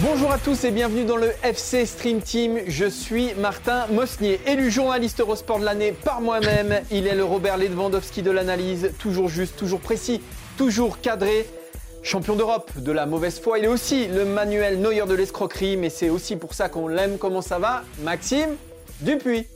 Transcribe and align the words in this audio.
Bonjour 0.00 0.32
à 0.32 0.38
tous 0.38 0.64
et 0.64 0.70
bienvenue 0.70 1.04
dans 1.04 1.16
le 1.16 1.30
FC 1.42 1.84
Stream 1.84 2.20
Team. 2.22 2.58
Je 2.66 2.86
suis 2.86 3.34
Martin 3.34 3.86
Mosnier, 3.90 4.40
élu 4.46 4.70
journaliste 4.70 5.20
Eurosport 5.20 5.58
de 5.58 5.64
l'année 5.64 5.92
par 5.92 6.20
moi-même. 6.20 6.80
Il 6.90 7.06
est 7.06 7.14
le 7.14 7.24
Robert 7.24 7.58
Lewandowski 7.58 8.22
de 8.22 8.30
l'analyse, 8.30 8.92
toujours 8.98 9.28
juste, 9.28 9.56
toujours 9.56 9.80
précis, 9.80 10.22
toujours 10.56 11.00
cadré. 11.00 11.46
Champion 12.02 12.36
d'Europe 12.36 12.70
de 12.78 12.92
la 12.92 13.04
mauvaise 13.04 13.40
foi, 13.40 13.58
il 13.58 13.66
est 13.66 13.68
aussi 13.68 14.06
le 14.06 14.24
Manuel 14.24 14.80
Neuer 14.80 15.04
de 15.06 15.14
l'escroquerie, 15.14 15.76
mais 15.76 15.90
c'est 15.90 16.08
aussi 16.08 16.36
pour 16.36 16.54
ça 16.54 16.68
qu'on 16.68 16.88
l'aime. 16.88 17.18
Comment 17.18 17.42
ça 17.42 17.58
va 17.58 17.82
Maxime 18.02 18.56
Dupuis? 19.00 19.46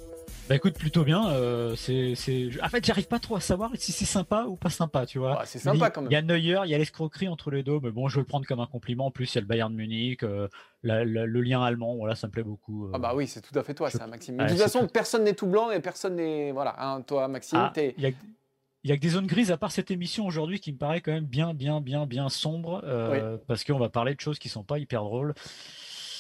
Bah 0.52 0.56
écoute, 0.56 0.74
plutôt 0.74 1.02
bien. 1.02 1.30
Euh, 1.30 1.74
c'est, 1.77 2.15
c'est... 2.15 2.51
En 2.62 2.69
fait, 2.69 2.84
j'arrive 2.84 3.09
pas 3.09 3.19
trop 3.19 3.37
à 3.37 3.41
savoir 3.41 3.70
si 3.74 3.91
c'est 3.91 4.05
sympa 4.05 4.45
ou 4.47 4.56
pas 4.56 4.69
sympa, 4.69 5.06
tu 5.06 5.19
vois. 5.19 5.38
Ah, 5.41 5.47
c'est 5.47 5.59
sympa 5.59 5.88
quand 5.88 6.02
même. 6.02 6.11
Il 6.11 6.15
y 6.15 6.16
a 6.16 6.20
Neuer, 6.20 6.61
il 6.66 6.70
y 6.70 6.75
a 6.75 6.78
l'escroquerie 6.78 7.28
entre 7.28 7.50
les 7.50 7.62
deux, 7.62 7.81
mais 7.83 7.91
bon, 7.91 8.09
je 8.09 8.17
vais 8.17 8.20
le 8.20 8.27
prendre 8.27 8.44
comme 8.47 8.61
un 8.61 8.67
compliment. 8.67 9.06
En 9.06 9.11
plus, 9.11 9.33
il 9.33 9.36
y 9.36 9.39
a 9.39 9.41
le 9.41 9.47
Bayern 9.47 9.72
de 9.72 9.77
Munich, 9.78 10.22
euh, 10.25 10.48
la- 10.83 11.06
la- 11.06 11.25
le 11.25 11.41
lien 11.41 11.62
allemand, 11.62 11.97
voilà, 11.97 12.14
ça 12.14 12.27
me 12.27 12.33
plaît 12.33 12.42
beaucoup. 12.42 12.84
euh. 12.86 12.91
Ah 12.92 12.98
bah 12.98 13.14
oui, 13.14 13.27
c'est 13.27 13.41
tout 13.41 13.59
à 13.59 13.62
fait 13.62 13.72
toi 13.72 13.89
Je- 13.89 13.97
ça, 13.97 14.06
Maxime. 14.06 14.34
Mais 14.36 14.44
de 14.44 14.50
toute 14.50 14.59
façon, 14.59 14.81
tout. 14.81 14.89
personne 14.89 15.25
n'est 15.25 15.33
tout 15.33 15.47
blanc 15.47 15.70
et 15.70 15.81
personne 15.81 16.17
n'est... 16.17 16.53
Voilà, 16.53 16.75
hein, 16.78 17.00
toi 17.00 17.28
Maxime, 17.28 17.59
Ah, 17.62 17.70
t'es... 17.72 17.94
il 17.97 18.03
y 18.03 18.06
a, 18.06 18.11
il 18.84 18.91
y 18.91 18.92
a 18.92 18.97
que 18.97 19.00
des 19.00 19.09
zones 19.09 19.27
grises 19.28 19.50
à 19.53 19.56
part 19.56 19.72
cette 19.72 19.91
émission 19.91 20.27
aujourd'hui 20.27 20.61
qui 20.61 20.70
me 20.72 20.77
paraît 20.77 21.00
quand 21.00 21.12
même 21.12 21.25
bien, 21.25 21.55
bien, 21.55 21.81
bien, 21.81 22.05
bien 22.05 22.28
sombre, 22.28 22.83
euh, 22.84 23.39
parce 23.47 23.64
qu'on 23.64 23.78
va 23.78 23.89
parler 23.89 24.14
de 24.14 24.20
choses 24.20 24.39
qui 24.39 24.50
sont 24.50 24.64
pas 24.64 24.78
hyper 24.78 25.03
drôles. 25.03 25.33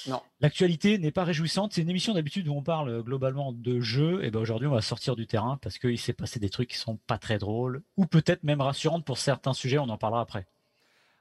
Non. 0.06 0.20
L'actualité 0.40 0.98
n'est 0.98 1.12
pas 1.12 1.24
réjouissante. 1.24 1.72
C'est 1.72 1.82
une 1.82 1.90
émission 1.90 2.14
d'habitude 2.14 2.48
où 2.48 2.54
on 2.54 2.62
parle 2.62 2.88
euh, 2.88 3.02
globalement 3.02 3.52
de 3.52 3.80
jeux. 3.80 4.24
Et 4.24 4.30
ben 4.30 4.40
aujourd'hui, 4.40 4.68
on 4.68 4.74
va 4.74 4.82
sortir 4.82 5.16
du 5.16 5.26
terrain 5.26 5.58
parce 5.62 5.78
qu'il 5.78 5.98
s'est 5.98 6.12
passé 6.12 6.40
des 6.40 6.50
trucs 6.50 6.70
qui 6.70 6.78
sont 6.78 6.98
pas 7.06 7.18
très 7.18 7.38
drôles 7.38 7.82
ou 7.96 8.06
peut-être 8.06 8.42
même 8.42 8.60
rassurants 8.60 9.00
pour 9.00 9.18
certains 9.18 9.52
sujets. 9.52 9.78
On 9.78 9.88
en 9.88 9.98
parlera 9.98 10.22
après. 10.22 10.46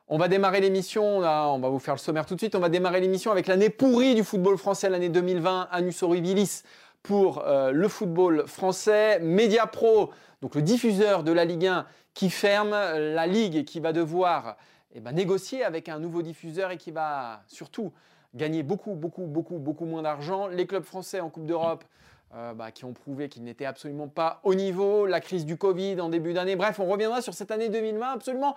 On 0.08 0.18
va 0.18 0.28
démarrer 0.28 0.59
l'émission, 0.59 1.22
là, 1.22 1.48
on 1.48 1.59
va 1.59 1.70
vous 1.70 1.80
faire 1.80 1.94
le 1.94 2.00
sommaire 2.00 2.26
tout 2.26 2.36
de 2.36 2.40
suite. 2.40 2.56
On 2.56 2.59
va 2.59 2.68
démarrer 2.68 3.00
l'émission 3.00 3.32
avec 3.32 3.48
l'année 3.48 3.70
pourrie 3.70 4.14
du 4.14 4.26
football 4.26 4.58
français, 4.58 4.90
l'année 4.90 5.08
2020, 5.08 5.70
Anus 5.72 6.04
Horribilis 6.04 6.64
pour 7.02 7.46
euh, 7.46 7.72
le 7.72 7.88
football 7.88 8.46
français. 8.46 9.20
Media 9.20 9.68
Pro, 9.68 10.12
donc 10.42 10.56
le 10.56 10.62
diffuseur 10.62 11.24
de 11.24 11.32
la 11.32 11.46
Ligue 11.46 11.68
1 11.68 11.86
qui 12.14 12.30
ferme, 12.30 12.74
euh, 12.74 13.14
la 13.14 13.26
Ligue 13.26 13.64
qui 13.64 13.80
va 13.80 13.94
devoir 13.94 14.58
eh 14.94 15.00
ben, 15.00 15.14
négocier 15.14 15.64
avec 15.64 15.88
un 15.88 16.00
nouveau 16.00 16.22
diffuseur 16.22 16.72
et 16.72 16.78
qui 16.78 16.92
va 16.92 17.44
surtout 17.48 17.94
gagner 18.36 18.64
beaucoup, 18.64 18.94
beaucoup, 18.94 19.26
beaucoup, 19.26 19.58
beaucoup 19.58 19.86
moins 19.86 20.02
d'argent. 20.02 20.48
Les 20.48 20.66
clubs 20.68 20.84
français 20.84 21.20
en 21.20 21.30
Coupe 21.30 21.46
d'Europe 21.46 21.84
euh, 22.34 22.54
bah, 22.54 22.72
qui 22.72 22.86
ont 22.86 22.94
prouvé 22.94 23.30
qu'ils 23.30 23.44
n'étaient 23.44 23.66
absolument 23.66 24.08
pas 24.08 24.40
au 24.44 24.56
niveau, 24.56 25.06
la 25.06 25.20
crise 25.20 25.46
du 25.46 25.58
Covid 25.58 26.00
en 26.00 26.10
début 26.10 26.34
d'année. 26.34 26.56
Bref, 26.56 26.80
on 26.80 26.88
reviendra 26.88 27.22
sur 27.22 27.34
cette 27.34 27.52
année 27.52 27.70
2020 27.70 28.12
absolument 28.14 28.56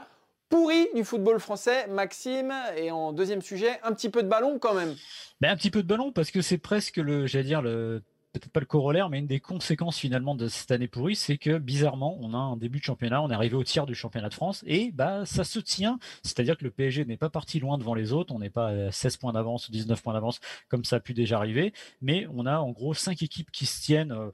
pourri 0.49 0.89
du 0.95 1.05
football 1.05 1.41
français, 1.41 1.87
Maxime. 1.89 2.53
Et 2.77 2.91
en 2.91 3.13
deuxième 3.13 3.43
sujet, 3.43 3.81
un 3.83 3.93
petit 3.93 4.11
peu 4.11 4.23
de 4.23 4.29
ballon 4.29 4.59
quand 4.59 4.75
même. 4.75 4.95
Ben, 5.41 5.51
un 5.51 5.57
petit 5.57 5.71
peu 5.71 5.83
de 5.83 5.89
ballon 5.89 6.13
parce 6.13 6.31
que 6.31 6.41
c'est 6.41 6.59
presque 6.59 6.99
le, 6.99 7.27
j'allais 7.27 7.45
dire 7.45 7.63
le, 7.63 8.03
peut-être 8.35 8.53
pas 8.53 8.61
le 8.61 8.67
corollaire, 8.67 9.09
mais 9.09 9.21
une 9.21 9.29
des 9.29 9.39
conséquences 9.41 9.97
finalement 9.97 10.35
de 10.35 10.49
cette 10.49 10.73
année 10.73 10.89
pourrie, 10.89 11.15
c'est 11.15 11.39
que 11.39 11.59
bizarrement, 11.59 12.19
on 12.21 12.35
a 12.35 12.39
un 12.39 12.57
début 12.57 12.81
de 12.81 12.85
championnat, 12.85 13.23
on 13.23 13.31
est 13.31 13.35
arrivé 13.35 13.55
au 13.55 13.63
tiers 13.63 13.87
du 13.87 13.95
championnat 13.95 14.29
de 14.29 14.35
France 14.35 14.65
et 14.67 14.91
bah 14.93 15.25
ça 15.25 15.45
se 15.45 15.61
tient. 15.61 15.99
C'est-à-dire 16.25 16.59
que 16.59 16.65
le 16.65 16.71
PSG 16.71 17.05
n'est 17.05 17.17
pas 17.17 17.31
parti 17.31 17.61
loin 17.61 17.79
devant 17.79 17.95
les 17.95 18.13
autres, 18.13 18.35
on 18.35 18.41
n'est 18.41 18.51
pas 18.51 18.69
à 18.69 18.91
16 18.91 19.19
points 19.19 19.33
d'avance 19.33 19.69
ou 19.69 19.73
19 19.73 20.03
points 20.03 20.15
d'avance 20.15 20.41
comme 20.69 20.85
ça 20.85 20.97
a 20.97 21.01
pu 21.01 21.15
déjà 21.15 21.37
arriver, 21.39 21.73
mais 22.03 22.27
on 22.35 22.45
a 22.45 22.59
en 22.59 22.73
gros 22.73 22.93
cinq 22.93 23.23
équipes 23.23 23.51
qui 23.51 23.67
se 23.67 23.83
tiennent. 23.83 24.13
euh, 24.13 24.31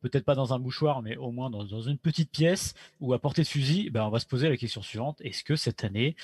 Peut-être 0.00 0.24
pas 0.24 0.36
dans 0.36 0.54
un 0.54 0.58
mouchoir, 0.58 1.02
mais 1.02 1.16
au 1.16 1.32
moins 1.32 1.50
dans, 1.50 1.80
une 1.80 1.98
petite 1.98 2.30
pièce 2.30 2.74
ou 3.00 3.14
à 3.14 3.18
portée 3.18 3.42
de 3.42 3.48
fusil, 3.48 3.90
ben 3.90 4.04
on 4.04 4.10
va 4.10 4.20
se 4.20 4.26
poser 4.26 4.48
la 4.48 4.56
question 4.56 4.80
suivante 4.80 5.20
est-ce 5.22 5.42
que 5.42 5.56
cette 5.56 5.82
année, 5.82 6.14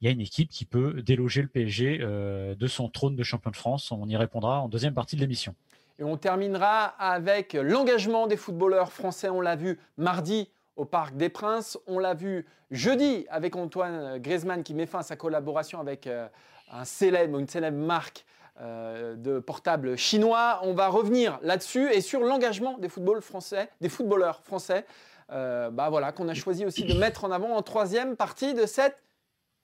il 0.00 0.04
y 0.04 0.08
a 0.08 0.12
une 0.12 0.20
équipe 0.20 0.50
qui 0.50 0.64
peut 0.64 1.02
déloger 1.02 1.42
le 1.42 1.48
PSG 1.48 1.98
euh, 2.00 2.54
de 2.54 2.66
son 2.68 2.88
trône 2.88 3.16
de 3.16 3.22
champion 3.24 3.50
de 3.50 3.56
France? 3.56 3.90
On 3.90 4.08
y 4.08 4.16
répondra 4.16 4.60
en 4.60 4.68
deuxième 4.68 4.94
partie 4.94 5.16
de 5.16 5.20
l'émission. 5.20 5.56
Et 5.98 6.04
on 6.04 6.16
terminera 6.16 6.84
avec 6.84 7.54
l'engagement 7.54 8.26
des 8.26 8.36
footballeurs 8.36 8.92
français. 8.92 9.28
On 9.28 9.40
l'a 9.40 9.56
vu 9.56 9.78
mardi 9.96 10.48
au 10.76 10.84
Parc 10.84 11.16
des 11.16 11.28
Princes. 11.28 11.78
On 11.86 11.98
l'a 11.98 12.14
vu 12.14 12.46
jeudi 12.70 13.26
avec 13.30 13.56
Antoine 13.56 14.18
Griezmann 14.18 14.62
qui 14.62 14.74
met 14.74 14.86
fin 14.86 15.00
à 15.00 15.02
sa 15.02 15.16
collaboration 15.16 15.80
avec 15.80 16.06
euh, 16.06 16.28
un 16.70 16.84
célèbre, 16.84 17.38
une 17.38 17.48
célèbre 17.48 17.78
marque 17.78 18.24
euh, 18.60 19.16
de 19.16 19.40
portable 19.40 19.96
chinois. 19.96 20.60
On 20.62 20.72
va 20.72 20.88
revenir 20.88 21.38
là-dessus 21.42 21.90
et 21.92 22.00
sur 22.00 22.20
l'engagement 22.20 22.78
des 22.78 22.88
footballeurs 22.88 23.24
français. 23.24 23.68
euh, 25.30 25.70
bah 25.70 25.90
voilà, 25.90 26.12
qu'on 26.12 26.28
a 26.28 26.34
choisi 26.34 26.64
aussi 26.64 26.84
de 26.84 26.94
mettre 26.94 27.24
en 27.24 27.30
avant 27.30 27.54
en 27.54 27.62
troisième 27.62 28.16
partie 28.16 28.54
de 28.54 28.66
cette 28.66 28.98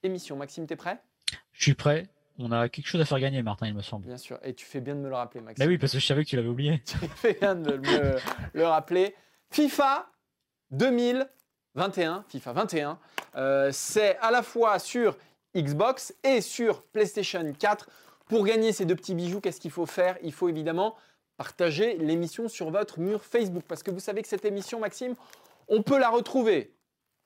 émission. 0.02 0.36
Maxime, 0.36 0.66
t'es 0.66 0.76
prêt? 0.76 0.98
Je 1.52 1.62
suis 1.62 1.74
prêt. 1.74 2.06
On 2.38 2.50
a 2.50 2.68
quelque 2.68 2.86
chose 2.86 3.00
à 3.00 3.04
faire 3.04 3.20
gagner, 3.20 3.42
Martin, 3.42 3.68
il 3.68 3.74
me 3.74 3.82
semble. 3.82 4.06
Bien 4.06 4.16
sûr. 4.16 4.38
Et 4.42 4.54
tu 4.54 4.66
fais 4.66 4.80
bien 4.80 4.94
de 4.94 5.00
me 5.00 5.08
le 5.08 5.14
rappeler, 5.14 5.40
Maxime. 5.40 5.64
Bah 5.64 5.68
oui, 5.68 5.78
parce 5.78 5.92
que 5.92 5.98
je 6.00 6.06
savais 6.06 6.24
que 6.24 6.30
tu 6.30 6.36
l'avais 6.36 6.48
oublié. 6.48 6.82
Tu 6.86 6.96
fais 6.96 7.34
bien 7.34 7.54
de 7.54 7.76
me 7.76 8.16
le 8.52 8.66
rappeler. 8.66 9.14
FIFA 9.50 10.10
2021, 10.72 12.24
FIFA 12.28 12.52
21, 12.52 12.98
euh, 13.36 13.70
c'est 13.72 14.16
à 14.18 14.32
la 14.32 14.42
fois 14.42 14.80
sur 14.80 15.16
Xbox 15.56 16.12
et 16.24 16.40
sur 16.40 16.82
PlayStation 16.82 17.52
4. 17.56 17.88
Pour 18.26 18.44
gagner 18.44 18.72
ces 18.72 18.84
deux 18.84 18.96
petits 18.96 19.14
bijoux, 19.14 19.40
qu'est-ce 19.40 19.60
qu'il 19.60 19.70
faut 19.70 19.86
faire? 19.86 20.16
Il 20.22 20.32
faut 20.32 20.48
évidemment 20.48 20.96
partager 21.36 21.96
l'émission 21.98 22.48
sur 22.48 22.70
votre 22.70 22.98
mur 22.98 23.22
Facebook. 23.24 23.62
Parce 23.68 23.82
que 23.84 23.92
vous 23.92 24.00
savez 24.00 24.22
que 24.22 24.28
cette 24.28 24.44
émission, 24.44 24.80
Maxime, 24.80 25.14
on 25.68 25.82
peut 25.82 25.98
la 25.98 26.08
retrouver 26.08 26.74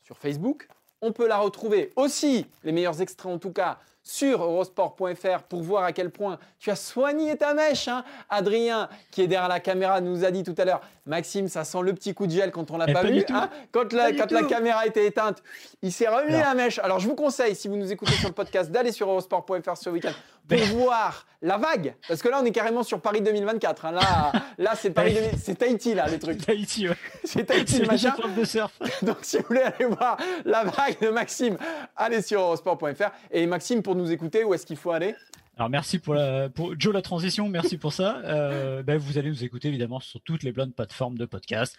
sur 0.02 0.18
Facebook. 0.18 0.68
On 1.00 1.12
peut 1.12 1.28
la 1.28 1.38
retrouver 1.38 1.92
aussi, 1.96 2.46
les 2.64 2.72
meilleurs 2.72 3.00
extraits 3.00 3.32
en 3.32 3.38
tout 3.38 3.52
cas, 3.52 3.78
sur 4.08 4.42
eurosport.fr 4.42 5.42
pour 5.50 5.60
voir 5.62 5.84
à 5.84 5.92
quel 5.92 6.08
point 6.10 6.38
tu 6.58 6.70
as 6.70 6.76
soigné 6.76 7.36
ta 7.36 7.52
mèche. 7.52 7.88
hein. 7.88 8.04
Adrien, 8.30 8.88
qui 9.10 9.20
est 9.22 9.26
derrière 9.26 9.48
la 9.50 9.60
caméra, 9.60 10.00
nous 10.00 10.24
a 10.24 10.30
dit 10.30 10.42
tout 10.44 10.54
à 10.56 10.64
l'heure 10.64 10.80
Maxime, 11.04 11.46
ça 11.48 11.64
sent 11.64 11.80
le 11.82 11.92
petit 11.92 12.14
coup 12.14 12.26
de 12.26 12.32
gel 12.32 12.50
quand 12.50 12.70
on 12.70 12.78
l'a 12.78 12.86
pas, 12.86 12.94
pas 12.94 13.02
vu. 13.02 13.24
hein. 13.34 13.50
Quand, 13.70 13.92
la, 13.92 14.12
quand 14.12 14.46
caméra 14.48 14.86
était 14.86 15.06
éteinte, 15.06 15.42
il 15.82 15.92
s'est 15.92 16.08
remis 16.08 16.32
la 16.32 16.54
mèche. 16.54 16.78
Alors 16.78 17.00
je 17.00 17.06
vous 17.08 17.14
conseille, 17.16 17.54
si 17.54 17.68
vous 17.68 17.76
nous 17.76 17.92
écoutez 17.92 18.12
sur 18.12 18.28
le 18.28 18.34
podcast, 18.34 18.70
d'aller 18.70 18.92
sur 18.92 19.10
eurosport.fr 19.10 19.76
ce 19.76 19.90
week-end 19.90 20.12
pour 20.48 20.58
voir 20.76 21.26
la 21.40 21.56
vague. 21.56 21.94
Parce 22.08 22.22
que 22.22 22.28
là, 22.28 22.40
on 22.42 22.44
est 22.44 22.50
carrément 22.50 22.82
sur 22.82 23.00
Paris 23.00 23.20
2024. 23.20 23.84
hein. 23.84 23.92
Là, 23.92 24.32
là 24.58 24.74
c'est 24.74 24.90
Paris 24.90 25.14
2000 25.14 25.30
c'est 25.38 25.54
Tahiti, 25.56 25.94
là, 25.94 26.08
les 26.08 26.18
trucs. 26.18 26.44
Tahiti, 26.44 26.88
ouais. 26.88 26.96
C'est 27.24 27.44
Tahiti, 27.44 27.80
le 27.80 27.86
machin. 27.86 28.14
de 28.36 28.44
surf. 28.44 28.72
Donc, 29.02 29.18
si 29.22 29.36
vous 29.38 29.44
voulez 29.48 29.62
aller 29.62 29.84
voir 29.84 30.16
la 30.44 30.64
vague 30.64 31.00
de 31.00 31.10
Maxime, 31.10 31.56
allez 31.96 32.22
sur 32.22 32.40
eurosport.fr. 32.40 33.10
Et 33.30 33.46
Maxime, 33.46 33.82
pour 33.82 33.94
nous 33.94 34.10
écouter, 34.10 34.44
où 34.44 34.54
est-ce 34.54 34.66
qu'il 34.66 34.76
faut 34.76 34.90
aller? 34.90 35.14
Alors 35.56 35.70
merci 35.70 35.98
pour 35.98 36.14
la 36.14 36.48
pour 36.48 36.78
Joe 36.78 36.94
la 36.94 37.02
transition, 37.02 37.48
merci 37.48 37.78
pour 37.78 37.92
ça. 37.92 38.18
Euh, 38.24 38.84
ben, 38.84 38.96
vous 38.96 39.18
allez 39.18 39.28
nous 39.28 39.42
écouter 39.42 39.66
évidemment 39.66 39.98
sur 39.98 40.20
toutes 40.20 40.44
les 40.44 40.52
bonnes 40.52 40.72
plateformes 40.72 41.18
de 41.18 41.26
podcast. 41.26 41.76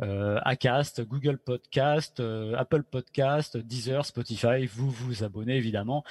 Euh, 0.00 0.38
Acast, 0.44 1.00
Google 1.00 1.38
Podcast, 1.38 2.20
euh, 2.20 2.54
Apple 2.56 2.84
Podcast, 2.84 3.56
Deezer, 3.56 4.06
Spotify. 4.06 4.66
Vous 4.66 4.90
vous 4.90 5.24
abonnez 5.24 5.56
évidemment 5.56 6.04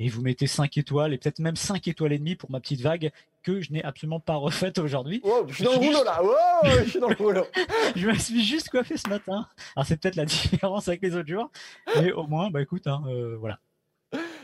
et 0.00 0.08
vous 0.08 0.22
mettez 0.22 0.46
5 0.46 0.78
étoiles 0.78 1.12
et 1.12 1.18
peut-être 1.18 1.38
même 1.38 1.56
5 1.56 1.86
étoiles 1.86 2.14
et 2.14 2.18
demie 2.18 2.34
pour 2.34 2.50
ma 2.50 2.58
petite 2.58 2.80
vague 2.80 3.12
que 3.42 3.60
je 3.60 3.70
n'ai 3.70 3.84
absolument 3.84 4.18
pas 4.18 4.34
refaite 4.34 4.78
aujourd'hui. 4.78 5.20
Oh, 5.22 5.44
je 5.46 5.54
suis 5.54 5.64
dans 5.64 5.72
le 5.72 5.76
rouleau 5.76 6.02
là. 6.02 6.20
Oh, 6.22 6.68
je 6.84 6.90
suis 6.90 7.00
dans 7.00 7.10
le 7.10 7.16
rouleau. 7.16 7.46
Je 7.96 8.08
me 8.08 8.14
suis 8.14 8.42
juste 8.42 8.70
coiffé 8.70 8.96
ce 8.96 9.08
matin. 9.08 9.46
Alors 9.76 9.86
c'est 9.86 10.00
peut-être 10.00 10.16
la 10.16 10.24
différence 10.24 10.88
avec 10.88 11.02
les 11.02 11.14
autres 11.16 11.28
jours, 11.28 11.50
mais 11.96 12.12
au 12.12 12.26
moins, 12.26 12.50
bah 12.50 12.62
écoute, 12.62 12.86
hein, 12.86 13.02
euh, 13.08 13.36
voilà. 13.38 13.58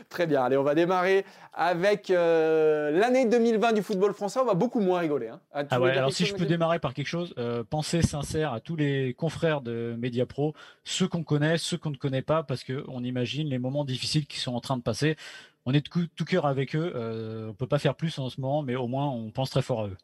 Très 0.09 0.25
bien. 0.25 0.43
Allez, 0.43 0.55
on 0.57 0.63
va 0.63 0.73
démarrer 0.73 1.25
avec 1.53 2.09
euh, 2.11 2.91
l'année 2.91 3.25
2020 3.25 3.73
du 3.73 3.81
football 3.81 4.13
français. 4.13 4.39
On 4.39 4.45
va 4.45 4.53
beaucoup 4.53 4.79
moins 4.79 4.99
rigoler. 4.99 5.27
hein. 5.27 5.41
Ah, 5.51 5.63
Ah 5.69 5.81
ouais, 5.81 5.91
alors 5.91 6.13
si 6.13 6.25
je 6.25 6.33
peux 6.33 6.45
démarrer 6.45 6.79
par 6.79 6.93
quelque 6.93 7.07
chose, 7.07 7.33
euh, 7.37 7.63
pensée 7.63 8.01
sincère 8.01 8.53
à 8.53 8.59
tous 8.61 8.75
les 8.75 9.13
confrères 9.13 9.61
de 9.61 9.95
Mediapro, 9.97 10.53
ceux 10.83 11.07
qu'on 11.07 11.23
connaît, 11.23 11.57
ceux 11.57 11.77
qu'on 11.77 11.89
ne 11.89 11.97
connaît 11.97 12.21
pas, 12.21 12.43
parce 12.43 12.63
qu'on 12.63 13.03
imagine 13.03 13.49
les 13.49 13.59
moments 13.59 13.83
difficiles 13.83 14.27
qui 14.27 14.39
sont 14.39 14.55
en 14.55 14.61
train 14.61 14.77
de 14.77 14.81
passer. 14.83 15.17
On 15.65 15.73
est 15.73 15.85
de 15.85 16.05
tout 16.15 16.25
cœur 16.25 16.45
avec 16.45 16.75
eux, 16.75 16.93
euh, 16.95 17.49
on 17.49 17.53
peut 17.53 17.67
pas 17.67 17.79
faire 17.79 17.95
plus 17.95 18.17
en 18.19 18.29
ce 18.29 18.39
moment, 18.39 18.61
mais 18.61 18.75
au 18.75 18.87
moins 18.87 19.07
on 19.07 19.31
pense 19.31 19.49
très 19.49 19.61
fort 19.61 19.81
à 19.81 19.87
eux. 19.87 19.97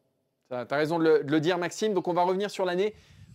Tu 0.50 0.56
as 0.56 0.78
raison 0.78 1.00
de 1.00 1.04
le, 1.06 1.24
de 1.24 1.32
le 1.32 1.40
dire, 1.40 1.58
Maxime. 1.58 1.94
Donc, 1.94 2.08
on 2.08 2.14
va 2.14 2.24
revenir 2.24 2.52
sur 2.52 2.66
l'année 2.66 2.94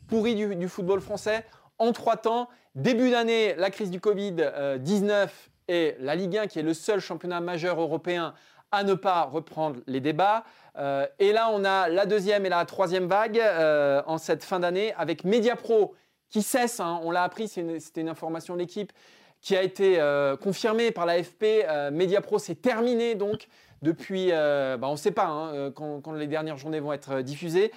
pourrie 0.08 0.34
du, 0.34 0.68
football 0.68 1.00
français 1.00 1.44
en 1.78 1.92
trois 1.92 2.16
temps. 2.16 2.48
Début 2.74 3.10
d'année, 3.10 3.54
la 3.56 3.70
crise 3.70 3.90
du 3.90 3.98
Covid-19 3.98 5.28
et 5.68 5.94
la 6.00 6.14
Ligue 6.14 6.36
1, 6.36 6.46
qui 6.46 6.58
est 6.58 6.62
le 6.62 6.74
seul 6.74 7.00
championnat 7.00 7.40
majeur 7.40 7.80
européen 7.80 8.34
à 8.72 8.84
ne 8.84 8.94
pas 8.94 9.22
reprendre 9.24 9.80
les 9.86 10.00
débats. 10.00 10.44
Euh, 10.76 11.06
et 11.18 11.32
là, 11.32 11.50
on 11.52 11.64
a 11.64 11.88
la 11.88 12.06
deuxième 12.06 12.46
et 12.46 12.48
la 12.48 12.64
troisième 12.64 13.06
vague 13.06 13.38
euh, 13.38 14.02
en 14.06 14.18
cette 14.18 14.44
fin 14.44 14.60
d'année 14.60 14.92
avec 14.94 15.24
Mediapro 15.24 15.94
qui 16.28 16.42
cesse. 16.42 16.80
Hein. 16.80 17.00
on 17.02 17.10
l'a 17.10 17.22
appris, 17.22 17.48
c'était 17.48 18.00
une, 18.00 18.08
information 18.08 18.54
de 18.54 18.60
l'équipe 18.60 18.92
qui 19.40 19.56
a 19.56 19.62
été 19.62 19.98
euh, 19.98 20.36
confirmée 20.36 20.90
par 20.90 21.06
l'AFP. 21.06 21.66
Mediapro, 21.92 22.38
c'est 22.38 22.56
terminé 22.56 23.14
donc 23.14 23.48
depuis. 23.82 24.30
Bah, 24.30 24.78
on 24.82 24.92
ne 24.92 24.96
sait 24.96 25.12
pas 25.12 25.26
hein, 25.26 25.70
quand, 25.70 26.00
quand, 26.00 26.12
les 26.12 26.26
dernières 26.26 26.58
journées 26.58 26.80
vont 26.80 26.92
être 26.92 27.22
diffusées. 27.22 27.72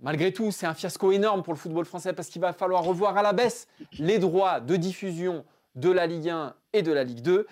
Malgré 0.00 0.32
tout, 0.32 0.50
c'est 0.50 0.66
un 0.66 0.74
fiasco 0.74 1.12
énorme 1.12 1.42
pour 1.42 1.52
le 1.52 1.58
football 1.58 1.84
français 1.84 2.12
parce 2.12 2.28
qu'il 2.28 2.40
va 2.40 2.52
falloir 2.52 2.82
revoir 2.84 3.16
à 3.16 3.22
la 3.22 3.32
baisse 3.32 3.68
les 3.98 4.18
droits 4.18 4.60
de 4.60 4.76
diffusion 4.76 5.44
de 5.74 5.90
la 5.90 6.06
Ligue 6.06 6.28
1 6.28 6.54
et 6.72 6.82
de 6.82 6.92
la 6.92 7.04
Ligue 7.04 7.20
2. 7.20 7.46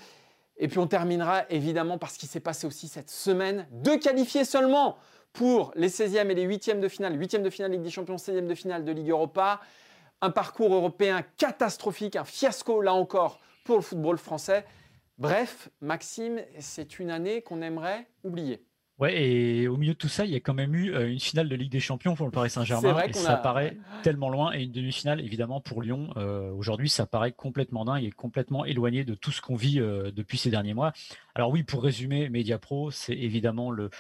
Et 0.58 0.68
puis 0.68 0.78
on 0.78 0.86
terminera 0.86 1.44
évidemment 1.50 1.98
par 1.98 2.10
ce 2.10 2.18
qui 2.18 2.26
s'est 2.26 2.40
passé 2.40 2.66
aussi 2.66 2.88
cette 2.88 3.10
semaine. 3.10 3.66
Deux 3.70 3.98
qualifiés 3.98 4.44
seulement 4.44 4.96
pour 5.32 5.72
les 5.74 5.88
16e 5.88 6.30
et 6.30 6.34
les 6.34 6.46
8e 6.46 6.80
de 6.80 6.88
finale. 6.88 7.18
8e 7.18 7.42
de 7.42 7.50
finale 7.50 7.72
Ligue 7.72 7.82
des 7.82 7.90
Champions, 7.90 8.16
16e 8.16 8.46
de 8.46 8.54
finale 8.54 8.84
de 8.84 8.92
Ligue 8.92 9.10
Europa. 9.10 9.60
Un 10.20 10.30
parcours 10.30 10.72
européen 10.72 11.24
catastrophique, 11.36 12.16
un 12.16 12.24
fiasco 12.24 12.80
là 12.80 12.94
encore 12.94 13.40
pour 13.64 13.76
le 13.76 13.82
football 13.82 14.18
français. 14.18 14.64
Bref, 15.18 15.68
Maxime, 15.80 16.40
c'est 16.58 16.98
une 16.98 17.10
année 17.10 17.42
qu'on 17.42 17.60
aimerait 17.62 18.06
oublier. 18.24 18.64
Ouais, 18.98 19.20
et 19.20 19.68
au 19.68 19.76
milieu 19.76 19.94
de 19.94 19.98
tout 19.98 20.08
ça, 20.08 20.24
il 20.24 20.30
y 20.30 20.36
a 20.36 20.40
quand 20.40 20.54
même 20.54 20.74
eu 20.74 20.94
euh, 20.94 21.10
une 21.10 21.18
finale 21.18 21.48
de 21.48 21.56
Ligue 21.56 21.72
des 21.72 21.80
Champions 21.80 22.14
pour 22.14 22.26
le 22.26 22.30
Paris 22.30 22.50
Saint-Germain. 22.50 23.02
Et 23.04 23.12
ça 23.12 23.36
paraît 23.36 23.76
tellement 24.02 24.28
loin. 24.28 24.52
Et 24.52 24.64
une 24.64 24.72
demi-finale, 24.72 25.20
évidemment, 25.20 25.60
pour 25.60 25.82
Lyon, 25.82 26.10
euh, 26.16 26.50
aujourd'hui, 26.52 26.88
ça 26.88 27.06
paraît 27.06 27.32
complètement 27.32 27.84
dingue 27.84 28.04
et 28.04 28.10
complètement 28.10 28.64
éloigné 28.64 29.04
de 29.04 29.14
tout 29.14 29.32
ce 29.32 29.40
qu'on 29.40 29.56
vit 29.56 29.80
euh, 29.80 30.12
depuis 30.12 30.38
ces 30.38 30.50
derniers 30.50 30.74
mois. 30.74 30.92
Alors 31.34 31.50
oui, 31.50 31.62
pour 31.62 31.82
résumer, 31.82 32.28
Mediapro, 32.28 32.90
c'est 32.90 33.14
évidemment 33.14 33.70
le... 33.70 33.90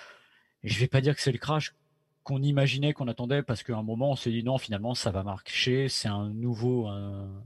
Je 0.62 0.78
vais 0.78 0.88
pas 0.88 1.00
dire 1.00 1.16
que 1.16 1.22
c'est 1.22 1.32
le 1.32 1.38
crash 1.38 1.74
qu'on 2.22 2.40
imaginait, 2.40 2.92
qu'on 2.92 3.08
attendait, 3.08 3.42
parce 3.42 3.64
qu'à 3.64 3.76
un 3.76 3.82
moment, 3.82 4.12
on 4.12 4.16
s'est 4.16 4.30
dit 4.30 4.44
non, 4.44 4.58
finalement, 4.58 4.94
ça 4.94 5.10
va 5.10 5.24
marcher. 5.24 5.88
C'est 5.88 6.08
un 6.08 6.28
nouveau... 6.28 6.86
Un, 6.86 7.42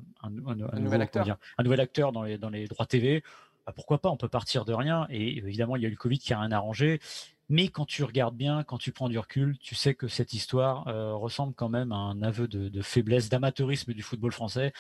nouvel 0.79 1.01
acteur. 1.01 1.39
un 1.57 1.63
nouvel 1.63 1.81
acteur 1.81 2.13
dans 2.13 2.25
les, 2.25 2.37
dans 2.37 2.51
les 2.51 2.67
droits 2.67 2.85
TV. 2.85 3.23
Bah, 3.67 3.73
pourquoi 3.75 3.99
pas 3.99 4.11
On 4.11 4.17
peut 4.17 4.29
partir 4.29 4.65
de 4.65 4.73
rien. 4.73 5.07
Et 5.11 5.39
évidemment, 5.39 5.77
il 5.77 5.83
y 5.83 5.87
a 5.87 5.89
eu 5.89 5.93
le 5.93 5.97
Covid 5.97 6.19
qui 6.19 6.33
a 6.33 6.41
rien 6.41 6.53
arrangé. 6.53 7.01
Mais 7.49 7.69
quand 7.69 7.87
tu 7.87 8.03
regardes 8.03 8.37
bien, 8.37 8.65
quand 8.65 8.79
tu 8.79 8.93
prends 8.93 9.09
du 9.09 9.19
recul, 9.19 9.57
tu 9.59 9.75
sais 9.75 9.95
que 9.95 10.09
cette 10.09 10.33
histoire 10.33 10.89
euh, 10.89 11.15
ressemble 11.15 11.55
quand 11.55 11.69
même 11.69 11.93
à 11.93 11.97
un 11.97 12.23
aveu 12.23 12.49
de, 12.49 12.83
faiblesse, 12.83 13.29
d'amateurisme 13.29 13.93
du 13.93 14.03
football 14.03 14.33
français. 14.33 14.73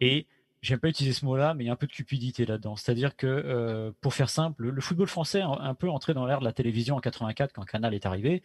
Et 0.00 0.26
j'aime 0.60 0.80
pas 0.80 0.88
utiliser 0.88 1.14
ce 1.14 1.24
mot-là, 1.24 1.54
mais 1.54 1.64
il 1.64 1.66
y 1.68 1.70
a 1.70 1.72
un 1.72 1.76
peu 1.76 1.86
de 1.86 1.92
cupidité 1.92 2.44
là-dedans. 2.44 2.74
C'est-à-dire 2.74 3.14
que, 3.14 3.26
euh, 3.26 3.92
pour 4.00 4.14
faire 4.14 4.30
simple, 4.30 4.68
le, 4.68 4.80
football 4.80 5.06
français 5.06 5.42
a 5.42 5.48
un 5.60 5.74
peu 5.74 5.88
entré 5.88 6.12
dans 6.12 6.26
l'ère 6.26 6.40
de 6.40 6.44
la 6.44 6.52
télévision 6.52 6.96
en 6.96 7.00
84 7.00 7.52
quand 7.52 7.64
Canal 7.64 7.94
est 7.94 8.04
arrivé, 8.04 8.42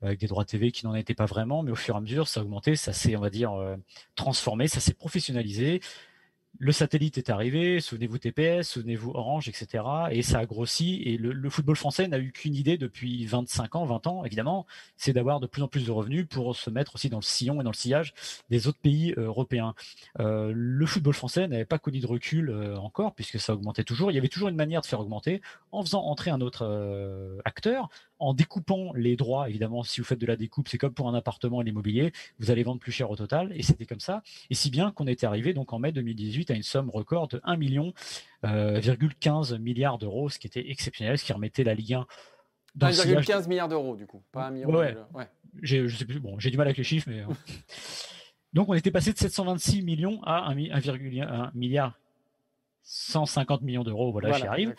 avec 0.00 0.20
des 0.20 0.28
droits 0.28 0.44
TV 0.44 0.70
qui 0.70 0.86
n'en 0.86 0.94
étaient 0.94 1.14
pas 1.14 1.26
vraiment, 1.26 1.64
mais 1.64 1.72
au 1.72 1.76
fur 1.76 1.96
et 1.96 1.98
à 1.98 2.00
mesure, 2.00 2.28
ça 2.28 2.38
a 2.38 2.42
augmenté, 2.44 2.76
ça 2.76 2.92
s'est, 2.92 3.16
on 3.16 3.20
va 3.20 3.30
dire, 3.30 3.52
euh, 3.52 3.76
transformé, 4.14 4.68
ça 4.68 4.78
s'est 4.78 4.94
professionnalisé 4.94 5.80
le 6.58 6.72
satellite 6.72 7.18
est 7.18 7.30
arrivé, 7.30 7.80
souvenez-vous 7.80 8.18
TPS, 8.18 8.68
souvenez-vous 8.68 9.12
Orange, 9.14 9.48
etc. 9.48 9.84
Et 10.10 10.22
ça 10.22 10.40
a 10.40 10.46
grossi. 10.46 11.02
Et 11.04 11.16
le, 11.16 11.50
football 11.50 11.76
français 11.76 12.08
n'a 12.08 12.18
eu 12.18 12.32
qu'une 12.32 12.56
idée 12.56 12.76
depuis 12.76 13.24
25 13.26 13.76
ans, 13.76 13.84
20 13.84 14.06
ans, 14.08 14.24
évidemment, 14.24 14.66
c'est 14.96 15.12
d'avoir 15.12 15.38
de 15.38 15.46
plus 15.46 15.62
en 15.62 15.68
plus 15.68 15.86
de 15.86 15.90
revenus 15.92 16.26
pour 16.28 16.56
se 16.56 16.68
mettre 16.68 16.96
aussi 16.96 17.08
dans 17.10 17.18
le 17.18 17.22
sillon 17.22 17.60
et 17.60 17.64
dans 17.64 17.70
le 17.70 17.76
sillage 17.76 18.12
des 18.50 18.66
autres 18.66 18.80
pays 18.80 19.14
euh, 19.18 19.26
européens. 19.26 19.74
Euh, 20.18 20.52
le 20.54 20.86
football 20.86 21.14
français 21.14 21.46
n'avait 21.46 21.64
pas 21.64 21.78
connu 21.78 22.00
de 22.00 22.06
recul 22.06 22.50
euh, 22.50 22.76
encore, 22.76 23.14
puisque 23.14 23.38
ça 23.38 23.54
augmentait 23.54 23.84
toujours. 23.84 24.10
Il 24.10 24.14
y 24.14 24.18
avait 24.18 24.28
toujours 24.28 24.48
une 24.48 24.56
manière 24.56 24.80
de 24.80 24.86
faire 24.86 25.00
augmenter 25.00 25.40
en 25.70 25.82
faisant 25.82 26.02
entrer 26.02 26.30
un 26.30 26.40
autre 26.40 27.38
acteur, 27.44 27.88
en 28.18 28.34
découpant 28.34 28.92
les 28.94 29.16
droits, 29.16 29.48
évidemment, 29.48 29.82
si 29.82 30.00
vous 30.00 30.06
faites 30.06 30.18
de 30.18 30.26
la 30.26 30.36
découpe, 30.36 30.68
c'est 30.68 30.78
comme 30.78 30.92
pour 30.92 31.08
un 31.08 31.14
appartement 31.14 31.62
et 31.62 31.64
l'immobilier, 31.64 32.12
vous 32.38 32.50
allez 32.50 32.62
vendre 32.62 32.80
plus 32.80 32.92
cher 32.92 33.10
au 33.10 33.16
total, 33.16 33.52
et 33.54 33.62
c'était 33.62 33.86
comme 33.86 34.00
ça. 34.00 34.22
Et 34.50 34.54
si 34.54 34.70
bien 34.70 34.90
qu'on 34.90 35.06
était 35.06 35.26
arrivé 35.26 35.54
donc 35.54 35.72
en 35.72 35.78
mai 35.78 35.92
2018 35.92 36.50
à 36.50 36.54
une 36.54 36.62
somme 36.62 36.90
record 36.90 37.28
de 37.28 37.40
1 37.44 37.56
million, 37.56 37.92
euh, 38.44 38.80
15 39.20 39.58
milliards 39.58 39.98
d'euros, 39.98 40.28
ce 40.28 40.38
qui 40.38 40.46
était 40.46 40.70
exceptionnel, 40.70 41.18
ce 41.18 41.24
qui 41.24 41.32
remettait 41.32 41.64
la 41.64 41.74
Ligue 41.74 41.94
1 41.94 42.06
dans 42.74 42.88
1,15 42.88 43.48
milliards 43.48 43.68
d'euros, 43.68 43.96
du 43.96 44.06
coup, 44.06 44.22
pas 44.32 44.46
1 44.46 44.50
million. 44.50 44.70
Ouais, 44.70 44.96
ouais. 45.14 45.28
J'ai, 45.62 45.88
je 45.88 45.96
sais 45.96 46.04
plus, 46.04 46.20
bon, 46.20 46.38
j'ai 46.38 46.50
du 46.50 46.56
mal 46.56 46.66
avec 46.66 46.76
les 46.76 46.84
chiffres, 46.84 47.08
mais. 47.10 47.20
Euh. 47.20 47.26
donc 48.52 48.68
on 48.68 48.74
était 48.74 48.90
passé 48.90 49.12
de 49.12 49.18
726 49.18 49.82
millions 49.82 50.22
à 50.22 50.52
1,1 50.54 51.50
milliard 51.54 51.98
150 52.90 53.60
millions 53.60 53.84
d'euros, 53.84 54.10
voilà, 54.12 54.32
j'y 54.32 54.46
arrive. 54.46 54.74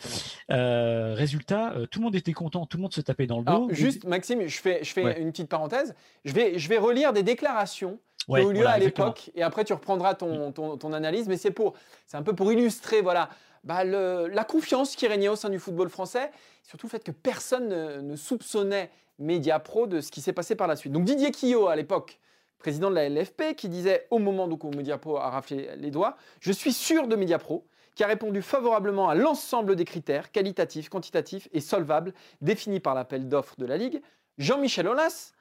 Euh, 0.50 1.14
résultat, 1.14 1.74
euh, 1.74 1.86
tout 1.86 2.00
le 2.00 2.06
monde 2.06 2.16
était 2.16 2.32
content, 2.32 2.66
tout 2.66 2.76
le 2.76 2.82
monde 2.82 2.92
se 2.92 3.00
tapait 3.00 3.28
dans 3.28 3.38
le 3.38 3.44
dos. 3.44 3.68
juste, 3.70 4.04
Maxime, 4.04 4.48
je 4.48 4.60
fais, 4.60 4.82
je 4.82 4.92
fais 4.92 5.20
une 5.20 5.30
petite 5.30 5.48
parenthèse. 5.48 5.94
Je 6.24 6.32
vais, 6.32 6.58
je 6.58 6.68
vais 6.68 6.78
relire 6.78 7.12
des 7.12 7.22
déclarations 7.22 8.00
qui 8.18 8.32
ont 8.32 8.50
eu 8.50 8.54
lieu 8.54 8.66
à 8.66 8.78
l'époque, 8.78 9.30
et 9.36 9.44
après 9.44 9.64
tu 9.64 9.72
reprendras 9.72 10.16
ton, 10.16 10.50
ton, 10.50 10.92
analyse. 10.92 11.28
Mais 11.28 11.36
c'est 11.36 11.52
pour, 11.52 11.74
c'est 12.08 12.16
un 12.16 12.24
peu 12.24 12.34
pour 12.34 12.52
illustrer, 12.52 13.00
voilà, 13.00 13.30
bah, 13.62 13.84
la 13.84 14.44
confiance 14.44 14.96
qui 14.96 15.06
régnait 15.06 15.28
au 15.28 15.36
sein 15.36 15.48
du 15.48 15.60
football 15.60 15.88
français, 15.88 16.32
surtout 16.64 16.88
le 16.88 16.90
fait 16.90 17.04
que 17.04 17.12
personne 17.12 17.68
ne, 18.02 18.16
soupçonnait 18.16 18.90
Mediapro 19.20 19.86
de 19.86 20.00
ce 20.00 20.10
qui 20.10 20.20
s'est 20.20 20.32
passé 20.32 20.56
par 20.56 20.66
la 20.66 20.74
suite. 20.74 20.92
Donc 20.92 21.04
Didier 21.04 21.30
Quillot, 21.30 21.68
à 21.68 21.76
l'époque, 21.76 22.18
président 22.58 22.90
de 22.90 22.96
la 22.96 23.08
LFP, 23.08 23.54
qui 23.56 23.68
disait 23.68 24.08
au 24.10 24.18
moment 24.18 24.48
où 24.48 24.70
Mediapro 24.70 25.16
a 25.16 25.30
raflé 25.30 25.68
les 25.76 25.92
doigts, 25.92 26.16
je 26.40 26.50
suis 26.50 26.72
sûr 26.72 27.06
de 27.06 27.14
Mediapro 27.14 27.68
qui 27.94 28.04
a 28.04 28.06
répondu 28.06 28.42
favorablement 28.42 29.08
à 29.08 29.14
l'ensemble 29.14 29.76
des 29.76 29.84
critères 29.84 30.30
qualitatifs, 30.30 30.88
quantitatifs 30.88 31.48
et 31.52 31.60
solvables 31.60 32.14
définis 32.40 32.80
par 32.80 32.94
l'appel 32.94 33.28
d'offres 33.28 33.56
de 33.58 33.66
la 33.66 33.76
Ligue. 33.76 34.00
Jean-Michel 34.38 34.88
Aulas, 34.88 35.32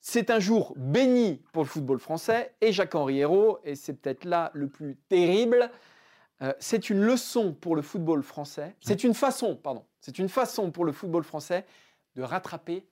c'est 0.00 0.30
un 0.30 0.38
jour 0.38 0.74
béni 0.76 1.42
pour 1.52 1.62
le 1.62 1.68
football 1.68 1.98
français 1.98 2.54
et 2.60 2.72
Jacques-Henri 2.72 3.18
Hérault, 3.18 3.58
et 3.64 3.74
c'est 3.74 3.94
peut-être 3.94 4.24
là 4.24 4.50
le 4.54 4.68
plus 4.68 4.96
terrible, 5.08 5.70
euh, 6.42 6.52
c'est 6.58 6.90
une 6.90 7.00
leçon 7.00 7.54
pour 7.54 7.74
le 7.76 7.82
football 7.82 8.22
français, 8.22 8.76
c'est 8.80 9.04
une 9.04 9.14
façon, 9.14 9.56
pardon, 9.56 9.84
c'est 10.00 10.18
une 10.18 10.28
façon 10.28 10.70
pour 10.70 10.84
le 10.84 10.92
football 10.92 11.24
français 11.24 11.64
de 12.14 12.22
rattraper 12.22 12.86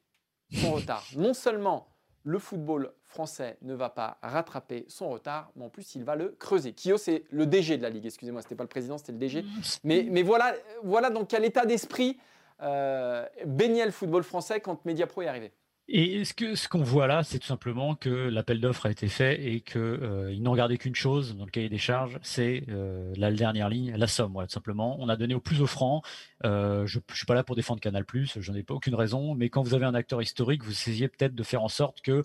son 0.53 0.73
retard. 0.73 1.05
Non 1.17 1.35
seulement 1.35 1.89
le 2.25 2.39
football 2.39 2.93
français 3.15 3.57
ne 3.63 3.75
va 3.75 3.91
pas 3.91 4.19
rattraper 4.23 4.85
son 4.89 5.09
retard, 5.09 5.51
mais 5.55 5.65
en 5.65 5.69
plus 5.69 5.95
il 5.95 6.05
va 6.05 6.17
le 6.17 6.35
creuser. 6.41 6.73
Kyo, 6.73 6.99
c'est 6.99 7.25
le 7.31 7.47
DG 7.47 7.79
de 7.79 7.83
la 7.83 7.91
Ligue, 7.91 8.07
excusez-moi, 8.07 8.43
ce 8.43 8.47
n'était 8.47 8.57
pas 8.57 8.65
le 8.65 8.69
président, 8.69 8.99
c'était 8.99 9.13
le 9.13 9.19
DG. 9.19 9.45
Mais, 9.85 10.23
voilà, 10.23 10.53
voilà 10.83 11.11
dans 11.11 11.25
quel 11.25 11.45
état 11.45 11.65
d'esprit 11.65 12.19
euh, 12.61 13.25
baignait 13.47 13.87
le 13.87 13.93
football 13.93 14.25
français 14.25 14.61
quand 14.61 14.85
Mediapro 14.85 15.23
est 15.23 15.29
arrivé. 15.29 15.53
Et 15.87 16.25
ce 16.25 16.67
qu'on 16.67 16.83
voit 16.83 17.07
là, 17.07 17.23
c'est 17.23 17.39
tout 17.39 17.47
simplement 17.47 17.95
que 17.95 18.09
l'appel 18.09 18.59
d'offres 18.59 18.87
a 18.87 18.91
été 18.91 19.07
fait 19.07 19.45
et 19.45 19.61
qu'ils 19.61 19.81
euh, 19.81 20.35
n'ont 20.39 20.55
gardé 20.55 20.79
qu'une 20.79 20.95
chose 20.95 21.37
dans 21.37 21.45
le 21.45 21.51
cahier 21.51 21.69
des 21.69 21.79
charges, 21.79 22.19
c'est 22.23 22.65
euh, 22.71 23.13
la 23.17 23.31
dernière 23.31 23.69
ligne, 23.69 23.95
la 23.95 24.07
somme. 24.07 24.33
tout 24.33 24.49
simplement, 24.49 24.97
on 24.99 25.11
a 25.11 25.17
donné 25.17 25.35
au 25.35 25.41
plus 25.41 25.61
offrant. 25.61 26.03
Je, 26.43 26.99
ne 26.99 27.15
suis 27.15 27.27
pas 27.27 27.35
là 27.35 27.45
pour 27.45 27.55
défendre 27.55 27.81
Canal+, 27.81 28.05
j'en 28.37 28.55
ai 28.55 28.63
pas 28.63 28.75
aucune 28.75 28.95
raison, 28.95 29.35
mais 29.35 29.51
quand 29.51 29.63
vous 29.63 29.75
avez 29.75 29.85
un 29.85 29.95
acteur 29.95 30.21
historique, 30.21 30.65
vous 30.65 30.73
essayez 30.73 31.07
peut-être 31.07 31.35
de 31.35 31.43
faire 31.43 31.63
en 31.63 31.69
sorte 31.69 32.01
que 32.01 32.25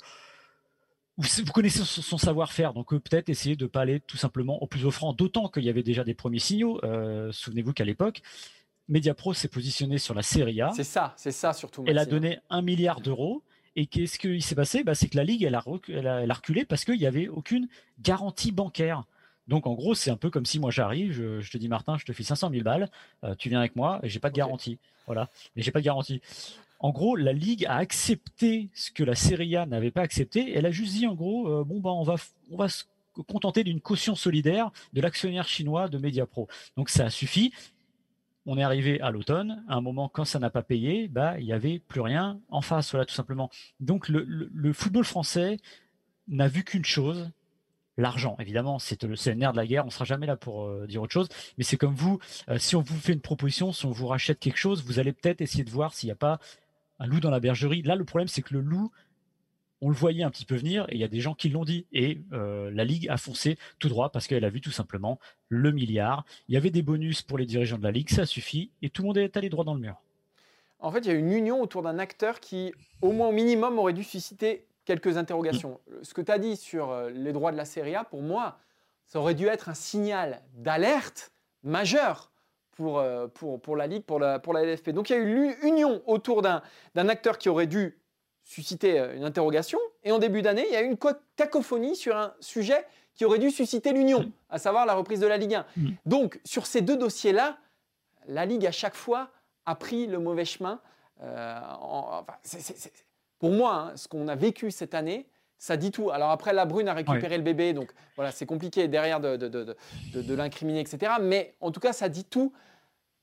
vous, 1.19 1.51
connaissez 1.51 1.83
son, 1.83 2.17
savoir-faire, 2.17 2.73
donc 2.73 2.89
peut-être 2.89 3.29
essayer 3.29 3.55
de 3.55 3.65
pas 3.67 3.81
aller 3.81 3.99
tout 3.99 4.17
simplement 4.17 4.61
au 4.63 4.67
plus 4.67 4.85
offrant. 4.85 5.13
D'autant 5.13 5.49
qu'il 5.49 5.63
y 5.63 5.69
avait 5.69 5.83
déjà 5.83 6.03
des 6.03 6.13
premiers 6.13 6.39
signaux. 6.39 6.79
Souvenez-vous 7.31 7.73
qu'à 7.73 7.85
l'époque. 7.85 8.21
Mediapro 8.89 9.33
s'est 9.33 9.47
positionné 9.47 9.99
sur 9.99 10.15
la 10.15 10.23
Serie 10.23 10.61
A. 10.61 10.71
C'est 10.75 10.83
ça, 10.83 11.13
c'est 11.15 11.31
ça 11.31 11.53
surtout. 11.53 11.83
Elle 11.87 11.99
a 11.99 12.05
donné 12.05 12.39
un 12.49 12.61
milliard 12.61 13.01
d'euros. 13.01 13.43
Et 13.75 13.85
qu'est-ce 13.85 14.17
qui 14.17 14.41
s'est 14.41 14.55
passé? 14.55 14.83
Bah, 14.83 14.95
C'est 14.95 15.07
que 15.07 15.15
la 15.15 15.23
Ligue, 15.23 15.43
elle 15.43 15.55
a, 15.55 15.61
reculé 15.61 16.65
parce 16.65 16.83
qu'il 16.83 16.97
n'y 16.97 17.05
avait 17.05 17.27
aucune 17.27 17.67
garantie 18.01 18.51
bancaire. 18.51 19.03
Donc 19.47 19.67
en 19.67 19.73
gros, 19.73 19.95
c'est 19.95 20.11
un 20.11 20.17
peu 20.17 20.29
comme 20.29 20.45
si 20.45 20.59
moi 20.59 20.69
j'arrive, 20.69 21.11
je, 21.11 21.49
te 21.49 21.57
dis 21.57 21.69
Martin, 21.69 21.97
je 21.97 22.05
te 22.05 22.11
file 22.11 22.25
500 22.25 22.51
000 22.51 22.63
balles, 22.63 22.89
euh, 23.23 23.33
tu 23.35 23.49
viens 23.49 23.59
avec 23.59 23.75
moi, 23.75 23.99
et 24.03 24.09
j'ai 24.09 24.19
pas 24.19 24.29
de 24.29 24.35
garantie. 24.35 24.77
Voilà, 25.07 25.29
mais 25.55 25.63
j'ai 25.63 25.71
pas 25.71 25.79
de 25.79 25.85
garantie. 25.85 26.21
En 26.79 26.91
gros, 26.91 27.15
la 27.15 27.33
Ligue 27.33 27.65
a 27.65 27.75
accepté 27.75 28.69
ce 28.73 28.91
que 28.91 29.03
la 29.03 29.15
Serie 29.15 29.55
A 29.55 29.65
n'avait 29.65 29.91
pas 29.91 30.01
accepté. 30.01 30.53
Elle 30.55 30.65
a 30.65 30.71
juste 30.71 30.93
dit 30.93 31.07
en 31.07 31.13
gros, 31.13 31.47
euh, 31.47 31.63
bon 31.63 31.79
bah 31.79 31.91
on 31.91 32.03
va 32.03 32.15
on 32.51 32.57
va 32.57 32.69
se 32.69 32.85
contenter 33.27 33.63
d'une 33.65 33.81
caution 33.81 34.15
solidaire 34.15 34.71
de 34.93 35.01
l'actionnaire 35.01 35.47
chinois 35.47 35.89
de 35.89 35.97
Mediapro. 35.97 36.47
Donc 36.77 36.89
ça 36.89 37.05
a 37.05 37.09
suffi 37.09 37.51
on 38.45 38.57
est 38.57 38.63
arrivé 38.63 38.99
à 39.01 39.11
l'automne, 39.11 39.63
à 39.67 39.75
un 39.75 39.81
moment 39.81 40.09
quand 40.09 40.25
ça 40.25 40.39
n'a 40.39 40.49
pas 40.49 40.63
payé, 40.63 41.07
bah 41.07 41.39
il 41.39 41.45
n'y 41.45 41.53
avait 41.53 41.77
plus 41.79 42.01
rien 42.01 42.39
en 42.49 42.61
face, 42.61 42.89
voilà 42.91 43.05
tout 43.05 43.13
simplement. 43.13 43.51
Donc 43.79 44.09
le, 44.09 44.73
football 44.73 45.03
français 45.03 45.57
n'a 46.27 46.47
vu 46.47 46.63
qu'une 46.63 46.85
chose, 46.85 47.29
l'argent. 47.97 48.35
Évidemment, 48.39 48.79
c'est 48.79 49.03
le, 49.03 49.09
le, 49.09 49.33
nerf 49.33 49.51
de 49.51 49.57
la 49.57 49.67
guerre. 49.67 49.85
On 49.85 49.91
sera 49.91 50.05
jamais 50.05 50.25
là 50.25 50.35
pour 50.35 50.63
euh, 50.65 50.87
dire 50.87 51.01
autre 51.01 51.13
chose. 51.13 51.27
Mais 51.57 51.63
c'est 51.63 51.77
comme 51.77 51.93
vous, 51.93 52.19
euh, 52.47 52.57
si 52.57 52.75
on 52.75 52.81
vous 52.81 52.97
fait 52.97 53.13
une 53.13 53.21
proposition, 53.21 53.71
si 53.71 53.85
on 53.85 53.91
vous 53.91 54.07
rachète 54.07 54.39
quelque 54.39 54.57
chose, 54.57 54.83
vous 54.83 54.99
allez 54.99 55.11
peut-être 55.11 55.41
essayer 55.41 55.63
de 55.63 55.69
voir 55.69 55.93
s'il 55.93 56.07
n'y 56.07 56.13
a 56.13 56.15
pas 56.15 56.39
un 56.99 57.07
loup 57.07 57.19
dans 57.19 57.31
la 57.31 57.39
bergerie. 57.39 57.81
Là, 57.81 57.95
le 57.95 58.03
problème, 58.03 58.27
c'est 58.27 58.41
que 58.41 58.53
le 58.53 58.61
loup 58.61 58.91
on 59.81 59.89
le 59.89 59.95
voyait 59.95 60.23
un 60.23 60.29
petit 60.29 60.45
peu 60.45 60.55
venir 60.55 60.85
et 60.89 60.95
il 60.95 60.99
y 60.99 61.03
a 61.03 61.07
des 61.07 61.21
gens 61.21 61.33
qui 61.33 61.49
l'ont 61.49 61.65
dit. 61.65 61.85
Et 61.91 62.21
euh, 62.33 62.69
la 62.71 62.83
Ligue 62.83 63.07
a 63.09 63.17
foncé 63.17 63.57
tout 63.79 63.89
droit 63.89 64.11
parce 64.11 64.27
qu'elle 64.27 64.45
a 64.45 64.49
vu 64.49 64.61
tout 64.61 64.71
simplement 64.71 65.19
le 65.47 65.71
milliard. 65.71 66.25
Il 66.47 66.53
y 66.53 66.57
avait 66.57 66.69
des 66.69 66.81
bonus 66.81 67.21
pour 67.21 67.37
les 67.37 67.45
dirigeants 67.45 67.77
de 67.77 67.83
la 67.83 67.91
Ligue, 67.91 68.09
ça 68.09 68.25
suffit 68.25 68.71
et 68.81 68.89
tout 68.89 69.03
le 69.03 69.07
monde 69.07 69.17
est 69.17 69.37
allé 69.37 69.49
droit 69.49 69.63
dans 69.63 69.73
le 69.73 69.79
mur. 69.79 69.95
En 70.79 70.91
fait, 70.91 70.99
il 70.99 71.07
y 71.07 71.11
a 71.11 71.13
une 71.13 71.31
union 71.31 71.61
autour 71.61 71.81
d'un 71.81 71.99
acteur 71.99 72.39
qui, 72.39 72.73
au 73.01 73.11
moins 73.11 73.27
au 73.27 73.31
minimum, 73.33 73.79
aurait 73.79 73.93
dû 73.93 74.03
susciter 74.03 74.65
quelques 74.85 75.17
interrogations. 75.17 75.79
Mm. 75.87 76.03
Ce 76.03 76.13
que 76.13 76.21
tu 76.21 76.31
as 76.31 76.39
dit 76.39 76.55
sur 76.55 76.89
euh, 76.89 77.09
les 77.09 77.33
droits 77.33 77.51
de 77.51 77.57
la 77.57 77.65
Serie 77.65 77.95
A, 77.95 78.03
pour 78.03 78.21
moi, 78.21 78.57
ça 79.05 79.19
aurait 79.19 79.35
dû 79.35 79.47
être 79.47 79.69
un 79.69 79.73
signal 79.73 80.41
d'alerte 80.53 81.31
majeur 81.63 82.31
pour, 82.79 82.99
euh, 82.99 83.27
pour, 83.27 83.59
pour, 83.59 83.75
la 83.75 83.87
Ligue, 83.87 84.03
pour 84.05 84.19
la, 84.19 84.39
pour 84.39 84.53
la 84.53 84.63
LFP. 84.63 84.91
Donc 84.91 85.09
il 85.09 85.13
y 85.13 85.15
a 85.17 85.19
eu 85.19 85.53
l'union 85.61 86.01
autour 86.07 86.41
d'un 86.41 86.61
acteur 86.95 87.37
qui 87.37 87.49
aurait 87.49 87.67
dû 87.67 87.99
susciter 88.45 88.97
euh, 88.97 89.17
une 89.17 89.25
interrogation. 89.25 89.77
Et 90.05 90.13
en 90.13 90.17
début 90.17 90.41
d'année, 90.41 90.63
il 90.65 90.73
y 90.73 90.77
a 90.77 90.81
eu 90.81 90.85
une 90.85 90.97
cacophonie 91.35 91.97
sur 91.97 92.15
un 92.15 92.33
sujet 92.39 92.85
qui 93.15 93.25
aurait 93.25 93.37
dû 93.37 93.51
susciter 93.51 93.91
l'union, 93.91 94.31
à 94.49 94.59
savoir 94.59 94.85
la 94.85 94.93
reprise 94.93 95.19
de 95.19 95.27
la 95.27 95.35
Ligue 95.35 95.55
1. 95.55 95.65
Mm. 95.75 95.89
Donc 96.05 96.39
sur 96.45 96.65
ces 96.65 96.79
deux 96.79 96.95
dossiers-là, 96.95 97.57
la 98.29 98.45
Ligue 98.45 98.65
à 98.65 98.71
chaque 98.71 98.95
fois 98.95 99.29
a 99.65 99.75
pris 99.75 100.07
le 100.07 100.19
mauvais 100.19 100.45
chemin. 100.45 100.79
Euh, 101.21 101.59
pour 103.39 103.51
moi, 103.51 103.89
hein, 103.91 103.97
ce 103.97 104.07
qu'on 104.07 104.29
a 104.29 104.35
vécu 104.35 104.71
cette 104.71 104.93
année, 104.93 105.27
ça 105.57 105.75
dit 105.75 105.91
tout. 105.91 106.11
Alors 106.11 106.31
après, 106.31 106.53
la 106.53 106.63
Brune 106.63 106.87
a 106.87 106.93
récupéré 106.93 107.35
le 107.35 107.43
bébé, 107.43 107.73
donc 107.73 107.91
voilà, 108.15 108.31
c'est 108.31 108.45
compliqué 108.45 108.87
derrière 108.87 109.19
de, 109.19 109.35
de, 109.35 110.33
l'incriminer, 110.33 110.79
etc. 110.79 111.11
Mais 111.19 111.55
en 111.59 111.71
tout 111.71 111.81
cas, 111.81 111.91
ça 111.91 112.07
dit 112.07 112.23
tout 112.23 112.53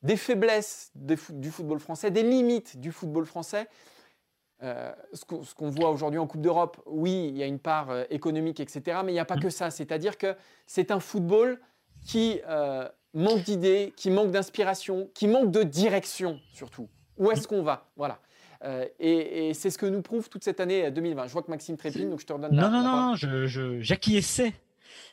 des 0.02 0.16
faiblesses 0.16 0.90
du 0.94 1.50
football 1.50 1.80
français, 1.80 2.10
des 2.10 2.22
limites 2.22 2.78
du 2.78 2.92
football 2.92 3.26
français. 3.26 3.68
Euh, 4.62 4.90
ce 5.12 5.24
qu'on 5.54 5.68
voit 5.68 5.90
aujourd'hui 5.90 6.18
en 6.18 6.26
Coupe 6.26 6.40
d'Europe, 6.40 6.80
oui, 6.86 7.28
il 7.28 7.36
y 7.36 7.42
a 7.42 7.46
une 7.46 7.58
part 7.58 7.90
euh, 7.90 8.04
économique, 8.08 8.58
etc. 8.58 9.00
Mais 9.04 9.12
il 9.12 9.14
n'y 9.14 9.20
a 9.20 9.26
pas 9.26 9.36
que 9.36 9.50
ça. 9.50 9.70
C'est-à-dire 9.70 10.16
que 10.16 10.34
c'est 10.66 10.90
un 10.90 11.00
football 11.00 11.60
qui 12.06 12.40
euh, 12.48 12.88
manque 13.12 13.42
d'idées, 13.42 13.92
qui 13.96 14.10
manque 14.10 14.30
d'inspiration, 14.30 15.10
qui 15.12 15.28
manque 15.28 15.50
de 15.50 15.62
direction 15.62 16.40
surtout. 16.54 16.88
Où 17.18 17.30
est-ce 17.30 17.46
qu'on 17.46 17.62
va? 17.62 17.90
Voilà. 17.96 18.18
Et, 18.98 19.52
c'est 19.54 19.70
ce 19.70 19.78
que 19.78 19.86
nous 19.86 20.02
prouve 20.02 20.28
toute 20.28 20.42
cette 20.42 20.58
année 20.60 20.90
2020. 20.90 21.22
Euh, 21.22 21.26
je 21.28 21.32
vois 21.32 21.42
que 21.42 21.50
Maxime 21.50 21.76
trépine, 21.76 22.10
donc 22.10 22.20
je 22.20 22.26
te 22.26 22.32
redonne 22.32 22.52
non, 22.52 22.62
la, 22.62 22.70
non, 22.70 22.82
non, 22.82 23.10
non, 23.10 23.80
j'acquiesçais. 23.80 24.54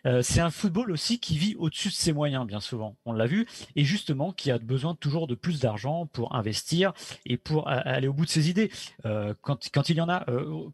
Euh, 0.06 0.22
c'est 0.22 0.40
un 0.40 0.50
football 0.50 0.92
aussi 0.92 1.20
qui 1.20 1.38
vit 1.38 1.56
au-dessus 1.56 1.90
de 1.90 1.94
ses 1.94 2.14
moyens, 2.14 2.46
bien 2.46 2.60
souvent. 2.60 2.96
On 3.06 3.14
l'a 3.14 3.26
vu, 3.26 3.48
et 3.76 3.84
justement 3.84 4.32
qui 4.32 4.52
a 4.52 4.58
besoin 4.58 4.96
toujours 4.96 5.28
de 5.28 5.36
plus 5.36 5.60
d'argent 5.60 6.06
pour 6.08 6.36
investir 6.36 6.94
et 7.26 7.38
pour 7.38 7.68
aller 7.68 8.08
au 8.08 8.14
bout 8.14 8.26
de 8.26 8.30
ses 8.30 8.50
idées. 8.50 8.72
quand, 9.42 9.70
quand, 9.74 9.90
il 9.90 9.98
y 9.98 10.02
en 10.02 10.10
a, 10.10 10.26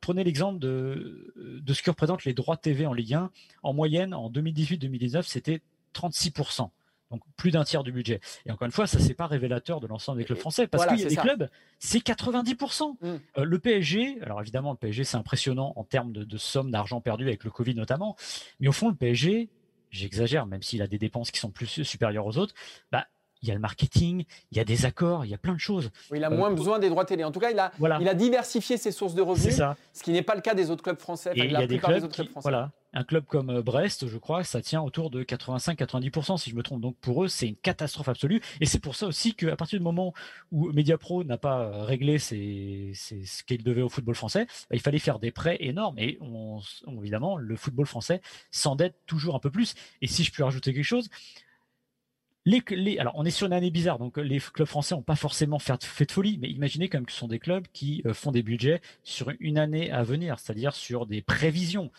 prenez 0.02 0.24
l'exemple 0.24 0.60
de, 0.60 1.34
de 1.36 1.74
ce 1.74 1.84
que 1.84 1.92
représentent 1.92 2.26
les 2.26 2.34
droits 2.34 2.58
TV 2.58 2.86
en 2.86 2.94
Ligue 2.94 3.14
1. 3.14 3.32
En 3.64 3.74
moyenne, 3.74 4.14
en 4.14 4.30
2018-2019, 4.30 5.24
c'était 5.24 5.62
36% 5.94 6.70
donc 7.12 7.22
plus 7.38 7.52
d'un 7.52 7.64
tiers 7.64 7.84
du 7.84 7.92
budget. 7.92 8.20
Et 8.46 8.52
encore 8.52 8.66
une 8.66 8.72
fois, 8.72 8.88
ça 8.88 9.00
c'est 9.00 9.14
pas 9.14 9.28
révélateur 9.28 9.80
de 9.80 9.88
l'ensemble 9.88 10.20
des 10.20 10.26
clubs 10.26 10.38
français, 10.38 10.68
parce 10.68 10.86
qu'il 10.88 11.00
y 11.00 11.06
a 11.06 11.10
des 11.10 11.16
clubs, 11.16 11.50
c'est 11.80 12.00
90%. 12.00 12.98
Mm. 13.02 13.08
Euh, 13.38 13.44
le 13.44 13.60
PSG, 13.60 14.20
alors 14.22 14.42
évidemment, 14.42 14.72
le 14.72 14.78
PSG 14.78 15.04
c'est 15.04 15.18
impressionnant 15.18 15.74
en 15.76 15.84
termes 15.84 16.12
de, 16.12 16.24
de 16.24 16.38
somme 16.38 16.72
d'argent 16.72 17.02
perdu 17.02 17.26
avec 17.28 17.44
le 17.44 17.52
Covid 17.52 17.76
notamment, 17.76 18.16
mais 18.60 18.68
au 18.68 18.72
fond, 18.74 18.90
le 18.90 18.96
PSG, 18.96 19.50
j'exagère, 19.92 20.46
même 20.46 20.62
s'il 20.62 20.82
a 20.82 20.88
des 20.88 20.98
dépenses 20.98 21.32
qui 21.32 21.40
sont 21.40 21.52
plus 21.52 21.84
supérieures 21.84 22.26
aux 22.26 22.38
autres, 22.38 22.54
bah, 22.92 23.08
il 23.42 23.48
y 23.48 23.52
a 23.52 23.54
le 23.54 23.60
marketing, 23.60 24.26
il 24.52 24.58
y 24.58 24.62
a 24.62 24.66
des 24.66 24.86
accords, 24.86 25.26
il 25.26 25.32
y 25.32 25.34
a 25.34 25.38
plein 25.38 25.54
de 25.54 25.60
choses. 25.60 25.92
il 26.14 26.24
a 26.24 26.30
moins 26.30 26.52
euh, 26.52 26.56
besoin 26.56 26.80
des 26.80 26.90
droits 26.90 27.06
télé. 27.06 27.24
En 27.24 27.32
tout 27.32 27.40
cas, 27.40 27.52
il 27.52 27.60
a, 27.60 27.72
il 28.00 28.08
a 28.08 28.14
diversifié 28.14 28.78
ses 28.78 28.92
sources 28.92 29.14
de 29.14 29.22
revenus, 29.22 29.62
ce 29.94 30.04
qui 30.04 30.12
n'est 30.12 30.22
pas 30.22 30.36
le 30.36 30.42
cas 30.42 30.54
des 30.54 30.70
autres 30.72 30.84
clubs 30.84 31.00
français. 31.00 31.32
il 31.36 31.52
y 31.52 31.56
a 31.56 31.68
des 31.68 31.80
clubs, 31.80 32.12
Voilà, 32.36 32.72
un 32.94 33.04
club 33.04 33.26
comme 33.26 33.50
euh, 33.50 33.62
Brest, 33.62 34.08
je 34.08 34.18
crois, 34.18 34.44
ça 34.44 34.62
tient 34.62 34.82
autour 34.82 35.10
de 35.10 35.24
85-90%, 35.24 36.38
si 36.38 36.50
je 36.50 36.56
me 36.56 36.64
trompe. 36.64 36.82
Donc 36.82 36.98
pour 36.98 37.24
eux, 37.24 37.28
c'est 37.28 37.48
une 37.48 37.56
catastrophe 37.56 38.10
absolue. 38.10 38.42
Et 38.62 38.66
c'est 38.66 38.80
pour 38.80 38.96
ça 38.96 39.08
aussi 39.08 39.36
qu'à 39.36 39.56
partir 39.56 39.80
du 39.80 39.84
moment 39.84 40.14
où 40.52 40.72
Mediapro 40.72 41.24
n'a 41.24 41.38
pas 41.38 41.62
euh, 41.62 41.84
réglé 41.84 42.20
ce 42.20 43.44
qu'il 43.44 43.64
devait 43.64 43.82
au 43.82 43.90
football 43.90 44.16
français, 44.16 44.46
bah, 44.70 44.76
il 44.76 44.82
fallait 44.82 45.00
faire 45.00 45.20
des 45.20 45.32
prêts 45.32 45.58
énormes. 45.60 46.00
Et 46.00 46.18
on, 46.22 46.60
évidemment, 47.02 47.38
le 47.38 47.56
football 47.56 47.86
français 47.86 48.22
s'endette 48.52 48.96
toujours 49.06 49.36
un 49.36 49.40
peu 49.40 49.52
plus. 49.52 49.76
Et 50.02 50.08
si 50.08 50.24
je 50.24 50.32
puis 50.32 50.44
rajouter 50.44 50.74
quelque 50.74 50.84
chose, 50.84 51.10
les, 52.46 52.98
alors, 52.98 53.14
on 53.16 53.26
est 53.26 53.32
sur 53.32 53.48
une 53.48 53.54
année 53.54 53.70
bizarre, 53.70 54.00
donc 54.00 54.18
les 54.18 54.40
clubs 54.40 54.68
français 54.68 54.96
n'ont 54.96 55.02
pas 55.02 55.16
forcément 55.16 55.60
fait, 55.60 56.06
de 56.06 56.12
folie, 56.12 56.38
mais 56.42 56.50
imaginez 56.50 56.90
quand 56.90 56.98
même 56.98 57.06
que 57.06 57.12
ce 57.12 57.20
sont 57.20 57.28
des 57.28 57.40
clubs 57.40 57.66
qui 57.74 58.02
euh, 58.06 58.14
font 58.14 58.32
des 58.32 58.44
budgets 58.44 58.82
sur 59.04 59.32
une 59.40 59.58
année 59.58 59.92
à 59.92 60.04
venir, 60.04 60.40
c'est-à-dire 60.40 60.74
sur 60.74 61.06
des 61.06 61.22
prévisions. 61.22 61.92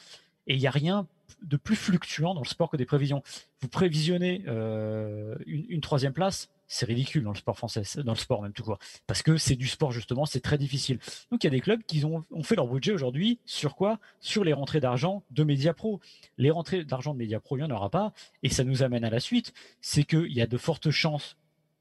Et 0.46 0.54
il 0.54 0.60
n'y 0.60 0.66
a 0.66 0.70
rien 0.70 1.06
de 1.42 1.56
plus 1.56 1.76
fluctuant 1.76 2.34
dans 2.34 2.42
le 2.42 2.48
sport 2.48 2.70
que 2.70 2.76
des 2.76 2.84
prévisions. 2.84 3.22
Vous 3.60 3.68
prévisionnez 3.68 4.44
euh, 4.48 5.36
une, 5.46 5.80
troisième 5.80 6.12
place, 6.12 6.50
c'est 6.66 6.86
ridicule 6.86 7.22
dans 7.22 7.32
le 7.32 7.36
sport 7.36 7.56
français, 7.56 7.82
dans 8.04 8.12
le 8.12 8.18
sport 8.18 8.42
même 8.42 8.52
tout 8.52 8.62
court, 8.62 8.78
parce 9.06 9.22
que 9.22 9.36
c'est 9.36 9.56
du 9.56 9.68
sport 9.68 9.92
justement, 9.92 10.26
c'est 10.26 10.40
très 10.40 10.58
difficile. 10.58 10.98
Donc 11.30 11.44
il 11.44 11.46
y 11.46 11.48
a 11.48 11.50
des 11.50 11.60
clubs 11.60 11.82
qui 11.86 12.04
ont, 12.04 12.24
fait 12.42 12.56
leur 12.56 12.66
budget 12.66 12.92
aujourd'hui 12.92 13.38
sur 13.44 13.76
quoi? 13.76 13.98
Sur 14.20 14.44
les 14.44 14.52
rentrées 14.52 14.80
d'argent 14.80 15.22
de 15.30 15.44
Mediapro. 15.44 16.00
Les 16.38 16.50
rentrées 16.50 16.84
d'argent 16.84 17.14
de 17.14 17.18
Mediapro, 17.18 17.56
il 17.56 17.60
n'y 17.60 17.66
en 17.66 17.74
aura 17.74 17.90
pas, 17.90 18.12
et 18.42 18.48
ça 18.48 18.64
nous 18.64 18.82
amène 18.82 19.04
à 19.04 19.10
la 19.10 19.20
suite, 19.20 19.52
c'est 19.80 20.04
qu'il 20.04 20.32
y 20.32 20.40
a 20.40 20.46
de 20.46 20.56
fortes 20.56 20.90
chances 20.90 21.36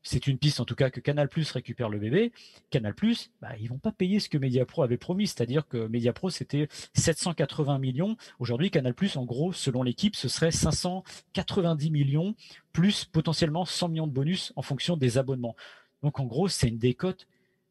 c'est 0.09 0.25
une 0.25 0.39
piste 0.39 0.59
en 0.59 0.65
tout 0.65 0.73
cas 0.73 0.89
que 0.89 0.99
Canal 0.99 1.29
Plus 1.29 1.51
récupère 1.51 1.87
le 1.87 1.99
bébé. 1.99 2.31
Canal 2.71 2.95
Plus, 2.95 3.29
bah, 3.41 3.49
ils 3.59 3.69
vont 3.69 3.77
pas 3.77 3.91
payer 3.91 4.19
ce 4.19 4.27
que 4.27 4.39
Mediapro 4.39 4.81
avait 4.81 4.97
promis, 4.97 5.27
c'est-à-dire 5.27 5.67
que 5.67 5.87
Mediapro 5.87 6.31
c'était 6.31 6.67
780 6.95 7.77
millions. 7.77 8.17
Aujourd'hui, 8.39 8.71
Canal 8.71 8.95
Plus, 8.95 9.17
en 9.17 9.25
gros, 9.25 9.53
selon 9.53 9.83
l'équipe, 9.83 10.15
ce 10.15 10.27
serait 10.27 10.49
590 10.49 11.91
millions 11.91 12.33
plus 12.73 13.05
potentiellement 13.05 13.65
100 13.65 13.89
millions 13.89 14.07
de 14.07 14.11
bonus 14.11 14.51
en 14.55 14.63
fonction 14.63 14.97
des 14.97 15.19
abonnements. 15.19 15.55
Donc 16.01 16.19
en 16.19 16.25
gros, 16.25 16.47
c'est 16.47 16.69
une 16.69 16.79
décote 16.79 17.27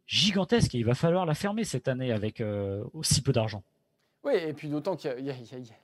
gigantesque 0.07 0.77
et 0.77 0.79
il 0.79 0.85
va 0.85 0.95
falloir 0.95 1.27
la 1.27 1.35
fermer 1.35 1.65
cette 1.65 1.89
année 1.89 2.13
avec 2.13 2.41
euh, 2.41 2.85
aussi 2.93 3.21
peu 3.21 3.33
d'argent. 3.33 3.65
Oui, 4.25 4.33
et 4.35 4.53
puis 4.53 4.69
d'autant 4.69 4.97
que 4.97 5.09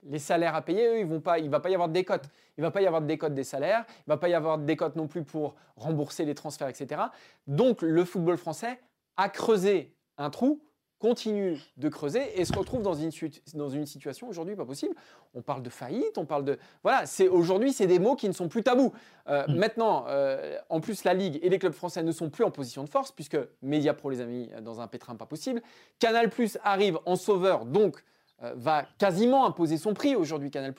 les 0.03 0.19
salaires 0.19 0.55
à 0.55 0.61
payer, 0.61 0.87
eux, 0.87 0.99
ils 0.99 1.05
vont 1.05 1.21
pas, 1.21 1.39
il 1.39 1.45
ne 1.45 1.49
va 1.49 1.59
pas 1.59 1.69
y 1.69 1.73
avoir 1.73 1.87
de 1.87 1.93
décote. 1.93 2.23
Il 2.57 2.61
ne 2.61 2.67
va 2.67 2.71
pas 2.71 2.81
y 2.81 2.87
avoir 2.87 3.01
de 3.01 3.07
décote 3.07 3.33
des 3.33 3.43
salaires, 3.43 3.85
il 3.87 4.09
ne 4.09 4.13
va 4.13 4.17
pas 4.17 4.29
y 4.29 4.33
avoir 4.33 4.57
de 4.57 4.65
décote 4.65 4.95
non 4.95 5.07
plus 5.07 5.23
pour 5.23 5.55
rembourser 5.77 6.25
les 6.25 6.35
transferts, 6.35 6.67
etc. 6.67 7.01
Donc 7.47 7.81
le 7.81 8.03
football 8.03 8.37
français 8.37 8.79
a 9.17 9.29
creusé 9.29 9.93
un 10.17 10.29
trou, 10.29 10.61
continue 10.99 11.59
de 11.77 11.89
creuser 11.89 12.39
et 12.39 12.45
se 12.45 12.57
retrouve 12.57 12.81
dans 12.81 12.93
une, 12.93 13.11
dans 13.53 13.69
une 13.69 13.85
situation 13.85 14.27
aujourd'hui 14.27 14.55
pas 14.55 14.65
possible. 14.65 14.95
On 15.33 15.41
parle 15.41 15.61
de 15.61 15.69
faillite, 15.69 16.17
on 16.17 16.25
parle 16.25 16.45
de... 16.45 16.57
Voilà, 16.83 17.05
c'est 17.05 17.27
aujourd'hui, 17.27 17.73
c'est 17.73 17.87
des 17.87 17.99
mots 17.99 18.15
qui 18.15 18.27
ne 18.27 18.33
sont 18.33 18.47
plus 18.47 18.63
tabous. 18.63 18.93
Euh, 19.27 19.45
mm. 19.47 19.55
Maintenant, 19.55 20.05
euh, 20.07 20.57
en 20.69 20.79
plus, 20.79 21.03
la 21.03 21.13
Ligue 21.13 21.39
et 21.41 21.49
les 21.49 21.59
clubs 21.59 21.73
français 21.73 22.01
ne 22.03 22.11
sont 22.11 22.29
plus 22.29 22.43
en 22.43 22.51
position 22.51 22.83
de 22.83 22.89
force 22.89 23.11
puisque 23.11 23.37
Mediapro 23.61 24.09
les 24.09 24.21
a 24.21 24.25
mis 24.25 24.49
dans 24.61 24.81
un 24.81 24.87
pétrin 24.87 25.15
pas 25.15 25.25
possible. 25.25 25.61
Canal 25.99 26.29
Plus 26.29 26.57
arrive 26.63 26.97
en 27.05 27.15
sauveur, 27.15 27.65
donc 27.65 27.97
euh, 27.97 28.14
va 28.41 28.85
quasiment 28.97 29.45
imposer 29.45 29.77
son 29.77 29.93
prix 29.93 30.15
aujourd'hui 30.15 30.51
Canal+, 30.51 30.73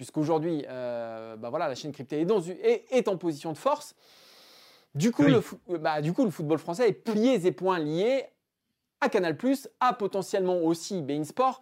puisqu'aujourd'hui, 0.00 0.64
euh, 0.66 1.36
bah 1.36 1.50
voilà, 1.50 1.68
la 1.68 1.74
chaîne 1.74 1.92
cryptée 1.92 2.22
est, 2.22 2.86
est, 2.90 3.06
en 3.06 3.18
position 3.18 3.52
de 3.52 3.58
force. 3.58 3.94
Du 4.94 5.12
coup, 5.12 5.24
le, 5.24 5.42
bah, 5.78 6.00
du 6.00 6.14
coup, 6.14 6.24
le 6.24 6.30
football 6.30 6.58
français 6.58 6.88
est 6.88 6.94
plié 6.94 7.46
et 7.46 7.52
points 7.52 7.78
liés 7.78 8.24
à 9.02 9.10
Canal+, 9.10 9.36
à 9.78 9.92
potentiellement 9.92 10.56
aussi 10.62 11.02
Bein 11.02 11.22
Sport, 11.24 11.60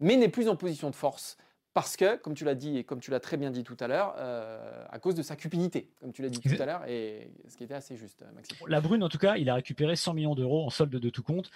mais 0.00 0.16
n'est 0.16 0.28
plus 0.28 0.50
en 0.50 0.56
position 0.56 0.90
de 0.90 0.94
force. 0.94 1.38
Parce 1.72 1.96
que, 1.96 2.16
comme 2.16 2.34
tu 2.34 2.44
l'as 2.44 2.54
dit 2.54 2.76
et 2.76 2.84
comme 2.84 3.00
tu 3.00 3.10
l'as 3.10 3.20
très 3.20 3.38
bien 3.38 3.50
dit 3.50 3.64
tout 3.64 3.76
à 3.80 3.88
l'heure, 3.88 4.14
euh, 4.18 4.84
à 4.90 4.98
cause 4.98 5.14
de 5.14 5.22
sa 5.22 5.34
cupidité, 5.34 5.90
comme 6.02 6.12
tu 6.12 6.20
l'as 6.20 6.28
dit 6.28 6.40
tout 6.40 6.60
à 6.60 6.66
l'heure, 6.66 6.84
et 6.86 7.32
ce 7.48 7.56
qui 7.56 7.64
était 7.64 7.72
assez 7.72 7.96
juste, 7.96 8.22
Maxime. 8.34 8.54
La 8.66 8.82
Brune, 8.82 9.02
en 9.02 9.08
tout 9.08 9.16
cas, 9.16 9.36
il 9.38 9.48
a 9.48 9.54
récupéré 9.54 9.96
100 9.96 10.12
millions 10.12 10.34
d'euros 10.34 10.66
en 10.66 10.70
solde 10.70 10.90
de 10.90 11.08
tout 11.08 11.22
compte 11.22 11.50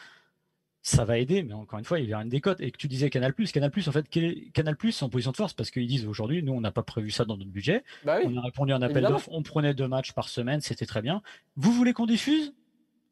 ça 0.82 1.04
va 1.04 1.18
aider, 1.18 1.44
mais 1.44 1.54
encore 1.54 1.78
une 1.78 1.84
fois, 1.84 2.00
il 2.00 2.08
y 2.08 2.12
a 2.12 2.18
une 2.18 2.28
décote. 2.28 2.60
Et 2.60 2.72
que 2.72 2.76
tu 2.76 2.88
disais 2.88 3.08
Canal+, 3.08 3.32
Canal+, 3.32 3.70
en 3.86 3.92
fait, 3.92 4.08
Canal+, 4.52 4.76
c'est 4.90 5.04
en 5.04 5.08
position 5.08 5.30
de 5.30 5.36
force 5.36 5.54
parce 5.54 5.70
qu'ils 5.70 5.86
disent 5.86 6.06
aujourd'hui, 6.06 6.42
nous, 6.42 6.52
on 6.52 6.60
n'a 6.60 6.72
pas 6.72 6.82
prévu 6.82 7.12
ça 7.12 7.24
dans 7.24 7.36
notre 7.36 7.50
budget. 7.50 7.84
Bah 8.04 8.18
on 8.24 8.36
a 8.36 8.40
répondu 8.40 8.72
à 8.72 8.76
un 8.76 8.82
appel 8.82 9.04
d'offres, 9.04 9.28
on 9.30 9.42
prenait 9.42 9.74
deux 9.74 9.86
matchs 9.86 10.12
par 10.12 10.28
semaine, 10.28 10.60
c'était 10.60 10.86
très 10.86 11.00
bien. 11.00 11.22
Vous 11.56 11.72
voulez 11.72 11.92
qu'on 11.92 12.06
diffuse? 12.06 12.52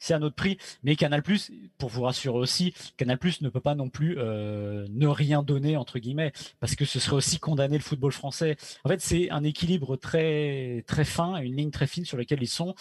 C'est 0.03 0.15
à 0.15 0.19
notre 0.19 0.35
prix. 0.35 0.59
Mais 0.83 0.97
Canal+, 0.97 1.23
pour 1.79 1.91
vous 1.91 2.03
rassurer 2.03 2.39
aussi, 2.39 2.75
Canal+ 2.97 3.19
ne 3.41 3.49
peut 3.50 3.61
pas 3.61 3.77
non 3.77 3.89
plus 3.89 4.17
euh, 4.19 4.87
ne 4.91 5.07
rien 5.07 5.43
donner 5.45 5.77
entre 5.77 6.00
guillemets, 6.00 6.33
parce 6.59 6.75
que 6.75 6.85
ce 6.85 6.99
serait 6.99 7.17
aussi 7.17 7.39
condamner 7.39 7.77
le 7.77 7.85
football 7.85 8.11
français. 8.11 8.57
En 8.83 8.89
fait, 8.89 9.00
c'est 9.00 9.31
un 9.31 9.45
équilibre 9.45 9.97
très 9.97 10.83
très 10.89 11.05
fin, 11.05 11.37
une 11.37 11.55
ligne 11.55 11.71
très 11.71 11.87
fine 11.87 12.05
sur 12.05 12.17
laquelle 12.17 12.43
ils 12.43 12.49
sont. 12.49 12.75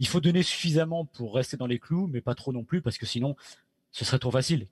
Il 0.00 0.08
faut 0.08 0.20
donner 0.20 0.42
suffisamment 0.42 1.04
pour 1.04 1.34
rester 1.36 1.56
dans 1.56 1.68
les 1.68 1.78
clous, 1.78 2.08
mais 2.08 2.20
pas 2.20 2.34
trop 2.34 2.52
non 2.52 2.64
plus, 2.64 2.82
parce 2.82 2.98
que 2.98 3.06
sinon, 3.06 3.36
ce 3.94 4.04
serait 4.04 4.18
trop 4.18 4.32
facile. 4.32 4.66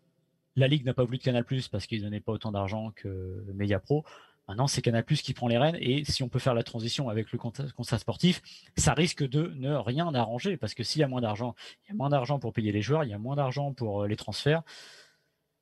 La 0.56 0.66
Ligue 0.66 0.84
n'a 0.84 0.94
pas 0.94 1.04
voulu 1.04 1.16
de 1.16 1.22
Canal 1.22 1.46
parce 1.70 1.86
qu'ils 1.86 2.02
donnaient 2.02 2.20
pas 2.20 2.32
autant 2.32 2.50
d'argent 2.50 2.90
que 2.90 3.44
Media 3.54 3.78
Pro. 3.78 4.04
Maintenant, 4.48 4.66
c'est 4.66 4.82
Canal 4.82 5.04
qui 5.04 5.32
prend 5.32 5.46
les 5.46 5.58
rênes 5.58 5.76
et 5.78 6.04
si 6.04 6.24
on 6.24 6.28
peut 6.28 6.40
faire 6.40 6.54
la 6.54 6.64
transition 6.64 7.08
avec 7.08 7.30
le 7.30 7.38
constat 7.38 7.98
sportif, 7.98 8.42
ça 8.76 8.94
risque 8.94 9.22
de 9.22 9.52
ne 9.54 9.76
rien 9.76 10.12
arranger 10.12 10.56
parce 10.56 10.74
que 10.74 10.82
s'il 10.82 11.00
y 11.00 11.04
a 11.04 11.08
moins 11.08 11.20
d'argent, 11.20 11.54
il 11.84 11.90
y 11.90 11.92
a 11.92 11.94
moins 11.94 12.10
d'argent 12.10 12.40
pour 12.40 12.52
payer 12.52 12.72
les 12.72 12.82
joueurs, 12.82 13.04
il 13.04 13.10
y 13.10 13.14
a 13.14 13.18
moins 13.18 13.36
d'argent 13.36 13.72
pour 13.72 14.02
euh, 14.02 14.08
les 14.08 14.16
transferts. 14.16 14.62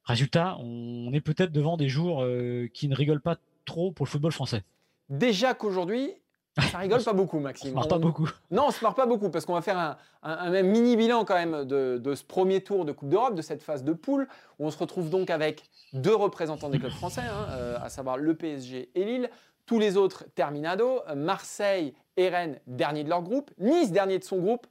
Résultat, 0.04 0.56
on 0.60 1.12
est 1.12 1.20
peut-être 1.20 1.52
devant 1.52 1.76
des 1.76 1.90
jours 1.90 2.26
qui 2.72 2.88
ne 2.88 2.96
rigolent 2.96 3.20
pas 3.20 3.36
trop 3.66 3.92
pour 3.92 4.06
le 4.06 4.10
football 4.10 4.32
français. 4.32 4.64
Déjà 5.10 5.52
qu'aujourd'hui, 5.52 6.14
ça 6.60 6.78
rigole 6.78 7.02
pas 7.02 7.12
beaucoup, 7.12 7.38
Maxime. 7.38 7.70
On 7.70 7.82
se 7.82 7.88
marre 7.88 7.88
pas 7.88 7.98
beaucoup. 7.98 8.28
Non, 8.50 8.66
on 8.68 8.70
se 8.70 8.84
marre 8.84 8.94
pas 8.94 9.06
beaucoup 9.06 9.30
parce 9.30 9.44
qu'on 9.44 9.54
va 9.54 9.62
faire 9.62 9.96
un, 10.22 10.62
mini 10.62 10.96
bilan 10.96 11.24
quand 11.24 11.34
même 11.34 11.64
de, 11.64 12.14
ce 12.14 12.24
premier 12.24 12.62
tour 12.62 12.84
de 12.84 12.92
Coupe 12.92 13.08
d'Europe, 13.08 13.34
de 13.34 13.42
cette 13.42 13.62
phase 13.62 13.84
de 13.84 13.92
poule, 13.92 14.28
où 14.58 14.66
on 14.66 14.70
se 14.70 14.78
retrouve 14.78 15.10
donc 15.10 15.30
avec 15.30 15.64
deux 15.92 16.14
représentants 16.14 16.68
des 16.68 16.78
clubs 16.78 16.92
français, 16.92 17.22
hein, 17.22 17.46
euh, 17.50 17.78
à 17.82 17.88
savoir 17.88 18.16
le 18.16 18.34
PSG 18.34 18.90
et 18.94 19.04
Lille. 19.04 19.30
Tous 19.66 19.78
les 19.78 19.96
autres 19.96 20.24
terminado. 20.34 21.00
Marseille 21.14 21.94
et 22.16 22.28
Rennes 22.28 22.58
dernier 22.66 23.04
de 23.04 23.08
leur 23.08 23.22
groupe. 23.22 23.52
Nice 23.58 23.92
dernier 23.92 24.18
de 24.18 24.24
son 24.24 24.38
groupe. 24.38 24.66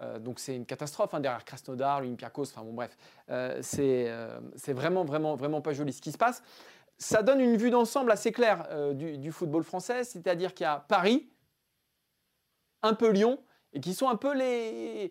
Euh, 0.00 0.18
donc 0.18 0.38
c'est 0.38 0.54
une 0.54 0.66
catastrophe 0.66 1.14
hein, 1.14 1.20
derrière 1.20 1.44
Krasnodar, 1.44 2.00
l'Olympiakos, 2.00 2.50
enfin 2.50 2.62
bon 2.62 2.72
bref, 2.72 2.96
euh, 3.30 3.60
c'est 3.62 4.72
vraiment 4.72 5.04
vraiment 5.04 5.36
vraiment 5.36 5.60
pas 5.60 5.72
joli 5.72 5.92
ce 5.92 6.02
qui 6.02 6.10
se 6.10 6.18
passe 6.18 6.42
ça 6.98 7.22
donne 7.22 7.40
une 7.40 7.56
vue 7.56 7.70
d'ensemble 7.70 8.10
assez 8.10 8.32
claire 8.32 8.68
du, 8.94 9.32
football 9.32 9.64
français, 9.64 10.04
c'est-à-dire 10.04 10.54
qu'il 10.54 10.64
y 10.64 10.68
a 10.68 10.84
Paris, 10.88 11.28
un 12.84 12.94
peu 12.94 13.10
Lyon, 13.10 13.38
et 13.72 13.80
qui 13.80 13.94
sont 13.94 14.08
un 14.08 14.16
peu 14.16 14.34
les, 14.34 15.10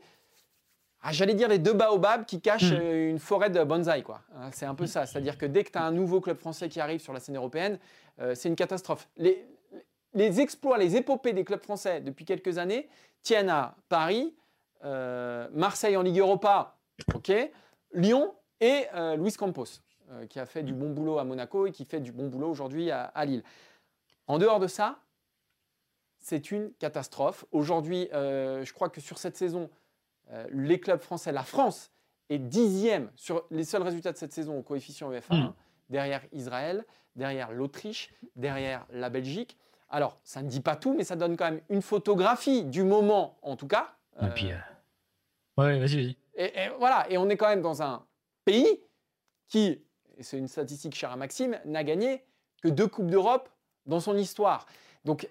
ah, 1.01 1.11
j'allais 1.11 1.33
dire 1.33 1.49
les 1.49 1.59
deux 1.59 1.73
baobabs 1.73 2.25
qui 2.25 2.39
cachent 2.39 2.71
hmm. 2.71 2.79
euh, 2.79 3.09
une 3.09 3.19
forêt 3.19 3.49
de 3.49 3.61
bonsaï. 3.63 4.03
Quoi. 4.03 4.21
Hein, 4.35 4.49
c'est 4.53 4.65
un 4.65 4.75
peu 4.75 4.87
ça, 4.87 5.05
c'est-à-dire 5.05 5.37
que 5.37 5.45
dès 5.45 5.63
que 5.63 5.71
tu 5.71 5.77
as 5.77 5.83
un 5.83 5.91
nouveau 5.91 6.21
club 6.21 6.37
français 6.37 6.69
qui 6.69 6.79
arrive 6.79 7.01
sur 7.01 7.11
la 7.11 7.19
scène 7.19 7.35
européenne, 7.35 7.77
euh, 8.19 8.35
c'est 8.35 8.47
une 8.47 8.55
catastrophe. 8.55 9.09
Les, 9.17 9.45
les, 10.13 10.39
exploits, 10.39 10.77
les 10.77 10.95
épopées 10.95 11.33
des 11.33 11.43
clubs 11.43 11.61
français 11.61 11.99
depuis 11.99 12.23
quelques 12.23 12.57
années 12.57 12.87
tiennent 13.21 13.49
à 13.49 13.75
Paris, 13.89 14.35
Marseille 15.53 15.95
en 15.95 16.01
Ligue 16.01 16.19
Europa, 16.19 16.75
ok, 17.15 17.31
Lyon 17.93 18.33
et 18.59 18.83
Luis 19.17 19.31
Campos. 19.31 19.79
Euh, 20.13 20.27
qui 20.27 20.39
a 20.39 20.45
fait 20.45 20.63
du 20.63 20.73
bon 20.73 20.89
boulot 20.89 21.17
à 21.17 21.23
Monaco 21.23 21.65
et 21.65 21.71
qui 21.71 21.85
fait 21.85 22.01
du 22.01 22.11
bon 22.11 22.27
boulot 22.27 22.49
aujourd'hui 22.49 22.91
à, 22.91 23.25
Lille. 23.25 23.41
En 24.27 24.37
dehors 24.37 24.59
de 24.59 24.67
ça, 24.67 24.99
c'est 26.23 26.51
une 26.51 26.73
catastrophe. 26.73 27.45
Aujourd'hui, 27.51 28.09
euh, 28.13 28.63
je 28.63 28.73
crois 28.73 28.89
que 28.89 29.01
sur 29.01 29.17
cette 29.17 29.37
saison, 29.37 29.69
euh, 30.31 30.47
les 30.51 30.79
clubs 30.79 31.01
français, 31.01 31.31
la 31.31 31.43
France 31.43 31.91
est 32.29 32.39
dixième 32.39 33.11
sur 33.15 33.45
les 33.51 33.63
seuls 33.63 33.83
résultats 33.83 34.11
de 34.11 34.17
cette 34.17 34.33
saison 34.33 34.57
au 34.57 34.63
coefficient 34.63 35.11
UEFA, 35.11 35.35
hmm. 35.35 35.53
derrière 35.89 36.21
Israël, 36.31 36.85
derrière 37.15 37.51
l'Autriche, 37.51 38.13
derrière 38.35 38.85
la 38.91 39.09
Belgique. 39.09 39.57
Alors, 39.89 40.17
ça 40.23 40.41
ne 40.41 40.47
dit 40.47 40.61
pas 40.61 40.75
tout, 40.75 40.93
mais 40.93 41.03
ça 41.03 41.15
donne 41.15 41.37
quand 41.37 41.51
même 41.51 41.61
une 41.69 41.81
photographie 41.81 42.63
du 42.63 42.83
moment, 42.83 43.37
en 43.41 43.55
tout 43.55 43.67
cas. 43.67 43.95
Et 44.21 44.29
puis, 44.29 44.47
ouais, 45.57 45.79
vas-y, 45.79 45.95
vas-y. 45.95 46.17
et, 46.35 46.69
voilà, 46.79 47.05
et 47.09 47.17
on 47.17 47.29
est 47.29 47.37
quand 47.37 47.49
même 47.49 47.61
dans 47.61 47.83
un 47.83 48.05
pays 48.45 48.81
qui 49.47 49.83
et 50.17 50.23
c'est 50.23 50.37
une 50.37 50.47
statistique 50.47 50.95
chère 50.95 51.11
à 51.11 51.15
Maxime, 51.15 51.59
n'a 51.65 51.83
gagné 51.83 52.23
que 52.61 52.69
deux 52.69 52.87
Coupes 52.87 53.09
d'Europe 53.09 53.49
dans 53.85 53.99
son 53.99 54.17
histoire. 54.17 54.65
Donc, 55.05 55.27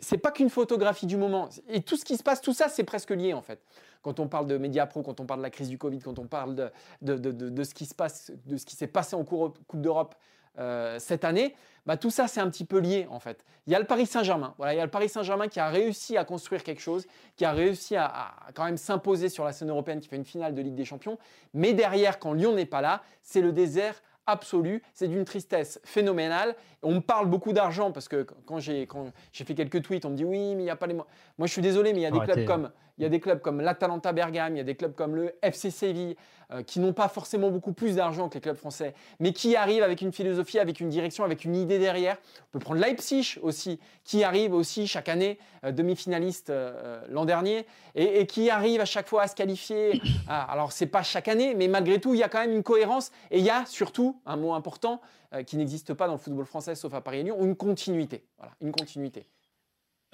c'est 0.00 0.18
pas 0.18 0.30
qu'une 0.30 0.50
photographie 0.50 1.06
du 1.06 1.16
moment. 1.16 1.48
Et 1.68 1.82
tout 1.82 1.96
ce 1.96 2.04
qui 2.04 2.16
se 2.16 2.22
passe, 2.22 2.40
tout 2.40 2.54
ça, 2.54 2.68
c'est 2.68 2.84
presque 2.84 3.10
lié 3.10 3.34
en 3.34 3.42
fait. 3.42 3.60
Quand 4.02 4.20
on 4.20 4.28
parle 4.28 4.46
de 4.46 4.56
Média 4.58 4.86
Pro, 4.86 5.02
quand 5.02 5.20
on 5.20 5.26
parle 5.26 5.40
de 5.40 5.44
la 5.44 5.50
crise 5.50 5.68
du 5.68 5.78
Covid, 5.78 5.98
quand 5.98 6.18
on 6.18 6.26
parle 6.26 6.54
de, 6.54 6.70
de, 7.02 7.16
de, 7.16 7.48
de 7.50 7.64
ce 7.64 7.74
qui 7.74 7.86
se 7.86 7.94
passe, 7.94 8.32
de 8.46 8.56
ce 8.56 8.64
qui 8.64 8.76
s'est 8.76 8.86
passé 8.86 9.16
en 9.16 9.24
Coupe 9.24 9.80
d'Europe 9.80 10.14
euh, 10.58 10.98
cette 10.98 11.24
année, 11.24 11.54
bah, 11.84 11.96
tout 11.96 12.10
ça 12.10 12.28
c'est 12.28 12.40
un 12.40 12.48
petit 12.48 12.64
peu 12.64 12.78
lié 12.78 13.06
en 13.10 13.18
fait. 13.18 13.44
Il 13.66 13.72
y 13.72 13.76
a 13.76 13.78
le 13.78 13.86
Paris 13.86 14.06
Saint-Germain, 14.06 14.54
voilà, 14.56 14.74
il 14.74 14.76
y 14.76 14.80
a 14.80 14.84
le 14.84 14.90
Paris 14.90 15.08
Saint-Germain 15.08 15.48
qui 15.48 15.58
a 15.58 15.68
réussi 15.68 16.16
à 16.16 16.24
construire 16.24 16.62
quelque 16.62 16.80
chose, 16.80 17.06
qui 17.36 17.44
a 17.44 17.52
réussi 17.52 17.96
à, 17.96 18.34
quand 18.54 18.64
même 18.64 18.76
s'imposer 18.76 19.28
sur 19.28 19.44
la 19.44 19.52
scène 19.52 19.70
européenne, 19.70 20.00
qui 20.00 20.08
fait 20.08 20.16
une 20.16 20.24
finale 20.24 20.54
de 20.54 20.62
Ligue 20.62 20.76
des 20.76 20.84
Champions. 20.84 21.18
Mais 21.52 21.72
derrière, 21.72 22.18
quand 22.18 22.32
Lyon 22.34 22.54
n'est 22.54 22.66
pas 22.66 22.80
là, 22.80 23.02
c'est 23.22 23.40
le 23.40 23.52
désert 23.52 24.00
absolu, 24.26 24.82
c'est 24.92 25.08
d'une 25.08 25.24
tristesse 25.24 25.80
phénoménale. 25.84 26.54
On 26.82 26.96
me 26.96 27.00
parle 27.00 27.28
beaucoup 27.28 27.52
d'argent 27.52 27.92
parce 27.92 28.08
que 28.08 28.26
quand 28.46 28.58
j'ai 28.58 28.86
fait 29.32 29.54
quelques 29.54 29.82
tweets, 29.82 30.04
on 30.04 30.10
me 30.10 30.16
dit 30.16 30.24
oui, 30.24 30.54
mais 30.54 30.62
il 30.62 30.64
n'y 30.64 30.70
a 30.70 30.76
pas 30.76 30.86
les 30.86 30.94
Moi, 30.94 31.06
je 31.44 31.52
suis 31.52 31.62
désolé, 31.62 31.92
mais 31.92 32.00
il 32.00 32.02
y 32.02 32.06
a 32.06 32.10
des 32.10 32.20
clubs 32.20 32.44
comme 32.44 32.70
il 32.98 33.02
y 33.02 33.06
a 33.06 33.08
des 33.08 33.20
clubs 33.20 33.40
comme 33.40 33.60
l'Atalanta 33.60 34.12
Bergame, 34.12 34.54
il 34.54 34.58
y 34.58 34.60
a 34.60 34.64
des 34.64 34.76
clubs 34.76 34.94
comme 34.94 35.16
le 35.16 35.34
FC 35.42 35.70
Séville, 35.70 36.16
euh, 36.52 36.62
qui 36.62 36.78
n'ont 36.78 36.92
pas 36.92 37.08
forcément 37.08 37.50
beaucoup 37.50 37.72
plus 37.72 37.96
d'argent 37.96 38.28
que 38.28 38.34
les 38.34 38.40
clubs 38.40 38.56
français, 38.56 38.94
mais 39.18 39.32
qui 39.32 39.56
arrivent 39.56 39.82
avec 39.82 40.00
une 40.00 40.12
philosophie, 40.12 40.58
avec 40.58 40.80
une 40.80 40.88
direction, 40.88 41.24
avec 41.24 41.44
une 41.44 41.56
idée 41.56 41.78
derrière. 41.78 42.18
On 42.48 42.52
peut 42.52 42.58
prendre 42.58 42.80
Leipzig 42.80 43.38
aussi, 43.42 43.80
qui 44.04 44.22
arrive 44.22 44.52
aussi 44.52 44.86
chaque 44.86 45.08
année, 45.08 45.38
euh, 45.64 45.72
demi-finaliste 45.72 46.50
euh, 46.50 47.00
l'an 47.08 47.24
dernier, 47.24 47.66
et, 47.94 48.26
qui 48.26 48.50
arrive 48.50 48.80
à 48.80 48.84
chaque 48.84 49.08
fois 49.08 49.22
à 49.22 49.28
se 49.28 49.34
qualifier. 49.34 50.00
Alors, 50.28 50.64
alors, 50.64 50.72
c'est 50.72 50.86
pas 50.86 51.02
chaque 51.02 51.28
année, 51.28 51.54
mais 51.54 51.68
malgré 51.68 52.00
tout, 52.00 52.14
il 52.14 52.20
y 52.20 52.22
a 52.22 52.28
quand 52.28 52.40
même 52.40 52.52
une 52.52 52.62
cohérence, 52.62 53.10
et 53.30 53.38
il 53.38 53.44
y 53.44 53.50
a 53.50 53.66
surtout, 53.66 54.20
un 54.24 54.36
mot 54.36 54.54
important, 54.54 55.00
qui 55.46 55.56
n'existe 55.56 55.94
pas 55.94 56.06
dans 56.06 56.12
le 56.12 56.18
football 56.18 56.46
français, 56.46 56.76
sauf 56.76 56.94
à 56.94 57.00
Paris 57.00 57.18
et 57.18 57.22
Lyon, 57.24 57.38
une 57.40 57.56
continuité. 57.56 58.24
Voilà, 58.38 58.52
une 58.60 58.70
continuité. 58.70 59.26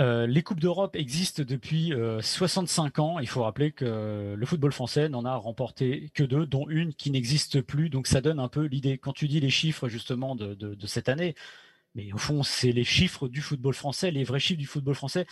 Euh, 0.01 0.27
les 0.27 0.43
Coupes 0.43 0.61
d'Europe 0.61 0.97
existent 0.97 1.43
depuis 1.47 1.93
65 2.21 2.99
euh, 2.99 3.03
ans. 3.03 3.19
Il 3.19 3.29
faut 3.29 3.43
rappeler 3.43 3.71
que 3.71 4.35
le 4.37 4.47
football 4.47 4.73
français 4.73 5.09
n'en 5.09 5.25
a 5.25 5.37
remporté 5.37 6.11
que 6.15 6.23
deux, 6.23 6.47
dont 6.47 6.69
une 6.69 6.95
qui 6.95 7.11
n'existe 7.11 7.61
plus. 7.61 7.91
Donc 7.91 8.07
ça 8.07 8.21
donne 8.21 8.41
un 8.41 8.49
peu 8.49 8.65
l'idée. 8.65 8.99
Quand 8.99 9.13
tu 9.13 9.29
dis 9.29 9.41
les 9.41 9.51
chiffres 9.51 9.89
justement 9.89 10.35
de 10.35 10.87
cette 10.87 11.09
année, 11.09 11.35
mais 11.95 12.13
au 12.13 12.19
fond, 12.19 12.43
c'est 12.43 12.73
les 12.73 12.85
chiffres 12.85 13.29
du 13.29 13.41
football 13.41 13.75
français, 13.75 14.11
les 14.11 14.25
vrais 14.25 14.41
chiffres 14.41 14.59
du 14.59 14.67
football 14.67 14.95
français. 14.95 15.27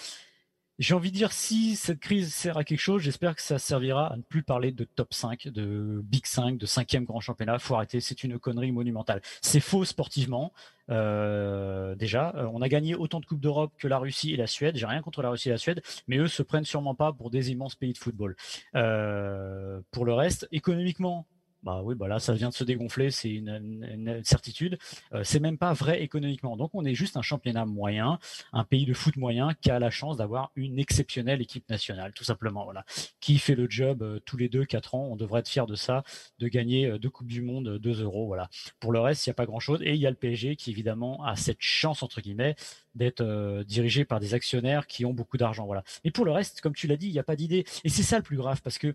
J'ai 0.78 0.94
envie 0.94 1.10
de 1.10 1.16
dire, 1.16 1.32
si 1.32 1.74
cette 1.74 1.98
crise 1.98 2.32
sert 2.32 2.56
à 2.56 2.62
quelque 2.62 2.78
chose, 2.78 3.02
j'espère 3.02 3.34
que 3.34 3.42
ça 3.42 3.58
servira 3.58 4.12
à 4.12 4.16
ne 4.16 4.22
plus 4.22 4.44
parler 4.44 4.70
de 4.70 4.84
top 4.84 5.12
5, 5.12 5.48
de 5.48 6.00
Big 6.04 6.24
5, 6.24 6.56
de 6.56 6.66
cinquième 6.66 7.04
grand 7.04 7.18
championnat. 7.18 7.58
Faut 7.58 7.74
arrêter, 7.74 8.00
c'est 8.00 8.22
une 8.22 8.38
connerie 8.38 8.70
monumentale. 8.70 9.20
C'est 9.42 9.58
faux 9.58 9.84
sportivement. 9.84 10.52
Euh, 10.88 11.96
déjà, 11.96 12.32
euh, 12.36 12.48
on 12.52 12.62
a 12.62 12.68
gagné 12.68 12.94
autant 12.94 13.18
de 13.18 13.26
Coupes 13.26 13.40
d'Europe 13.40 13.72
que 13.76 13.88
la 13.88 13.98
Russie 13.98 14.32
et 14.32 14.36
la 14.36 14.46
Suède. 14.46 14.76
J'ai 14.76 14.86
rien 14.86 15.02
contre 15.02 15.20
la 15.20 15.30
Russie 15.30 15.48
et 15.48 15.52
la 15.52 15.58
Suède, 15.58 15.82
mais 16.06 16.18
eux 16.18 16.28
se 16.28 16.44
prennent 16.44 16.64
sûrement 16.64 16.94
pas 16.94 17.12
pour 17.12 17.30
des 17.30 17.50
immenses 17.50 17.74
pays 17.74 17.92
de 17.92 17.98
football. 17.98 18.36
Euh, 18.76 19.80
pour 19.90 20.04
le 20.04 20.12
reste, 20.12 20.46
économiquement, 20.52 21.26
bah 21.64 21.80
oui, 21.82 21.94
bah 21.96 22.06
là, 22.06 22.20
ça 22.20 22.34
vient 22.34 22.50
de 22.50 22.54
se 22.54 22.62
dégonfler, 22.62 23.10
c'est 23.10 23.30
une, 23.30 24.20
certitude. 24.24 24.78
Euh, 25.12 25.22
c'est 25.24 25.40
même 25.40 25.58
pas 25.58 25.72
vrai 25.72 26.02
économiquement. 26.02 26.56
Donc, 26.56 26.70
on 26.74 26.84
est 26.84 26.94
juste 26.94 27.16
un 27.16 27.22
championnat 27.22 27.66
moyen, 27.66 28.18
un 28.52 28.64
pays 28.64 28.86
de 28.86 28.94
foot 28.94 29.16
moyen 29.16 29.54
qui 29.60 29.70
a 29.70 29.78
la 29.78 29.90
chance 29.90 30.16
d'avoir 30.16 30.52
une 30.54 30.78
exceptionnelle 30.78 31.40
équipe 31.40 31.68
nationale, 31.68 32.12
tout 32.14 32.24
simplement. 32.24 32.64
Voilà, 32.64 32.84
qui 33.20 33.38
fait 33.38 33.56
le 33.56 33.68
job 33.68 34.02
euh, 34.02 34.20
tous 34.24 34.36
les 34.36 34.48
deux, 34.48 34.64
quatre 34.64 34.94
ans. 34.94 35.08
On 35.10 35.16
devrait 35.16 35.40
être 35.40 35.48
fier 35.48 35.66
de 35.66 35.74
ça, 35.74 36.04
de 36.38 36.48
gagner 36.48 36.86
euh, 36.86 36.98
deux 36.98 37.10
coupes 37.10 37.26
du 37.26 37.42
monde, 37.42 37.78
deux 37.78 38.02
euros. 38.02 38.26
Voilà. 38.26 38.48
Pour 38.78 38.92
le 38.92 39.00
reste, 39.00 39.26
il 39.26 39.30
n'y 39.30 39.32
a 39.32 39.34
pas 39.34 39.46
grand-chose. 39.46 39.80
Et 39.82 39.94
il 39.94 40.00
y 40.00 40.06
a 40.06 40.10
le 40.10 40.16
PSG 40.16 40.54
qui 40.54 40.70
évidemment 40.70 41.24
a 41.24 41.34
cette 41.34 41.60
chance 41.60 42.02
entre 42.02 42.20
guillemets 42.20 42.54
d'être 42.94 43.62
dirigé 43.62 44.04
par 44.04 44.18
des 44.18 44.34
actionnaires 44.34 44.86
qui 44.86 45.04
ont 45.04 45.12
beaucoup 45.12 45.36
d'argent. 45.36 45.66
Voilà. 45.66 45.84
Mais 46.04 46.10
pour 46.10 46.24
le 46.24 46.32
reste, 46.32 46.60
comme 46.60 46.74
tu 46.74 46.88
l'as 46.88 46.96
dit, 46.96 47.06
il 47.06 47.12
n'y 47.12 47.18
a 47.20 47.24
pas 47.24 47.36
d'idée. 47.36 47.64
Et 47.84 47.88
c'est 47.88 48.02
ça 48.02 48.16
le 48.16 48.24
plus 48.24 48.36
grave 48.36 48.60
parce 48.62 48.78
que 48.78 48.94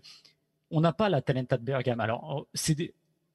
on 0.74 0.80
n'a 0.80 0.92
pas 0.92 1.08
la 1.08 1.22
Talenta 1.22 1.56
de 1.56 1.62
Bergame. 1.62 2.00
Alors, 2.00 2.36
oh, 2.36 2.48
c'est 2.52 2.92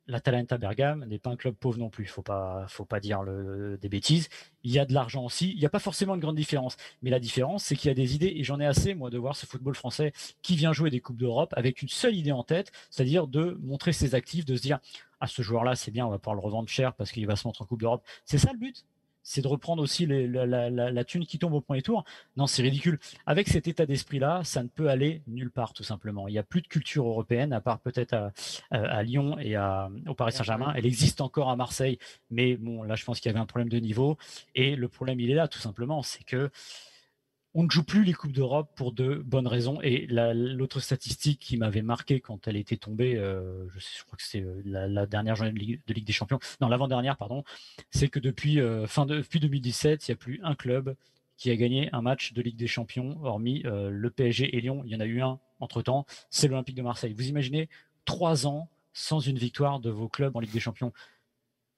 la 0.08 0.19
Talenta 0.19 0.58
Bergame 0.58 1.06
n'est 1.06 1.19
pas 1.19 1.30
un 1.30 1.36
club 1.38 1.56
pauvre 1.56 1.78
non 1.78 1.89
plus. 1.89 2.06
Faut 2.06 2.21
pas, 2.21 2.65
faut 2.67 2.84
pas 2.84 2.99
dire 2.99 3.23
des 3.23 3.89
bêtises. 3.89 4.28
Il 4.63 4.71
y 4.71 4.80
a 4.80 4.86
de 4.86 4.93
l'argent 4.93 5.23
aussi. 5.23 5.52
Il 5.52 5.60
n'y 5.60 5.65
a 5.65 5.69
pas 5.69 5.80
forcément 5.80 6.15
une 6.15 6.19
grande 6.19 6.36
différence. 6.36 6.75
Mais 7.02 7.10
la 7.10 7.19
différence, 7.19 7.63
c'est 7.63 7.75
qu'il 7.75 7.88
y 7.88 7.91
a 7.91 7.95
des 7.95 8.15
idées. 8.15 8.34
Et 8.36 8.43
j'en 8.43 8.60
ai 8.60 8.65
assez, 8.65 8.93
moi, 8.93 9.10
de 9.10 9.17
voir 9.17 9.38
ce 9.38 9.45
football 9.45 9.75
français 9.75 10.12
qui 10.41 10.56
vient 10.58 10.73
jouer 10.73 10.89
des 10.89 10.99
Coupes 10.99 11.17
d'Europe 11.17 11.54
avec 11.56 11.82
une 11.82 11.88
seule 11.88 12.15
idée 12.15 12.34
en 12.34 12.43
tête, 12.43 12.71
c'est-à-dire 12.89 13.28
de 13.28 13.58
montrer 13.62 13.93
ses 13.93 14.15
actifs, 14.15 14.43
de 14.45 14.58
se 14.58 14.62
dire, 14.62 14.80
ah, 15.21 15.28
ce 15.28 15.41
joueur-là, 15.41 15.75
c'est 15.75 15.91
bien, 15.91 16.06
on 16.06 16.10
va 16.10 16.17
pouvoir 16.17 16.36
le 16.36 16.41
revendre 16.41 16.67
cher 16.67 16.93
parce 16.93 17.12
qu'il 17.12 17.25
va 17.25 17.38
se 17.38 17.47
montrer 17.47 17.63
en 17.63 17.67
Coupe 17.67 17.80
d'Europe. 17.80 18.04
C'est 18.25 18.39
ça 18.39 18.52
le 18.52 18.58
but? 18.58 18.84
C'est 19.23 19.41
de 19.41 19.47
reprendre 19.47 19.82
aussi 19.82 20.05
la, 20.05 21.03
thune 21.03 21.25
qui 21.25 21.39
tombe 21.39 21.53
au 21.53 21.62
premier 21.62 21.82
tour. 21.82 22.03
Non, 22.38 22.47
c'est 22.47 22.62
ridicule. 22.62 22.99
Avec 23.25 23.47
cet 23.47 23.67
état 23.67 23.86
d'esprit-là, 23.86 24.41
ça 24.43 24.63
ne 24.63 24.67
peut 24.67 24.89
aller 24.89 25.21
nulle 25.27 25.51
part, 25.51 25.73
tout 25.73 25.84
simplement. 25.84 26.27
Il 26.27 26.32
n'y 26.32 26.38
a 26.39 26.43
plus 26.43 26.62
de 26.62 26.67
culture 26.67 27.05
européenne, 27.05 27.53
à 27.53 27.62
part 27.62 27.79
peut-être 27.79 28.32
à, 28.71 29.03
Lyon 29.03 29.38
et 29.39 29.58
au 30.08 30.13
Paris 30.13 30.32
Saint-Germain. 30.32 30.73
Elle 30.75 30.86
existe 30.86 31.21
encore 31.21 31.49
à 31.49 31.55
Marseille, 31.55 31.97
mais 32.32 32.58
bon, 32.58 32.84
là, 32.84 32.95
je 32.95 33.05
pense 33.05 33.19
qu'il 33.19 33.29
y 33.29 33.34
avait 33.34 33.39
un 33.39 33.45
problème 33.45 33.69
de 33.69 33.79
niveau. 33.79 34.17
Et 34.55 34.75
le 34.75 34.88
problème, 34.88 35.19
il 35.19 35.32
est 35.32 35.36
là, 35.36 35.47
tout 35.47 35.60
simplement. 35.60 36.01
C'est 36.03 36.23
que 36.23 36.49
on 37.60 37.63
ne 37.63 37.69
joue 37.69 37.84
plus 37.84 38.06
les 38.06 38.13
Coupes 38.13 38.32
d'Europe 38.32 38.72
pour 38.74 38.93
de 38.93 39.15
bonnes 39.15 39.45
raisons. 39.45 39.82
Et 39.82 40.08
l'autre 40.08 40.80
statistique 40.80 41.41
qui 41.41 41.58
m'avait 41.58 41.82
marqué 41.82 42.22
quand 42.22 42.48
elle 42.48 42.56
était 42.56 42.78
tombée, 42.78 43.17
euh, 43.17 43.67
je, 43.76 44.04
crois 44.06 44.15
que 44.15 44.24
c'est 44.24 44.39
euh, 44.39 44.62
la, 44.63 45.06
dernière 45.06 45.36
journée 45.36 45.52
de 45.52 45.60
Ligue, 45.93 46.06
des 46.06 46.13
Champions, 46.13 46.39
non, 46.62 46.69
l'avant-dernière, 46.69 47.17
pardon, 47.17 47.43
c'est 47.91 48.08
que 48.08 48.19
depuis, 48.19 48.62
euh, 48.62 48.88
fin 48.88 49.06
de, 49.06 49.17
depuis 49.17 49.41
2017, 49.41 50.08
il 50.08 50.12
n'y 50.12 50.13
a 50.13 50.15
plus 50.15 50.39
un 50.41 50.56
club 50.56 50.95
qui 51.36 51.52
a 51.52 51.58
gagné 51.58 51.89
un 51.91 52.02
match 52.02 52.32
de 52.32 52.41
Ligue 52.41 52.56
des 52.56 52.67
Champions, 52.67 53.19
hormis 53.24 53.63
le 53.63 54.10
PSG 54.10 54.56
et 54.56 54.62
Lyon. 54.62 54.84
Il 54.86 54.91
y 54.91 54.95
en 54.95 55.02
a 55.02 55.06
eu 55.06 55.22
un 55.22 55.39
entre-temps, 55.60 56.06
c'est 56.30 56.48
l'Olympique 56.48 56.76
de 56.76 56.82
Marseille. 56.82 57.13
Vous 57.13 57.28
imaginez 57.28 57.69
trois 58.06 58.48
ans 58.48 58.69
sans 58.93 59.19
une 59.19 59.38
victoire 59.38 59.82
de 59.82 59.89
vos 59.89 60.08
clubs 60.08 60.36
en 60.36 60.39
Ligue 60.39 60.52
des 60.52 60.60
Champions 60.60 60.91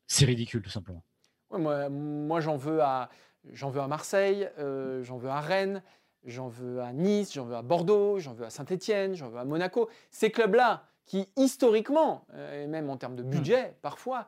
C'est 0.08 0.26
ridicule, 0.26 0.62
tout 0.62 0.72
simplement. 0.72 1.04
moi 1.52 2.40
j'en 2.40 2.58
veux 2.58 2.82
à 2.82 3.10
J'en 3.52 3.70
veux 3.70 3.82
à 3.82 3.88
Marseille, 3.88 4.50
euh, 4.60 5.04
j'en 5.04 5.18
veux 5.18 5.30
à 5.30 5.40
Rennes, 5.40 5.82
j'en 6.26 6.48
veux 6.48 6.82
à 6.82 6.94
Nice, 6.94 7.34
j'en 7.34 7.46
veux 7.46 7.56
à 7.56 7.62
Bordeaux, 7.62 8.20
j'en 8.20 8.34
veux 8.34 8.46
à 8.46 8.50
Saint-Étienne, 8.50 9.16
j'en 9.16 9.30
veux 9.30 9.40
à 9.40 9.46
Monaco. 9.46 9.90
Ces 10.10 10.32
clubs-là 10.32 10.84
qui 11.06 11.28
historiquement, 11.36 12.26
et 12.54 12.68
même 12.68 12.90
en 12.90 12.96
termes 12.96 13.16
de 13.16 13.24
budget 13.24 13.76
parfois, 13.82 14.28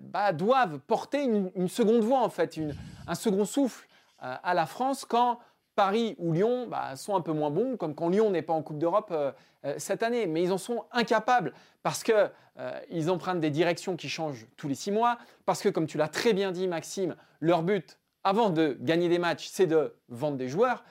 bah, 0.00 0.32
doivent 0.32 0.80
porter 0.80 1.22
une, 1.22 1.68
seconde 1.68 2.02
voix 2.02 2.22
en 2.22 2.30
fait, 2.30 2.58
un 3.06 3.14
second 3.14 3.44
souffle 3.44 3.86
à 4.18 4.52
la 4.54 4.66
France 4.66 5.04
quand 5.04 5.38
Paris 5.78 6.16
ou 6.18 6.32
Lyon 6.32 6.66
bah, 6.68 6.96
sont 6.96 7.14
un 7.14 7.20
peu 7.20 7.32
moins 7.32 7.50
bons, 7.50 7.76
comme 7.76 7.94
quand 7.94 8.08
Lyon 8.08 8.32
n'est 8.32 8.42
pas 8.42 8.52
en 8.52 8.62
Coupe 8.62 8.80
d'Europe 8.80 9.10
euh, 9.12 9.30
euh, 9.64 9.74
cette 9.78 10.02
année. 10.02 10.26
Mais 10.26 10.42
ils 10.42 10.52
en 10.52 10.58
sont 10.58 10.86
incapables 10.90 11.52
parce 11.84 12.02
qu'ils 12.02 12.16
euh, 12.58 13.08
empruntent 13.08 13.38
des 13.38 13.50
directions 13.50 13.94
qui 13.94 14.08
changent 14.08 14.48
tous 14.56 14.66
les 14.66 14.74
six 14.74 14.90
mois, 14.90 15.18
parce 15.46 15.62
que, 15.62 15.68
comme 15.68 15.86
tu 15.86 15.96
l'as 15.96 16.08
très 16.08 16.32
bien 16.32 16.50
dit, 16.50 16.66
Maxime, 16.66 17.14
leur 17.38 17.62
but, 17.62 17.96
avant 18.28 18.50
de 18.50 18.76
gagner 18.80 19.08
des 19.08 19.18
matchs, 19.18 19.48
c'est 19.50 19.66
de 19.66 19.94
vendre 20.10 20.36
des 20.36 20.48
joueurs. 20.48 20.84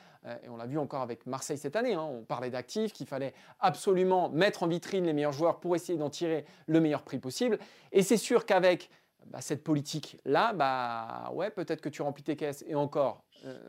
et 0.43 0.49
on 0.49 0.57
l'a 0.57 0.65
vu 0.65 0.79
encore 0.79 1.03
avec 1.03 1.27
Marseille 1.27 1.59
cette 1.59 1.75
année. 1.75 1.93
Hein. 1.93 2.01
on 2.01 2.23
parlait 2.23 2.49
d'actifs, 2.49 2.93
qu'il 2.93 3.05
fallait 3.05 3.35
absolument 3.59 4.29
mettre 4.29 4.63
en 4.63 4.67
vitrine 4.67 5.05
les 5.05 5.13
meilleurs 5.13 5.33
joueurs 5.33 5.59
pour 5.59 5.75
essayer 5.75 5.99
d'en 5.99 6.09
tirer 6.09 6.45
le 6.65 6.79
meilleur 6.79 7.03
prix 7.03 7.19
possible. 7.19 7.59
Et 7.91 8.01
c'est 8.01 8.17
sûr 8.17 8.47
qu'avec 8.47 8.89
bah, 9.27 9.39
cette 9.39 9.63
politique-là, 9.63 10.53
bah, 10.53 11.29
ouais, 11.33 11.51
peut-être 11.51 11.79
que 11.79 11.89
tu 11.89 12.01
remplis 12.01 12.23
tes 12.23 12.35
caisses 12.35 12.63
et 12.67 12.73
encore, 12.73 13.23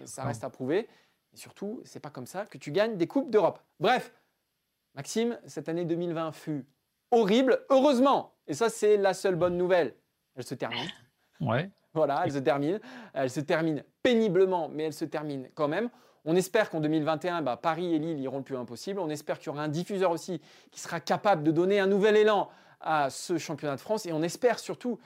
ça 0.07 0.25
reste 0.25 0.45
à 0.45 0.51
prouver. 0.51 0.89
Et 1.35 1.37
surtout, 1.37 1.83
c'est 1.85 2.01
pas 2.01 2.11
comme 2.11 2.27
ça 2.27 2.47
que 2.47 2.57
tu 2.57 2.73
gagnes 2.73 2.97
des 2.97 3.07
Coupes 3.07 3.31
d'Europe. 3.31 3.61
Bref, 3.81 4.15
Maxime, 4.95 5.39
cette 5.47 5.69
année 5.69 5.85
2020 5.85 6.33
fut 6.33 6.67
horrible. 7.11 7.67
Heureusement, 7.69 8.35
et 8.47 8.55
ça 8.55 8.71
c'est 8.71 8.97
la 8.97 9.13
seule 9.13 9.37
bonne 9.37 9.59
nouvelle, 9.59 9.95
elle 10.37 10.45
se 10.45 10.55
termine. 10.55 10.89
Ouais. 11.41 11.71
Voilà, 11.95 12.23
elle 12.25 12.33
se 12.33 12.39
termine. 12.39 12.81
Elle 13.15 13.31
se 13.31 13.41
termine 13.41 13.85
péniblement, 14.03 14.69
mais 14.69 14.85
elle 14.85 14.93
se 14.93 15.05
termine 15.05 15.49
quand 15.55 15.69
même. 15.69 15.91
On 16.25 16.37
espère 16.37 16.69
qu'en 16.71 16.81
2021, 16.81 17.43
bah, 17.43 17.57
Paris 17.57 17.95
et 17.95 17.99
Lille 17.99 18.19
iront 18.21 18.39
le 18.39 18.45
plus 18.45 18.55
loin 18.55 18.65
possible. 18.65 19.01
On 19.01 19.09
espère 19.09 19.39
qu'il 19.39 19.47
y 19.47 19.51
aura 19.51 19.63
un 19.63 19.69
diffuseur 19.69 20.11
aussi 20.11 20.41
qui 20.71 20.81
sera 20.81 21.01
capable 21.01 21.43
de 21.43 21.51
donner 21.51 21.81
un 21.81 21.87
nouvel 21.87 22.17
élan 22.17 22.51
à 22.81 23.11
ce 23.11 23.39
championnat 23.39 23.77
de 23.77 23.81
France. 23.81 24.07
Et 24.07 24.13
on 24.13 24.23
espère 24.23 24.59
surtout 24.59 24.99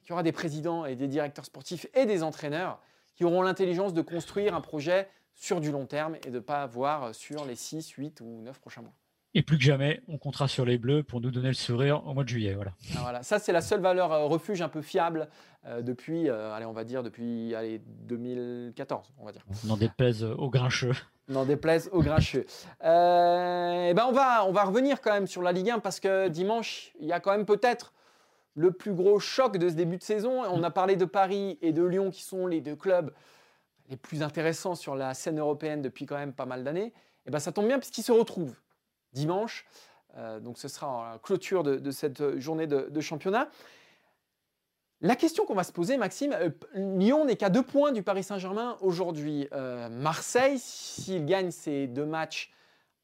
qu'il 0.00 0.10
y 0.10 0.12
aura 0.12 0.22
des 0.22 0.32
présidents 0.32 0.84
et 0.86 0.96
des 0.96 1.08
directeurs 1.08 1.44
sportifs 1.44 1.86
et 1.94 2.06
des 2.06 2.22
entraîneurs 2.22 2.80
qui 3.16 3.24
auront 3.24 3.42
l'intelligence 3.42 3.92
de 3.92 4.02
construire 4.02 4.54
un 4.54 4.60
projet 4.60 5.08
sur 5.34 5.60
du 5.60 5.70
long 5.70 5.86
terme 5.86 6.16
et 6.26 6.30
de 6.30 6.36
ne 6.36 6.40
pas 6.40 6.62
avoir 6.62 7.14
sur 7.14 7.44
les 7.44 7.56
6, 7.56 7.90
8 7.90 8.20
ou 8.20 8.40
9 8.42 8.58
prochains 8.60 8.82
mois. 8.82 8.94
Et 9.34 9.42
plus 9.42 9.56
que 9.56 9.64
jamais, 9.64 10.02
on 10.08 10.18
comptera 10.18 10.46
sur 10.46 10.66
les 10.66 10.76
Bleus 10.76 11.02
pour 11.02 11.22
nous 11.22 11.30
donner 11.30 11.48
le 11.48 11.54
sourire 11.54 12.06
au 12.06 12.12
mois 12.12 12.22
de 12.22 12.28
juillet. 12.28 12.52
Voilà. 12.54 12.72
Ah, 12.94 12.98
voilà. 13.00 13.22
Ça, 13.22 13.38
c'est 13.38 13.52
la 13.52 13.62
seule 13.62 13.80
valeur 13.80 14.12
euh, 14.12 14.26
refuge 14.26 14.60
un 14.60 14.68
peu 14.68 14.82
fiable 14.82 15.28
euh, 15.64 15.80
depuis, 15.80 16.28
euh, 16.28 16.52
allez, 16.52 16.66
on 16.66 16.74
va 16.74 16.84
dire, 16.84 17.02
depuis 17.02 17.54
allez, 17.54 17.80
2014, 17.86 19.14
on 19.18 19.24
va 19.24 19.32
dire. 19.32 19.42
N'en 19.64 19.78
déplaise 19.78 20.22
aux 20.22 20.50
grincheux. 20.50 20.92
N'en 21.28 21.46
déplaise 21.46 21.88
aux 21.92 22.02
grincheux. 22.02 22.44
eh 22.82 22.84
ben 22.84 24.04
on, 24.06 24.12
va, 24.12 24.44
on 24.44 24.52
va 24.52 24.64
revenir 24.64 25.00
quand 25.00 25.12
même 25.12 25.26
sur 25.26 25.40
la 25.40 25.52
Ligue 25.52 25.70
1 25.70 25.78
parce 25.78 25.98
que 25.98 26.28
dimanche, 26.28 26.92
il 27.00 27.06
y 27.06 27.12
a 27.12 27.20
quand 27.20 27.30
même 27.30 27.46
peut-être 27.46 27.94
le 28.54 28.70
plus 28.70 28.92
gros 28.92 29.18
choc 29.18 29.56
de 29.56 29.70
ce 29.70 29.74
début 29.74 29.96
de 29.96 30.02
saison. 30.02 30.42
On 30.44 30.62
a 30.62 30.70
parlé 30.70 30.96
de 30.96 31.06
Paris 31.06 31.58
et 31.62 31.72
de 31.72 31.82
Lyon 31.82 32.10
qui 32.10 32.22
sont 32.22 32.46
les 32.46 32.60
deux 32.60 32.76
clubs 32.76 33.14
les 33.88 33.96
plus 33.96 34.22
intéressants 34.22 34.74
sur 34.74 34.94
la 34.94 35.14
scène 35.14 35.38
européenne 35.38 35.80
depuis 35.80 36.04
quand 36.04 36.16
même 36.16 36.34
pas 36.34 36.46
mal 36.46 36.64
d'années, 36.64 36.86
et 36.86 36.92
eh 37.26 37.30
ben 37.30 37.38
ça 37.38 37.52
tombe 37.52 37.66
bien 37.66 37.78
puisqu'ils 37.78 38.02
se 38.02 38.12
retrouvent 38.12 38.56
dimanche. 39.12 39.66
Euh, 40.16 40.40
donc 40.40 40.58
ce 40.58 40.68
sera 40.68 41.14
en 41.14 41.18
clôture 41.18 41.62
de, 41.62 41.90
cette 41.90 42.38
journée 42.38 42.66
de, 42.66 43.00
championnat. 43.00 43.48
La 45.00 45.16
question 45.16 45.46
qu'on 45.46 45.54
va 45.54 45.64
se 45.64 45.72
poser, 45.72 45.96
Maxime, 45.96 46.32
euh, 46.32 46.50
Lyon 46.74 47.24
n'est 47.24 47.36
qu'à 47.36 47.50
deux 47.50 47.62
points 47.62 47.90
du 47.92 48.02
Paris 48.02 48.22
Saint-Germain 48.22 48.76
aujourd'hui. 48.80 49.48
Euh, 49.52 49.88
Marseille, 49.88 50.58
s'il 50.58 51.26
gagne 51.26 51.50
ses 51.50 51.88
deux 51.88 52.06
matchs 52.06 52.52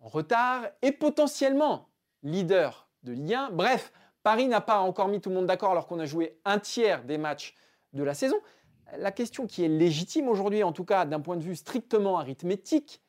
en 0.01 0.09
retard, 0.09 0.65
est 0.83 0.93
potentiellement 0.93 1.89
leader 2.23 2.89
de 3.03 3.13
Ligue 3.13 3.35
1. 3.35 3.51
Bref, 3.51 3.93
Paris 4.23 4.47
n'a 4.47 4.61
pas 4.61 4.79
encore 4.79 5.09
mis 5.09 5.21
tout 5.21 5.31
le 5.31 5.35
monde 5.35 5.47
d'accord 5.47 5.73
alors 5.73 5.89
qu'on 5.89 5.99
a 5.99 6.05
joué 6.05 6.39
un 6.45 6.61
tiers 6.61 7.03
des 7.03 7.19
matchs 7.19 7.57
de 7.95 8.03
la 8.05 8.15
saison 8.15 8.37
la 8.97 9.13
question 9.13 9.47
qui 9.47 9.65
est 9.65 9.69
légitime 9.69 10.29
aujourd'hui, 10.29 10.63
en 10.63 10.73
tout 10.73 10.85
cas 10.85 11.05
d'un 11.05 11.21
point 11.21 11.37
de 11.37 11.43
vue 11.43 11.57
strictement 11.57 12.19
arithmétique, 12.19 13.03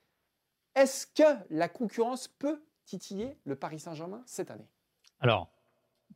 est-ce 0.76 1.08
que 1.08 1.38
la 1.50 1.70
concurrence 1.70 2.28
peut 2.28 2.62
titiller 2.90 3.38
le 3.46 3.56
Paris 3.56 3.80
Saint-Germain 3.80 4.24
cette 4.26 4.52
année 4.52 4.68
Alors, 5.20 5.52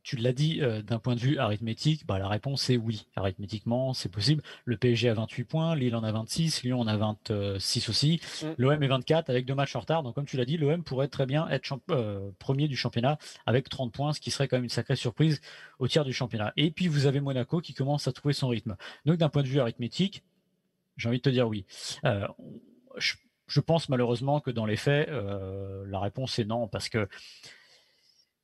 tu 0.02 0.16
l'as 0.16 0.32
dit, 0.32 0.60
euh, 0.60 0.82
d'un 0.82 0.98
point 0.98 1.14
de 1.14 1.20
vue 1.20 1.38
arithmétique, 1.38 2.04
bah, 2.04 2.18
la 2.18 2.28
réponse 2.28 2.68
est 2.68 2.76
oui. 2.76 3.06
Arithmétiquement, 3.14 3.94
c'est 3.94 4.08
possible. 4.08 4.42
Le 4.64 4.76
PSG 4.76 5.08
a 5.08 5.14
28 5.14 5.44
points, 5.44 5.76
Lille 5.76 5.94
en 5.94 6.02
a 6.02 6.10
26, 6.12 6.64
Lyon 6.64 6.80
en 6.80 6.86
a 6.86 6.96
26 6.96 7.88
aussi, 7.88 8.20
mm. 8.42 8.46
l'OM 8.58 8.82
est 8.82 8.88
24 8.88 9.30
avec 9.30 9.46
deux 9.46 9.54
matchs 9.54 9.76
en 9.76 9.80
retard. 9.80 10.02
Donc, 10.02 10.14
comme 10.14 10.26
tu 10.26 10.36
l'as 10.36 10.44
dit, 10.44 10.58
l'OM 10.58 10.82
pourrait 10.82 11.08
très 11.08 11.26
bien 11.26 11.48
être 11.48 11.78
euh, 11.90 12.30
premier 12.38 12.68
du 12.68 12.76
championnat 12.76 13.18
avec 13.46 13.68
30 13.68 13.92
points, 13.92 14.12
ce 14.12 14.20
qui 14.20 14.30
serait 14.30 14.48
quand 14.48 14.56
même 14.56 14.64
une 14.64 14.70
sacrée 14.70 14.96
surprise 14.96 15.40
au 15.78 15.88
tiers 15.88 16.04
du 16.04 16.12
championnat. 16.12 16.52
Et 16.56 16.70
puis, 16.70 16.88
vous 16.88 17.06
avez 17.06 17.20
Monaco 17.20 17.60
qui 17.60 17.72
commence 17.72 18.08
à 18.08 18.12
trouver 18.12 18.34
son 18.34 18.48
rythme. 18.48 18.76
Donc, 19.06 19.16
d'un 19.16 19.28
point 19.28 19.42
de 19.42 19.48
vue 19.48 19.60
arithmétique, 19.60 20.24
j'ai 20.96 21.08
envie 21.08 21.18
de 21.18 21.22
te 21.22 21.30
dire 21.30 21.48
oui. 21.48 21.64
Euh, 22.04 22.26
je, 22.98 23.14
pense 23.60 23.88
malheureusement 23.88 24.40
que 24.40 24.50
dans 24.50 24.66
les 24.66 24.76
faits, 24.76 25.08
la 25.08 26.00
réponse 26.00 26.38
est 26.38 26.44
non, 26.44 26.68
parce 26.68 26.88
que 26.88 27.08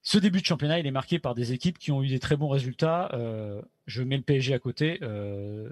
ce 0.02 0.18
début 0.18 0.40
de 0.40 0.46
championnat, 0.46 0.78
il 0.78 0.86
est 0.86 0.92
marqué 0.92 1.18
par 1.18 1.34
des 1.34 1.52
équipes 1.52 1.78
qui 1.78 1.92
ont 1.92 2.02
eu 2.02 2.08
des 2.08 2.18
très 2.18 2.36
bons 2.36 2.48
résultats. 2.48 3.10
Euh, 3.12 3.60
je 3.86 4.02
mets 4.02 4.16
le 4.16 4.22
PSG 4.22 4.54
à 4.54 4.58
côté, 4.58 4.98
euh, 5.02 5.70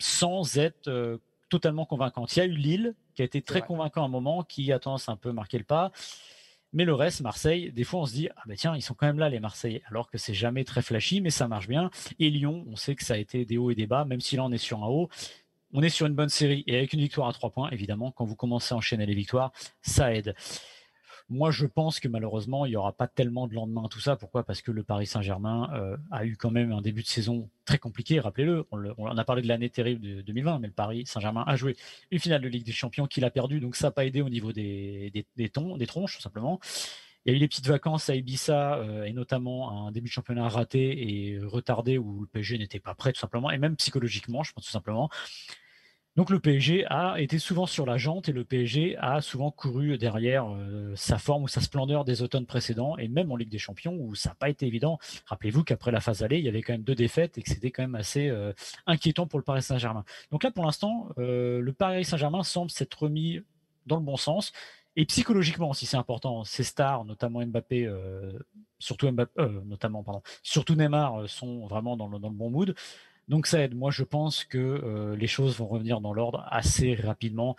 sans 0.00 0.58
être 0.58 0.88
euh, 0.88 1.18
totalement 1.48 1.86
convaincante. 1.86 2.34
Il 2.36 2.38
y 2.40 2.42
a 2.42 2.46
eu 2.46 2.56
Lille, 2.56 2.94
qui 3.14 3.22
a 3.22 3.24
été 3.24 3.40
très 3.40 3.62
convaincant 3.62 4.02
à 4.02 4.06
un 4.06 4.08
moment, 4.08 4.42
qui 4.42 4.72
a 4.72 4.78
tendance 4.80 5.08
à 5.08 5.12
un 5.12 5.16
peu 5.16 5.32
marquer 5.32 5.58
le 5.58 5.64
pas. 5.64 5.92
Mais 6.72 6.84
le 6.84 6.92
reste, 6.92 7.20
Marseille, 7.20 7.70
des 7.70 7.84
fois 7.84 8.00
on 8.00 8.06
se 8.06 8.14
dit 8.14 8.28
ah 8.34 8.42
ben 8.46 8.56
tiens 8.56 8.74
ils 8.74 8.82
sont 8.82 8.94
quand 8.94 9.06
même 9.06 9.20
là 9.20 9.28
les 9.28 9.38
Marseillais, 9.38 9.82
alors 9.86 10.10
que 10.10 10.18
c'est 10.18 10.34
jamais 10.34 10.64
très 10.64 10.82
flashy, 10.82 11.20
mais 11.20 11.30
ça 11.30 11.46
marche 11.46 11.68
bien. 11.68 11.88
Et 12.18 12.30
Lyon, 12.30 12.64
on 12.68 12.74
sait 12.74 12.96
que 12.96 13.04
ça 13.04 13.14
a 13.14 13.16
été 13.16 13.44
des 13.44 13.56
hauts 13.58 13.70
et 13.70 13.76
des 13.76 13.86
bas, 13.86 14.04
même 14.04 14.20
si 14.20 14.34
là 14.34 14.42
on 14.42 14.50
est 14.50 14.58
sur 14.58 14.82
un 14.82 14.88
haut, 14.88 15.08
on 15.74 15.82
est 15.82 15.90
sur 15.90 16.06
une 16.06 16.14
bonne 16.14 16.28
série 16.28 16.64
et 16.66 16.76
avec 16.76 16.92
une 16.92 17.00
victoire 17.00 17.28
à 17.28 17.32
trois 17.32 17.50
points, 17.50 17.68
évidemment, 17.70 18.12
quand 18.12 18.24
vous 18.24 18.36
commencez 18.36 18.72
à 18.72 18.76
enchaîner 18.76 19.06
les 19.06 19.14
victoires, 19.14 19.52
ça 19.82 20.14
aide. 20.14 20.34
Moi, 21.30 21.50
je 21.50 21.66
pense 21.66 22.00
que 22.00 22.08
malheureusement, 22.08 22.66
il 22.66 22.70
n'y 22.70 22.76
aura 22.76 22.92
pas 22.92 23.08
tellement 23.08 23.48
de 23.48 23.54
lendemain 23.54 23.88
tout 23.90 23.98
ça. 23.98 24.14
Pourquoi? 24.14 24.44
Parce 24.44 24.60
que 24.60 24.70
le 24.70 24.84
Paris 24.84 25.06
Saint-Germain 25.06 25.70
euh, 25.74 25.96
a 26.10 26.26
eu 26.26 26.36
quand 26.36 26.50
même 26.50 26.70
un 26.70 26.82
début 26.82 27.02
de 27.02 27.08
saison 27.08 27.48
très 27.64 27.78
compliqué. 27.78 28.20
Rappelez-le, 28.20 28.66
on, 28.70 29.16
a 29.16 29.24
parlé 29.24 29.40
de 29.40 29.48
l'année 29.48 29.70
terrible 29.70 30.02
de 30.02 30.20
2020, 30.20 30.58
mais 30.58 30.66
le 30.68 30.72
Paris 30.74 31.04
Saint-Germain 31.06 31.42
a 31.46 31.56
joué 31.56 31.76
une 32.10 32.18
finale 32.18 32.42
de 32.42 32.48
Ligue 32.48 32.64
des 32.64 32.72
Champions 32.72 33.06
qu'il 33.06 33.24
a 33.24 33.30
perdu, 33.30 33.60
donc 33.60 33.74
ça 33.74 33.86
n'a 33.86 33.90
pas 33.90 34.04
aidé 34.04 34.20
au 34.20 34.28
niveau 34.28 34.52
des, 34.52 35.26
des, 35.36 35.48
tons, 35.48 35.78
des 35.78 35.86
tronches, 35.86 36.16
tout 36.16 36.22
simplement. 36.22 36.60
Il 37.24 37.32
y 37.32 37.34
a 37.34 37.36
eu 37.38 37.40
les 37.40 37.48
petites 37.48 37.66
vacances 37.66 38.10
à 38.10 38.16
Ibiza 38.16 38.74
euh, 38.74 39.04
et 39.04 39.14
notamment 39.14 39.86
un 39.86 39.92
début 39.92 40.08
de 40.08 40.12
championnat 40.12 40.46
raté 40.46 41.32
et 41.32 41.38
retardé 41.38 41.96
où 41.96 42.20
le 42.20 42.26
PSG 42.26 42.58
n'était 42.58 42.80
pas 42.80 42.94
prêt 42.94 43.14
tout 43.14 43.20
simplement 43.20 43.50
et 43.50 43.56
même 43.56 43.76
psychologiquement, 43.76 44.42
je 44.42 44.52
pense 44.52 44.66
tout 44.66 44.70
simplement. 44.70 45.08
Donc 46.16 46.30
le 46.30 46.38
PSG 46.38 46.86
a 46.86 47.20
été 47.20 47.40
souvent 47.40 47.66
sur 47.66 47.86
la 47.86 47.96
jante 47.96 48.28
et 48.28 48.32
le 48.32 48.44
PSG 48.44 48.96
a 48.98 49.20
souvent 49.20 49.50
couru 49.50 49.98
derrière 49.98 50.46
euh, 50.48 50.94
sa 50.94 51.18
forme 51.18 51.42
ou 51.44 51.48
sa 51.48 51.60
splendeur 51.60 52.04
des 52.04 52.22
automnes 52.22 52.46
précédents 52.46 52.96
et 52.98 53.08
même 53.08 53.32
en 53.32 53.36
Ligue 53.36 53.48
des 53.48 53.58
Champions 53.58 53.96
où 53.98 54.14
ça 54.14 54.28
n'a 54.28 54.34
pas 54.36 54.48
été 54.48 54.64
évident. 54.64 55.00
Rappelez-vous 55.26 55.64
qu'après 55.64 55.90
la 55.90 56.00
phase 56.00 56.22
allée, 56.22 56.38
il 56.38 56.44
y 56.44 56.48
avait 56.48 56.62
quand 56.62 56.72
même 56.72 56.84
deux 56.84 56.94
défaites 56.94 57.36
et 57.36 57.42
que 57.42 57.48
c'était 57.48 57.72
quand 57.72 57.82
même 57.82 57.96
assez 57.96 58.28
euh, 58.28 58.52
inquiétant 58.86 59.26
pour 59.26 59.40
le 59.40 59.44
Paris 59.44 59.62
Saint-Germain. 59.62 60.04
Donc 60.30 60.44
là, 60.44 60.52
pour 60.52 60.64
l'instant, 60.64 61.08
euh, 61.18 61.60
le 61.60 61.72
Paris 61.72 62.04
Saint-Germain 62.04 62.44
semble 62.44 62.70
s'être 62.70 62.94
remis 62.94 63.40
dans 63.86 63.96
le 63.96 64.02
bon 64.02 64.16
sens. 64.16 64.52
Et 64.94 65.06
psychologiquement 65.06 65.70
aussi, 65.70 65.84
c'est 65.84 65.96
important. 65.96 66.44
Ces 66.44 66.62
stars, 66.62 67.04
notamment 67.04 67.44
Mbappé, 67.44 67.92
surtout 68.78 69.10
notamment, 69.10 70.04
Neymar, 70.68 71.28
sont 71.28 71.66
vraiment 71.66 71.96
dans 71.96 72.06
le, 72.06 72.20
dans 72.20 72.28
le 72.28 72.34
bon 72.36 72.50
mood. 72.50 72.76
Donc 73.28 73.46
ça 73.46 73.60
aide. 73.60 73.74
Moi, 73.74 73.90
je 73.90 74.02
pense 74.02 74.44
que 74.44 74.58
euh, 74.58 75.16
les 75.16 75.26
choses 75.26 75.56
vont 75.56 75.66
revenir 75.66 76.00
dans 76.00 76.12
l'ordre 76.12 76.46
assez 76.50 76.94
rapidement. 76.94 77.56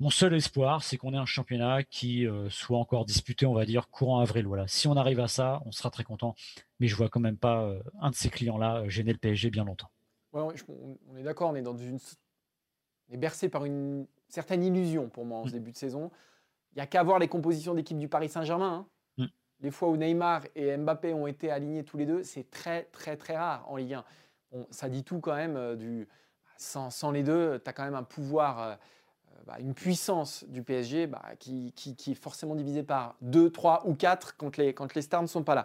Mon 0.00 0.10
seul 0.10 0.34
espoir, 0.34 0.82
c'est 0.82 0.96
qu'on 0.96 1.14
ait 1.14 1.18
un 1.18 1.26
championnat 1.26 1.84
qui 1.84 2.26
euh, 2.26 2.50
soit 2.50 2.78
encore 2.78 3.04
disputé, 3.04 3.46
on 3.46 3.54
va 3.54 3.64
dire, 3.64 3.88
courant 3.88 4.18
avril. 4.18 4.46
Voilà. 4.46 4.66
Si 4.66 4.88
on 4.88 4.96
arrive 4.96 5.20
à 5.20 5.28
ça, 5.28 5.62
on 5.66 5.72
sera 5.72 5.90
très 5.90 6.02
content. 6.02 6.34
Mais 6.80 6.88
je 6.88 6.96
vois 6.96 7.08
quand 7.08 7.20
même 7.20 7.36
pas 7.36 7.62
euh, 7.62 7.80
un 8.00 8.10
de 8.10 8.16
ces 8.16 8.28
clients-là 8.28 8.88
gêner 8.88 9.12
le 9.12 9.18
PSG 9.18 9.50
bien 9.50 9.64
longtemps. 9.64 9.90
Ouais, 10.32 10.42
on 11.08 11.16
est 11.16 11.22
d'accord, 11.22 11.50
on 11.50 11.54
est 11.54 11.62
dans 11.62 11.76
une, 11.76 11.98
on 13.08 13.14
est 13.14 13.18
bercé 13.18 13.48
par 13.48 13.64
une 13.64 14.06
certaine 14.28 14.64
illusion 14.64 15.08
pour 15.08 15.24
moi 15.24 15.38
en 15.38 15.44
ce 15.44 15.50
mm. 15.50 15.52
début 15.52 15.70
de 15.70 15.76
saison. 15.76 16.10
Il 16.72 16.78
n'y 16.78 16.82
a 16.82 16.88
qu'à 16.88 17.04
voir 17.04 17.20
les 17.20 17.28
compositions 17.28 17.72
d'équipe 17.72 17.98
du 17.98 18.08
Paris 18.08 18.28
Saint-Germain. 18.28 18.86
Hein. 19.18 19.24
Mm. 19.24 19.28
Les 19.60 19.70
fois 19.70 19.90
où 19.90 19.96
Neymar 19.96 20.42
et 20.56 20.76
Mbappé 20.76 21.14
ont 21.14 21.28
été 21.28 21.52
alignés 21.52 21.84
tous 21.84 21.96
les 21.96 22.04
deux, 22.06 22.24
c'est 22.24 22.50
très 22.50 22.82
très 22.86 23.16
très 23.16 23.36
rare 23.36 23.64
en 23.70 23.76
Ligue 23.76 23.94
1 23.94 24.04
ça 24.70 24.88
dit 24.88 25.04
tout 25.04 25.20
quand 25.20 25.34
même 25.34 25.56
euh, 25.56 25.76
du. 25.76 26.08
Sans, 26.56 27.10
les 27.10 27.24
deux, 27.24 27.60
tu 27.62 27.68
as 27.68 27.72
quand 27.72 27.84
même 27.84 27.96
un 27.96 28.04
pouvoir, 28.04 28.60
euh, 28.60 28.70
euh, 28.70 29.40
bah, 29.44 29.56
une 29.58 29.74
puissance 29.74 30.44
du 30.48 30.62
PSG 30.62 31.08
bah, 31.08 31.20
qui, 31.38 31.74
est 32.06 32.14
forcément 32.14 32.54
divisée 32.54 32.84
par 32.84 33.16
2, 33.22 33.50
3 33.50 33.82
ou 33.86 33.94
4 33.94 34.36
quand 34.36 34.56
les, 34.56 35.02
stars 35.02 35.22
ne 35.22 35.26
sont 35.26 35.42
pas 35.42 35.56
là. 35.56 35.64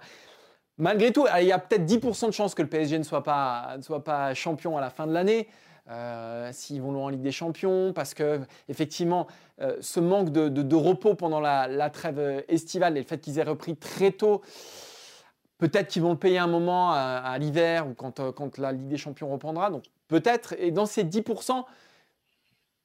Malgré 0.78 1.14
tout, 1.14 1.28
il 1.40 1.46
y 1.46 1.52
a 1.52 1.60
peut-être 1.60 1.86
10% 1.86 2.28
de 2.28 2.32
chances 2.32 2.56
que 2.56 2.64
le 2.64 2.70
PSG 2.70 2.98
ne 2.98 3.04
soit 3.04 3.24
pas, 3.24 3.78
champion 4.34 4.78
à 4.78 4.82
la 4.82 4.90
fin 4.90 5.06
de 5.06 5.14
l'année. 5.14 5.48
s'ils 6.54 6.82
vont 6.82 6.92
loin 6.92 7.06
en 7.06 7.10
Ligue 7.10 7.22
des 7.22 7.32
Champions, 7.32 7.94
parce 7.94 8.14
que 8.14 8.40
effectivement, 8.68 9.28
ce 9.80 10.00
manque 10.00 10.32
de, 10.32 10.76
repos 10.76 11.14
pendant 11.14 11.40
la, 11.40 11.90
trêve 11.92 12.44
estivale 12.48 12.98
et 12.98 13.02
le 13.02 13.06
fait 13.06 13.20
qu'ils 13.20 13.38
aient 13.38 13.44
repris 13.44 13.76
très 13.76 14.12
tôt, 14.12 14.42
peut-être 15.60 15.90
qu'ils 15.90 16.02
vont 16.02 16.12
le 16.12 16.18
payer 16.18 16.40
un 16.40 16.48
moment 16.48 16.92
à, 16.92 17.38
l'hiver 17.38 17.88
ou 17.88 17.94
quand, 17.94 18.20
euh, 18.20 18.32
quand, 18.32 18.58
la 18.58 18.72
Ligue 18.72 18.88
des 18.88 18.98
Champions 18.98 19.30
reprendra. 19.30 19.70
Donc 19.70 19.86
peut-être. 20.08 20.56
Et 20.58 20.72
dans 20.72 20.88
ces 20.88 21.04
10%, 21.04 21.64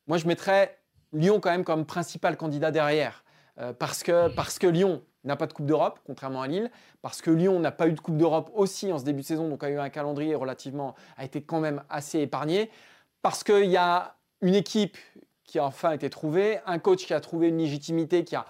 moi 0.07 0.19
je 0.19 0.27
mettrais 0.27 0.79
Lyon 1.13 1.41
quand 1.41 1.51
même 1.51 1.65
comme 1.65 1.87
principal 1.87 2.37
candidat 2.37 2.71
derrière. 2.71 3.25
parce, 3.79 4.03
que, 4.03 4.35
parce 4.35 4.59
que 4.59 4.67
Lyon 4.67 5.01
n'a 5.25 5.37
pas 5.37 5.47
de 5.47 5.53
Coupe 5.53 5.67
d'Europe, 5.67 6.01
contrairement 6.07 6.43
à 6.43 6.49
Lille, 6.49 6.71
parce 7.03 7.23
que 7.23 7.31
Lyon 7.31 7.59
n'a 7.61 7.71
pas 7.73 7.89
eu 7.89 7.93
de 7.93 8.01
Coupe 8.01 8.17
d'Europe 8.17 8.51
aussi 8.55 8.93
en 8.93 8.99
ce 8.99 9.05
début 9.05 9.23
de 9.23 9.27
saison, 9.27 9.49
donc 9.49 9.65
a 9.65 9.71
eu 9.71 9.79
un 9.79 9.89
calendrier 9.89 10.35
relativement, 10.35 10.95
a 11.17 11.25
été 11.25 11.43
quand 11.43 11.61
même 11.61 11.83
assez 11.89 12.21
épargné 12.21 12.71
parce 13.25 13.43
qu'il 13.43 13.71
y 13.71 13.79
a 13.79 14.17
une 14.43 14.55
équipe 14.55 14.99
qui 15.45 15.59
a 15.59 15.65
enfin 15.65 15.93
été 15.93 16.11
trouvée, 16.11 16.59
un 16.67 16.79
coach 16.79 17.07
qui 17.07 17.15
a 17.15 17.21
trouvé 17.21 17.49
une 17.49 17.57
légitimité, 17.57 18.23
qui 18.23 18.37
a, 18.37 18.45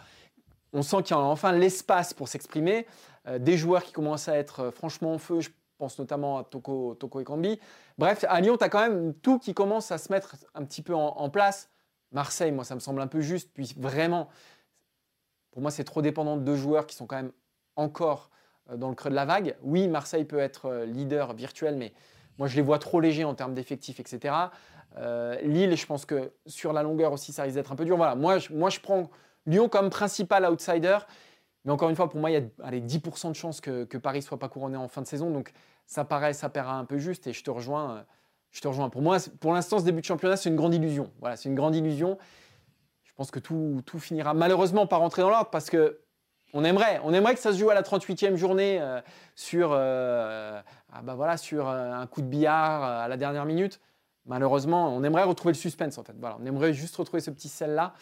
on 0.72 0.82
sent 0.82 1.04
qu'il 1.04 1.16
y 1.16 1.18
a 1.18 1.22
enfin 1.22 1.52
l'espace 1.52 2.12
pour 2.12 2.26
s'exprimer, 2.26 2.78
euh, 2.78 3.13
des 3.38 3.56
joueurs 3.56 3.82
qui 3.84 3.92
commencent 3.92 4.28
à 4.28 4.36
être 4.36 4.60
euh, 4.60 4.70
franchement 4.70 5.14
en 5.14 5.18
feu, 5.18 5.40
je 5.40 5.50
pense 5.78 5.98
notamment 5.98 6.38
à 6.38 6.44
Toko, 6.44 6.94
Toko 6.94 7.20
et 7.20 7.24
Kambi. 7.24 7.58
Bref, 7.98 8.24
à 8.28 8.40
Lyon, 8.40 8.56
tu 8.56 8.64
as 8.64 8.68
quand 8.68 8.80
même 8.80 9.14
tout 9.14 9.38
qui 9.38 9.54
commence 9.54 9.90
à 9.90 9.98
se 9.98 10.12
mettre 10.12 10.36
un 10.54 10.64
petit 10.64 10.82
peu 10.82 10.94
en, 10.94 11.30
place. 11.30 11.70
Marseille, 12.12 12.52
moi, 12.52 12.64
ça 12.64 12.74
me 12.74 12.80
semble 12.80 13.00
un 13.00 13.06
peu 13.06 13.20
juste, 13.20 13.50
puis 13.52 13.74
vraiment, 13.76 14.28
pour 15.50 15.62
moi, 15.62 15.70
c'est 15.70 15.84
trop 15.84 16.00
dépendant 16.00 16.36
de 16.36 16.42
deux 16.42 16.56
joueurs 16.56 16.86
qui 16.86 16.94
sont 16.94 17.06
quand 17.06 17.16
même 17.16 17.32
encore 17.76 18.30
euh, 18.70 18.76
dans 18.76 18.88
le 18.88 18.94
creux 18.94 19.10
de 19.10 19.16
la 19.16 19.24
vague. 19.24 19.56
Oui, 19.62 19.88
Marseille 19.88 20.24
peut 20.24 20.38
être 20.38 20.84
leader 20.86 21.32
virtuel, 21.34 21.76
mais 21.76 21.92
moi, 22.38 22.48
je 22.48 22.56
les 22.56 22.62
vois 22.62 22.78
trop 22.78 23.00
légers 23.00 23.24
en 23.24 23.34
termes 23.34 23.54
d'effectifs, 23.54 24.00
etc. 24.00 24.34
Euh, 24.96 25.40
Lille, 25.42 25.76
je 25.76 25.86
pense 25.86 26.04
que 26.04 26.32
sur 26.46 26.72
la 26.72 26.82
longueur 26.82 27.12
aussi, 27.12 27.32
ça 27.32 27.42
risque 27.42 27.56
d'être 27.56 27.72
un 27.72 27.76
peu 27.76 27.84
dur. 27.84 27.96
Voilà, 27.96 28.14
moi, 28.14 28.38
moi, 28.50 28.70
je 28.70 28.80
prends 28.80 29.10
Lyon 29.46 29.68
comme 29.68 29.90
principal 29.90 30.44
outsider. 30.46 30.98
Mais 31.64 31.72
encore 31.72 31.90
une 31.90 31.96
fois, 31.96 32.08
pour 32.08 32.20
moi, 32.20 32.30
il 32.30 32.34
y 32.34 32.36
a 32.36 32.42
allez, 32.62 32.80
10% 32.80 33.30
de 33.30 33.34
chances 33.34 33.60
que, 33.60 33.96
Paris 33.96 34.18
ne 34.18 34.24
soit 34.24 34.38
pas 34.38 34.48
couronné 34.48 34.76
en 34.76 34.88
fin 34.88 35.02
de 35.02 35.06
saison. 35.06 35.30
Donc, 35.30 35.52
ça 35.86 36.04
paraît, 36.04 36.32
ça 36.32 36.48
paiera 36.48 36.74
un 36.74 36.84
peu 36.84 36.98
juste. 36.98 37.26
Et 37.26 37.32
je 37.32 37.42
te 37.42 37.50
rejoins. 37.50 38.04
Je 38.50 38.60
te 38.60 38.68
rejoins. 38.68 38.90
Pour 38.90 39.02
moi, 39.02 39.18
pour 39.40 39.52
l'instant, 39.52 39.78
ce 39.78 39.84
début 39.84 40.00
de 40.00 40.06
championnat, 40.06 40.36
c'est 40.36 40.48
une 40.48 40.56
grande 40.56 40.74
illusion. 40.74 41.10
Voilà, 41.20 41.36
c'est 41.36 41.48
une 41.48 41.54
grande 41.54 41.74
illusion. 41.74 42.18
Je 43.04 43.12
pense 43.14 43.30
que 43.30 43.38
tout, 43.38 43.80
tout 43.86 43.98
finira 43.98 44.34
malheureusement 44.34 44.86
par 44.86 45.00
rentrer 45.00 45.22
dans 45.22 45.30
l'ordre 45.30 45.50
parce 45.50 45.70
que 45.70 46.00
on 46.54 46.64
aimerait, 46.64 47.00
on 47.02 47.12
aimerait 47.12 47.34
que 47.34 47.40
ça 47.40 47.52
se 47.52 47.58
joue 47.58 47.68
à 47.68 47.74
la 47.74 47.82
38e 47.82 48.36
journée 48.36 48.78
euh, 48.80 49.00
sur, 49.34 49.70
euh, 49.72 50.60
ah 50.92 51.02
bah 51.02 51.14
voilà, 51.14 51.36
sur 51.36 51.68
euh, 51.68 51.92
un 51.92 52.06
coup 52.06 52.22
de 52.22 52.28
billard 52.28 52.82
à 52.82 53.08
la 53.08 53.16
dernière 53.16 53.44
minute. 53.44 53.80
Malheureusement, 54.24 54.94
on 54.94 55.02
aimerait 55.02 55.24
retrouver 55.24 55.52
le 55.52 55.58
suspense 55.58 55.98
en 55.98 56.04
fait. 56.04 56.14
Voilà, 56.18 56.38
on 56.40 56.46
aimerait 56.46 56.72
juste 56.72 56.96
retrouver 56.96 57.20
ce 57.20 57.30
petit 57.30 57.48
sel-là 57.48 57.94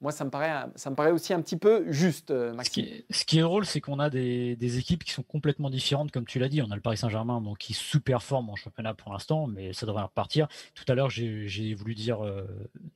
moi, 0.00 0.12
ça 0.12 0.24
me, 0.24 0.30
paraît, 0.30 0.50
ça 0.76 0.88
me 0.88 0.96
paraît 0.96 1.10
aussi 1.10 1.34
un 1.34 1.42
petit 1.42 1.58
peu 1.58 1.84
juste, 1.92 2.30
euh, 2.30 2.54
Maxime. 2.54 2.86
Ce 3.10 3.24
qui 3.24 3.38
est, 3.38 3.42
drôle, 3.42 3.66
c'est 3.66 3.82
qu'on 3.82 3.98
a 3.98 4.08
des, 4.08 4.78
équipes 4.78 5.04
qui 5.04 5.12
sont 5.12 5.22
complètement 5.22 5.68
différentes, 5.68 6.10
comme 6.10 6.24
tu 6.24 6.38
l'as 6.38 6.48
dit. 6.48 6.62
On 6.62 6.70
a 6.70 6.74
le 6.74 6.80
Paris 6.80 6.96
Saint-Germain 6.96 7.42
donc, 7.42 7.58
qui 7.58 7.74
sous-performe 7.74 8.48
en 8.48 8.56
championnat 8.56 8.94
pour 8.94 9.12
l'instant, 9.12 9.46
mais 9.46 9.74
ça 9.74 9.84
devrait 9.84 10.04
repartir. 10.04 10.48
Tout 10.74 10.84
à 10.88 10.94
l'heure, 10.94 11.10
j'ai 11.10 11.74
voulu 11.74 11.94
dire 11.94 12.24
euh, 12.24 12.46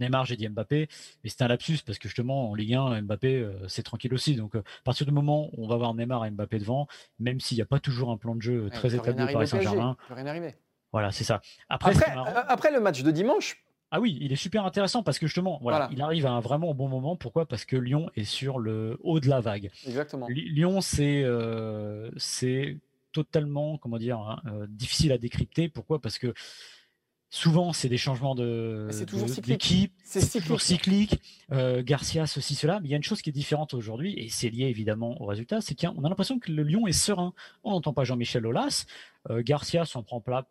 Neymar, 0.00 0.24
j'ai 0.24 0.36
dit 0.36 0.48
Mbappé, 0.48 0.88
mais 1.22 1.30
c'était 1.30 1.44
un 1.44 1.48
lapsus 1.48 1.78
parce 1.84 1.98
que 1.98 2.08
justement, 2.08 2.50
en 2.50 2.54
Ligue 2.54 2.74
1, 2.74 3.02
Mbappé, 3.02 3.36
euh, 3.36 3.68
c'est 3.68 3.82
tranquille 3.82 4.14
aussi. 4.14 4.34
Donc, 4.36 4.54
à 4.54 4.62
partir 4.84 5.04
du 5.04 5.12
moment 5.12 5.50
où 5.52 5.64
on 5.64 5.68
va 5.68 5.76
voir 5.76 5.92
Neymar 5.92 6.24
et 6.24 6.30
Mbappé 6.30 6.58
devant, 6.58 6.86
même 7.18 7.38
s'il 7.38 7.56
n'y 7.58 7.62
a 7.62 7.66
pas 7.66 7.80
toujours 7.80 8.10
un 8.10 8.16
plan 8.16 8.34
de 8.34 8.40
jeu 8.40 8.70
très 8.72 8.94
établi 8.94 9.24
au 9.24 9.32
Paris 9.32 9.48
Saint-Germain. 9.48 9.96
rien 10.08 10.26
arriver. 10.26 10.54
Voilà, 10.92 11.10
c'est 11.10 11.24
ça. 11.24 11.42
Après, 11.68 11.92
après, 12.48 12.70
le 12.70 12.80
match 12.80 13.02
de 13.02 13.10
dimanche, 13.10 13.64
ah 13.94 14.00
oui, 14.00 14.18
il 14.20 14.32
est 14.32 14.36
super 14.36 14.66
intéressant 14.66 15.04
parce 15.04 15.20
que 15.20 15.28
justement, 15.28 15.60
voilà, 15.62 15.88
il 15.92 16.02
arrive 16.02 16.26
à 16.26 16.32
un 16.32 16.40
vraiment 16.40 16.74
bon 16.74 16.88
moment. 16.88 17.14
Pourquoi? 17.14 17.46
Parce 17.46 17.64
que 17.64 17.76
Lyon 17.76 18.10
est 18.16 18.24
sur 18.24 18.58
le 18.58 18.98
haut 19.04 19.20
de 19.20 19.28
la 19.28 19.38
vague. 19.38 19.70
Exactement. 19.86 20.26
Lyon, 20.28 20.80
c'est 20.80 21.22
euh, 21.22 22.10
c'est 22.16 22.78
totalement, 23.12 23.78
comment 23.78 23.98
dire, 23.98 24.18
hein, 24.18 24.42
euh, 24.46 24.66
difficile 24.68 25.12
à 25.12 25.18
décrypter. 25.18 25.68
Pourquoi? 25.68 26.00
Parce 26.00 26.18
que 26.18 26.34
souvent, 27.30 27.72
c'est 27.72 27.88
des 27.88 27.96
changements 27.96 28.34
de 28.34 28.88
d'équipe, 29.46 29.92
c'est 30.02 30.40
toujours 30.40 30.60
cyclique. 30.60 31.20
Euh, 31.52 31.84
Garcia, 31.84 32.26
ceci, 32.26 32.56
cela. 32.56 32.80
Mais 32.80 32.88
il 32.88 32.90
y 32.90 32.94
a 32.94 32.96
une 32.96 33.04
chose 33.04 33.22
qui 33.22 33.30
est 33.30 33.32
différente 33.32 33.74
aujourd'hui, 33.74 34.18
et 34.18 34.28
c'est 34.28 34.50
lié 34.50 34.64
évidemment 34.64 35.22
au 35.22 35.26
résultat, 35.26 35.60
c'est 35.60 35.78
qu'on 35.80 36.02
a 36.02 36.08
l'impression 36.08 36.40
que 36.40 36.50
le 36.50 36.64
Lyon 36.64 36.88
est 36.88 36.92
serein. 36.92 37.32
On 37.62 37.70
n'entend 37.70 37.92
pas 37.92 38.02
Jean-Michel 38.02 38.44
Aulas. 38.44 38.86
Garcia 39.30 39.84
s'en 39.84 40.02
prend 40.02 40.20
plat 40.20 40.48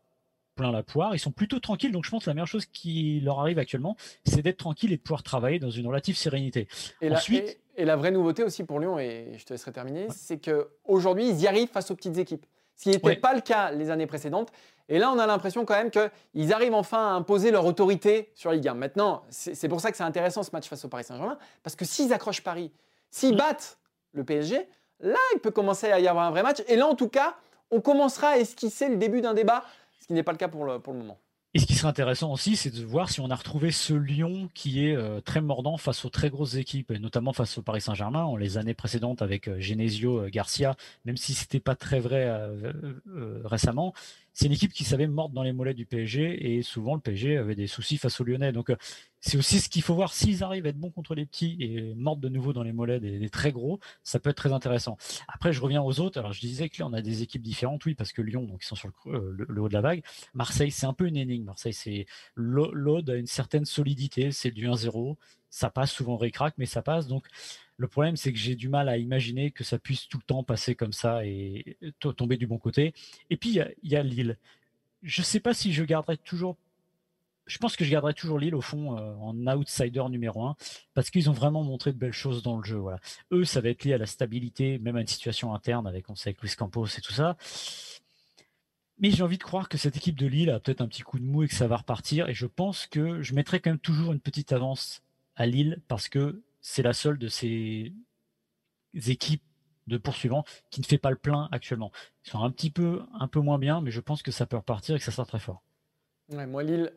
plein 0.55 0.71
la 0.71 0.83
poire. 0.83 1.15
Ils 1.15 1.19
sont 1.19 1.31
plutôt 1.31 1.59
tranquilles. 1.59 1.91
Donc 1.91 2.05
je 2.05 2.09
pense 2.09 2.25
que 2.25 2.29
la 2.29 2.33
meilleure 2.33 2.47
chose 2.47 2.65
qui 2.65 3.19
leur 3.21 3.39
arrive 3.39 3.59
actuellement, 3.59 3.95
c'est 4.25 4.41
d'être 4.41 4.57
tranquille 4.57 4.91
et 4.91 4.97
de 4.97 5.01
pouvoir 5.01 5.23
travailler 5.23 5.59
dans 5.59 5.69
une 5.69 5.87
relative 5.87 6.17
sérénité. 6.17 6.67
Et 7.01 7.11
Ensuite, 7.11 7.59
la, 7.75 7.83
et, 7.83 7.85
la 7.85 7.95
vraie 7.95 8.11
nouveauté 8.11 8.43
aussi 8.43 8.63
pour 8.63 8.79
Lyon, 8.79 8.99
et 8.99 9.35
je 9.37 9.45
te 9.45 9.53
laisserai 9.53 9.71
terminer, 9.71 10.07
c'est 10.09 10.39
qu'aujourd'hui, 10.39 11.29
ils 11.29 11.41
y 11.41 11.47
arrivent 11.47 11.69
face 11.69 11.91
aux 11.91 11.95
petites 11.95 12.17
équipes. 12.17 12.45
Ce 12.75 12.83
qui 12.83 12.89
n'était 12.89 13.15
pas 13.15 13.33
le 13.33 13.41
cas 13.41 13.71
les 13.71 13.89
années 13.89 14.07
précédentes. 14.07 14.51
Et 14.89 14.99
là, 14.99 15.11
on 15.11 15.19
a 15.19 15.27
l'impression 15.27 15.63
quand 15.65 15.75
même 15.75 15.91
qu'ils 15.91 16.53
arrivent 16.53 16.73
enfin 16.73 16.97
à 16.97 17.11
imposer 17.11 17.51
leur 17.51 17.65
autorité 17.65 18.31
sur 18.35 18.51
Ligue 18.51 18.67
1. 18.67 18.73
Maintenant, 18.73 19.23
c'est 19.29 19.69
pour 19.69 19.79
ça 19.79 19.91
que 19.91 19.97
c'est 19.97 20.03
intéressant 20.03 20.43
ce 20.43 20.51
match 20.51 20.67
face 20.67 20.83
au 20.83 20.89
Paris 20.89 21.03
Saint-Germain, 21.03 21.37
parce 21.61 21.75
que 21.75 21.85
s'ils 21.85 22.11
accrochent 22.13 22.43
Paris, 22.43 22.71
s'ils 23.09 23.37
battent 23.37 23.77
le 24.11 24.23
PSG, 24.23 24.67
là, 24.99 25.19
il 25.35 25.39
peut 25.39 25.51
commencer 25.51 25.91
à 25.91 25.99
y 25.99 26.07
avoir 26.07 26.25
un 26.25 26.31
vrai 26.31 26.43
match. 26.43 26.57
Et 26.67 26.75
là, 26.75 26.87
en 26.87 26.95
tout 26.95 27.07
cas, 27.07 27.35
on 27.71 27.79
commencera 27.79 28.29
à 28.29 28.37
esquisser 28.37 28.89
le 28.89 28.97
début 28.97 29.21
d'un 29.21 29.33
débat 29.33 29.63
ce 30.03 30.07
qui 30.07 30.13
n'est 30.13 30.23
pas 30.23 30.33
le 30.33 30.37
cas 30.37 30.49
pour 30.49 30.65
le, 30.65 30.81
moment. 30.87 31.17
Et 31.53 31.59
ce 31.59 31.65
qui 31.65 31.75
serait 31.75 31.87
intéressant 31.87 32.33
aussi, 32.33 32.57
c'est 32.57 32.71
de 32.71 32.83
voir 32.83 33.09
si 33.09 33.21
on 33.21 33.29
a 33.29 33.35
retrouvé 33.35 33.71
ce 33.71 33.93
Lyon 33.93 34.49
qui 34.53 34.85
est 34.85 34.95
euh, 34.95 35.21
très 35.21 35.39
mordant 35.39 35.77
face 35.77 36.03
aux 36.03 36.09
très 36.09 36.29
grosses 36.29 36.55
équipes, 36.55 36.91
et 36.91 36.99
notamment 36.99 37.31
face 37.31 37.57
au 37.57 37.61
Paris 37.61 37.79
Saint-Germain. 37.79 38.27
Les 38.37 38.57
années 38.57 38.73
précédentes 38.73 39.21
avec 39.21 39.47
euh, 39.47 39.59
Genesio, 39.59 40.17
euh, 40.17 40.29
Garcia, 40.29 40.75
même 41.05 41.15
si 41.15 41.33
c'était 41.33 41.61
pas 41.61 41.75
très 41.75 42.01
vrai 42.01 42.29
récemment, 43.45 43.93
c'est 44.33 44.47
une 44.47 44.51
équipe 44.51 44.73
qui 44.73 44.83
savait 44.83 45.07
mordre 45.07 45.35
dans 45.35 45.43
les 45.43 45.53
mollets 45.53 45.73
du 45.73 45.85
PSG 45.85 46.55
et 46.57 46.61
souvent 46.63 46.95
le 46.95 47.01
PSG 47.01 47.37
avait 47.37 47.55
des 47.55 47.67
soucis 47.67 47.97
face 47.97 48.19
aux 48.19 48.23
Lyonnais. 48.23 48.51
Donc 48.51 48.73
c'est 49.19 49.37
aussi 49.37 49.59
ce 49.59 49.69
qu'il 49.69 49.83
faut 49.83 49.93
voir 49.93 50.13
s'ils 50.13 50.43
arrivent 50.43 50.65
à 50.65 50.69
être 50.69 50.77
bons 50.77 50.89
contre 50.89 51.15
les 51.15 51.25
petits 51.25 51.55
et 51.59 51.93
mordre 51.95 52.21
de 52.21 52.29
nouveau 52.29 52.51
dans 52.51 52.63
les 52.63 52.73
mollets 52.73 52.99
des, 52.99 53.29
très 53.29 53.51
gros, 53.51 53.79
ça 54.03 54.19
peut 54.19 54.31
être 54.31 54.37
très 54.37 54.51
intéressant. 54.51 54.97
Après, 55.27 55.53
je 55.53 55.61
reviens 55.61 55.81
aux 55.83 55.99
autres. 55.99 56.19
Alors 56.19 56.33
je 56.33 56.41
disais 56.41 56.69
que 56.69 56.79
là 56.79 56.87
on 56.87 56.93
a 56.93 57.01
des 57.01 57.21
équipes 57.21 57.43
différentes, 57.43 57.85
oui, 57.85 57.93
parce 57.95 58.11
que 58.11 58.21
Lyon, 58.21 58.43
donc 58.43 58.63
ils 58.63 58.67
sont 58.67 58.75
sur 58.75 58.89
le, 59.05 59.45
le 59.47 59.61
haut 59.61 59.69
de 59.69 59.73
la 59.73 59.81
vague. 59.81 60.03
Marseille, 60.33 60.71
c'est 60.71 60.87
un 60.87 60.93
peu 60.93 61.07
une 61.07 61.17
énigme. 61.17 61.45
Marseille, 61.45 61.73
c'est 61.73 62.05
l'ode 62.35 63.09
à 63.09 63.15
une 63.15 63.27
certaine 63.27 63.65
solidité, 63.65 64.31
c'est 64.31 64.51
du 64.51 64.67
1-0 64.67 65.15
ça 65.53 65.69
passe 65.69 65.91
souvent 65.91 66.17
récrac, 66.17 66.55
mais 66.57 66.65
ça 66.65 66.81
passe. 66.81 67.05
Donc 67.05 67.27
le 67.77 67.87
problème, 67.87 68.15
c'est 68.15 68.31
que 68.31 68.39
j'ai 68.39 68.55
du 68.55 68.69
mal 68.69 68.87
à 68.87 68.97
imaginer 68.97 69.51
que 69.51 69.63
ça 69.63 69.79
puisse 69.79 70.07
tout 70.07 70.17
le 70.17 70.23
temps 70.23 70.43
passer 70.43 70.75
comme 70.75 70.93
ça 70.93 71.25
et 71.25 71.77
tomber 71.99 72.37
du 72.37 72.47
bon 72.47 72.57
côté. 72.57 72.93
Et 73.29 73.37
puis, 73.37 73.59
il 73.81 73.91
y, 73.91 73.95
a 73.95 74.03
Lille. 74.03 74.37
Je 75.01 75.21
ne 75.21 75.25
sais 75.25 75.39
pas 75.39 75.53
si 75.53 75.73
je 75.73 75.83
garderai 75.83 76.17
toujours. 76.17 76.57
Je 77.45 77.57
pense 77.57 77.75
que 77.75 77.83
je 77.83 77.91
garderai 77.91 78.13
toujours 78.13 78.39
Lille 78.39 78.55
au 78.55 78.61
fond 78.61 78.97
euh, 78.97 79.15
en 79.15 79.35
outsider 79.47 80.03
numéro 80.09 80.45
un 80.45 80.55
parce 80.93 81.09
qu'ils 81.09 81.29
ont 81.29 81.33
vraiment 81.33 81.61
montré 81.63 81.91
de 81.91 81.97
belles 81.97 82.13
choses 82.13 82.41
dans 82.41 82.57
le 82.57 82.63
jeu. 82.63 82.81
Eux, 83.31 83.43
ça 83.43 83.59
va 83.59 83.69
être 83.69 83.83
lié 83.83 83.93
à 83.93 83.97
la 83.97 84.05
stabilité, 84.05 84.79
même 84.79 84.95
à 84.95 85.01
une 85.01 85.07
situation 85.07 85.53
interne 85.53 85.85
avec, 85.85 86.09
on 86.09 86.15
sait, 86.15 86.29
avec 86.29 86.41
Luis 86.41 86.55
Campos 86.55 86.85
et 86.85 87.01
tout 87.01 87.11
ça. 87.11 87.35
Mais 88.99 89.11
j'ai 89.11 89.23
envie 89.23 89.39
de 89.39 89.43
croire 89.43 89.67
que 89.67 89.77
cette 89.77 89.97
équipe 89.97 90.17
de 90.17 90.27
Lille 90.27 90.51
a 90.51 90.59
peut-être 90.59 90.79
un 90.79 90.87
petit 90.87 91.01
coup 91.01 91.19
de 91.19 91.25
mou 91.25 91.43
et 91.43 91.47
que 91.47 91.55
ça 91.55 91.67
va 91.67 91.77
repartir. 91.77 92.29
Et 92.29 92.33
je 92.33 92.45
pense 92.45 92.85
que 92.85 93.21
je 93.21 93.33
mettrai 93.33 93.59
quand 93.59 93.71
même 93.71 93.79
toujours 93.79 94.13
une 94.13 94.21
petite 94.21 94.53
avance 94.53 95.01
à 95.35 95.45
Lille 95.45 95.81
parce 95.89 96.07
que 96.07 96.41
c'est 96.63 96.81
la 96.81 96.93
seule 96.93 97.19
de 97.19 97.27
ces 97.27 97.93
équipes 98.95 99.43
de 99.85 99.97
poursuivants 99.97 100.45
qui 100.71 100.79
ne 100.81 100.85
fait 100.85 100.97
pas 100.97 101.11
le 101.11 101.17
plein 101.17 101.49
actuellement. 101.51 101.91
Ils 102.25 102.31
sont 102.31 102.41
un 102.41 102.49
petit 102.49 102.71
peu, 102.71 103.03
un 103.19 103.27
peu 103.27 103.41
moins 103.41 103.59
bien, 103.59 103.81
mais 103.81 103.91
je 103.91 103.99
pense 103.99 104.23
que 104.23 104.31
ça 104.31 104.45
peut 104.45 104.55
repartir 104.55 104.95
et 104.95 104.97
que 104.97 105.03
ça 105.03 105.11
sera 105.11 105.25
très 105.25 105.39
fort. 105.39 105.61
moi, 106.29 106.63
Lille, 106.63 106.93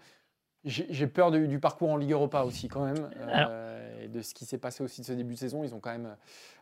j'ai 0.65 1.07
peur 1.09 1.33
du, 1.33 1.59
parcours 1.59 1.91
en 1.91 1.97
Ligue 1.97 2.13
Europa 2.13 2.43
aussi, 2.43 2.69
quand 2.69 2.85
même, 2.85 3.11
euh, 3.19 4.05
et 4.05 4.09
de 4.09 4.23
ce 4.23 4.35
qui 4.35 4.45
s'est 4.45 4.59
passé 4.59 4.85
aussi 4.85 5.01
de 5.01 5.07
ce 5.07 5.13
début 5.13 5.35
de 5.35 5.39
saison. 5.39 5.65
Ils 5.65 5.75
ont 5.75 5.81
quand 5.81 5.93
même. 5.93 6.17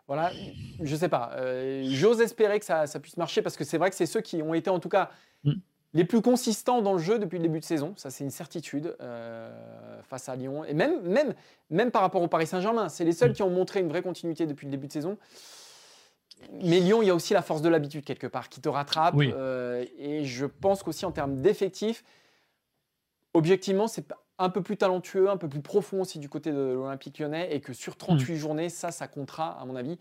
Voilà, 0.06 0.32
je 0.80 0.96
sais 0.96 1.08
pas. 1.08 1.32
Euh, 1.34 1.84
j'ose 1.88 2.20
espérer 2.20 2.58
que 2.58 2.64
ça, 2.64 2.86
puisse 3.00 3.16
marcher 3.18 3.42
parce 3.42 3.56
que 3.56 3.64
c'est 3.64 3.78
vrai 3.78 3.90
que 3.90 3.96
c'est 3.96 4.06
ceux 4.06 4.20
qui 4.22 4.42
ont 4.42 4.54
été, 4.54 4.70
en 4.70 4.80
tout 4.80 4.88
cas, 4.90 5.10
mm 5.44 5.52
les 5.94 6.04
plus 6.04 6.20
consistants 6.20 6.82
dans 6.82 6.92
le 6.92 6.98
jeu 6.98 7.20
depuis 7.20 7.38
le 7.38 7.42
début 7.42 7.60
de 7.60 7.64
saison. 7.64 7.94
Ça, 7.96 8.10
c'est 8.10 8.24
une 8.24 8.30
certitude 8.30 8.96
euh, 9.00 10.02
face 10.02 10.28
à 10.28 10.34
Lyon. 10.34 10.64
Et 10.64 10.74
même, 10.74 11.00
même, 11.02 11.34
même 11.70 11.92
par 11.92 12.02
rapport 12.02 12.20
au 12.20 12.26
Paris 12.26 12.48
Saint-Germain, 12.48 12.88
c'est 12.88 13.04
les 13.04 13.12
seuls 13.12 13.32
qui 13.32 13.42
ont 13.44 13.50
montré 13.50 13.80
une 13.80 13.88
vraie 13.88 14.02
continuité 14.02 14.46
depuis 14.46 14.66
le 14.66 14.72
début 14.72 14.88
de 14.88 14.92
saison. 14.92 15.16
Mais 16.60 16.80
Lyon, 16.80 17.00
il 17.00 17.06
y 17.06 17.10
a 17.10 17.14
aussi 17.14 17.32
la 17.32 17.42
force 17.42 17.62
de 17.62 17.68
l'habitude 17.68 18.04
quelque 18.04 18.26
part 18.26 18.48
qui 18.48 18.60
te 18.60 18.68
rattrape. 18.68 19.14
Euh, 19.18 19.84
et 19.96 20.24
je 20.24 20.46
pense 20.46 20.82
qu'aussi 20.82 21.06
en 21.06 21.12
termes 21.12 21.40
d'effectifs, 21.40 22.04
objectivement, 23.32 23.86
c'est 23.86 24.12
un 24.38 24.50
peu 24.50 24.62
plus 24.62 24.76
talentueux, 24.76 25.30
un 25.30 25.36
peu 25.36 25.48
plus 25.48 25.62
profond 25.62 26.00
aussi 26.00 26.18
du 26.18 26.28
côté 26.28 26.50
de 26.50 26.72
l'Olympique 26.74 27.20
lyonnais. 27.20 27.54
Et 27.54 27.60
que 27.60 27.72
sur 27.72 27.96
38 27.96 28.32
mm. 28.32 28.36
journées, 28.36 28.68
ça, 28.68 28.90
ça 28.90 29.06
comptera, 29.06 29.60
à 29.60 29.64
mon 29.64 29.76
avis. 29.76 29.96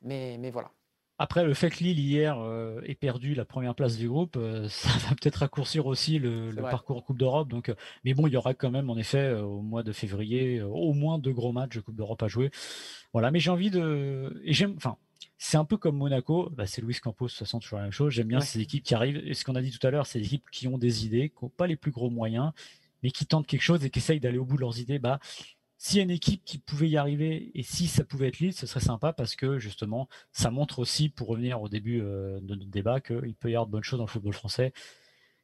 Mais, 0.00 0.38
mais 0.40 0.50
voilà. 0.50 0.70
Après, 1.18 1.44
le 1.44 1.54
fait 1.54 1.70
que 1.70 1.84
Lille 1.84 2.00
hier 2.00 2.38
euh, 2.40 2.80
ait 2.86 2.96
perdu 2.96 3.34
la 3.34 3.44
première 3.44 3.76
place 3.76 3.96
du 3.96 4.08
groupe, 4.08 4.36
euh, 4.36 4.68
ça 4.68 4.88
va 5.08 5.14
peut-être 5.14 5.36
raccourcir 5.36 5.86
aussi 5.86 6.18
le, 6.18 6.52
parcours 6.54 7.04
Coupe 7.04 7.18
d'Europe. 7.18 7.48
Donc, 7.48 7.68
euh, 7.68 7.74
mais 8.04 8.14
bon, 8.14 8.26
il 8.26 8.32
y 8.32 8.36
aura 8.36 8.54
quand 8.54 8.70
même, 8.70 8.90
en 8.90 8.96
effet, 8.96 9.32
au 9.34 9.60
mois 9.60 9.82
de 9.82 9.92
février, 9.92 10.60
au 10.62 10.92
moins 10.92 11.18
deux 11.18 11.32
gros 11.32 11.52
matchs 11.52 11.76
de 11.76 11.80
Coupe 11.80 11.96
d'Europe 11.96 12.22
à 12.22 12.28
jouer. 12.28 12.50
Voilà, 13.12 13.30
mais 13.30 13.38
j'ai 13.38 13.50
envie 13.50 13.70
de, 13.70 14.40
et 14.44 14.52
j'aime, 14.52 14.74
enfin, 14.76 14.96
c'est 15.38 15.56
un 15.56 15.64
peu 15.64 15.76
comme 15.76 15.96
Monaco. 15.96 16.50
Bah, 16.50 16.66
c'est 16.66 16.82
Luis 16.82 16.98
Campos, 17.00 17.26
de 17.26 17.30
toute 17.30 17.38
façon, 17.38 17.60
toujours 17.60 17.78
la 17.78 17.84
même 17.84 17.92
chose. 17.92 18.12
J'aime 18.12 18.28
bien 18.28 18.40
ces 18.40 18.60
équipes 18.60 18.82
qui 18.82 18.94
arrivent. 18.94 19.22
Et 19.24 19.34
ce 19.34 19.44
qu'on 19.44 19.54
a 19.54 19.62
dit 19.62 19.70
tout 19.70 19.86
à 19.86 19.90
l'heure, 19.90 20.06
c'est 20.06 20.18
des 20.18 20.26
équipes 20.26 20.50
qui 20.50 20.66
ont 20.66 20.78
des 20.78 21.06
idées, 21.06 21.28
qui 21.28 21.44
n'ont 21.44 21.50
pas 21.50 21.66
les 21.66 21.76
plus 21.76 21.92
gros 21.92 22.10
moyens, 22.10 22.52
mais 23.02 23.10
qui 23.10 23.26
tentent 23.26 23.46
quelque 23.46 23.62
chose 23.62 23.84
et 23.84 23.90
qui 23.90 24.00
essayent 24.00 24.20
d'aller 24.20 24.38
au 24.38 24.44
bout 24.44 24.56
de 24.56 24.62
leurs 24.62 24.80
idées. 24.80 24.98
Bah, 24.98 25.20
s'il 25.84 25.98
y 25.98 26.00
a 26.00 26.04
une 26.04 26.10
équipe 26.10 26.42
qui 26.46 26.56
pouvait 26.56 26.88
y 26.88 26.96
arriver 26.96 27.50
et 27.54 27.62
si 27.62 27.88
ça 27.88 28.04
pouvait 28.04 28.28
être 28.28 28.38
Lille, 28.38 28.54
ce 28.54 28.66
serait 28.66 28.80
sympa 28.80 29.12
parce 29.12 29.36
que 29.36 29.58
justement, 29.58 30.08
ça 30.32 30.50
montre 30.50 30.78
aussi, 30.78 31.10
pour 31.10 31.28
revenir 31.28 31.60
au 31.60 31.68
début 31.68 32.00
euh, 32.00 32.40
de 32.40 32.54
notre 32.54 32.70
débat, 32.70 33.00
qu'il 33.00 33.34
peut 33.34 33.50
y 33.50 33.54
avoir 33.54 33.66
de 33.66 33.72
bonnes 33.72 33.84
choses 33.84 33.98
dans 33.98 34.06
le 34.06 34.10
football 34.10 34.32
français. 34.32 34.72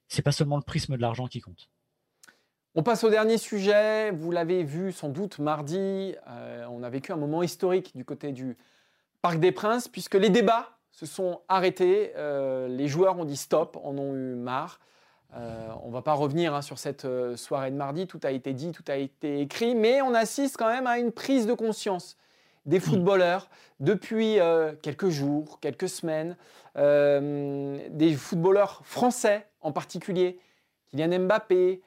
C'est 0.09 0.23
pas 0.23 0.33
seulement 0.33 0.57
le 0.57 0.63
prisme 0.63 0.97
de 0.97 1.03
l'argent 1.03 1.27
qui 1.27 1.43
compte. 1.43 1.69
On 2.75 2.83
passe 2.83 3.05
au 3.05 3.11
dernier 3.11 3.37
sujet. 3.37 4.13
Vous 4.13 4.31
l'avez 4.31 4.65
vu 4.65 4.93
sans 4.93 5.11
doute 5.11 5.41
mardi. 5.41 6.15
Euh, 6.27 6.65
on 6.71 6.83
a 6.85 6.89
vécu 6.89 7.13
un 7.13 7.17
moment 7.17 7.43
historique 7.43 7.95
du 7.95 8.07
côté 8.07 8.33
du 8.33 8.57
Parc 9.21 9.41
des 9.41 9.53
Princes 9.53 9.89
puisque 9.89 10.15
les 10.15 10.31
débats 10.31 10.79
se 10.91 11.05
sont 11.05 11.43
arrêtés. 11.49 12.13
Euh, 12.17 12.67
les 12.67 12.89
joueurs 12.89 13.19
ont 13.19 13.27
dit 13.27 13.37
stop, 13.37 13.77
en 13.85 13.99
ont 13.99 14.15
eu 14.15 14.37
marre. 14.37 14.81
Euh, 15.37 15.69
on 15.85 15.89
ne 15.89 15.93
va 15.93 16.03
pas 16.03 16.15
revenir 16.15 16.55
hein, 16.55 16.63
sur 16.63 16.79
cette 16.79 17.05
euh, 17.05 17.37
soirée 17.37 17.71
de 17.71 17.77
mardi, 17.77 18.07
tout 18.07 18.21
a 18.25 18.33
été 18.33 18.53
dit, 18.53 18.73
tout 18.73 18.85
a 18.89 18.97
été 18.97 19.41
écrit, 19.41 19.75
mais 19.75 20.03
on 20.03 20.13
assiste 20.13 20.57
quand 20.57 20.69
même 20.69 20.87
à 20.87 20.99
une 20.99 21.13
prise 21.13 21.47
de 21.47 21.55
conscience 21.55 22.17
des 22.67 22.81
footballeurs 22.81 23.49
depuis 23.79 24.41
euh, 24.41 24.73
quelques 24.83 25.09
jours, 25.09 25.61
quelques 25.61 25.89
semaines, 25.89 26.37
des 26.77 28.15
footballeurs 28.15 28.81
français 28.85 29.47
en 29.61 29.73
particulier, 29.73 30.39
Kylian 30.91 31.19
Mbappé, 31.21 31.83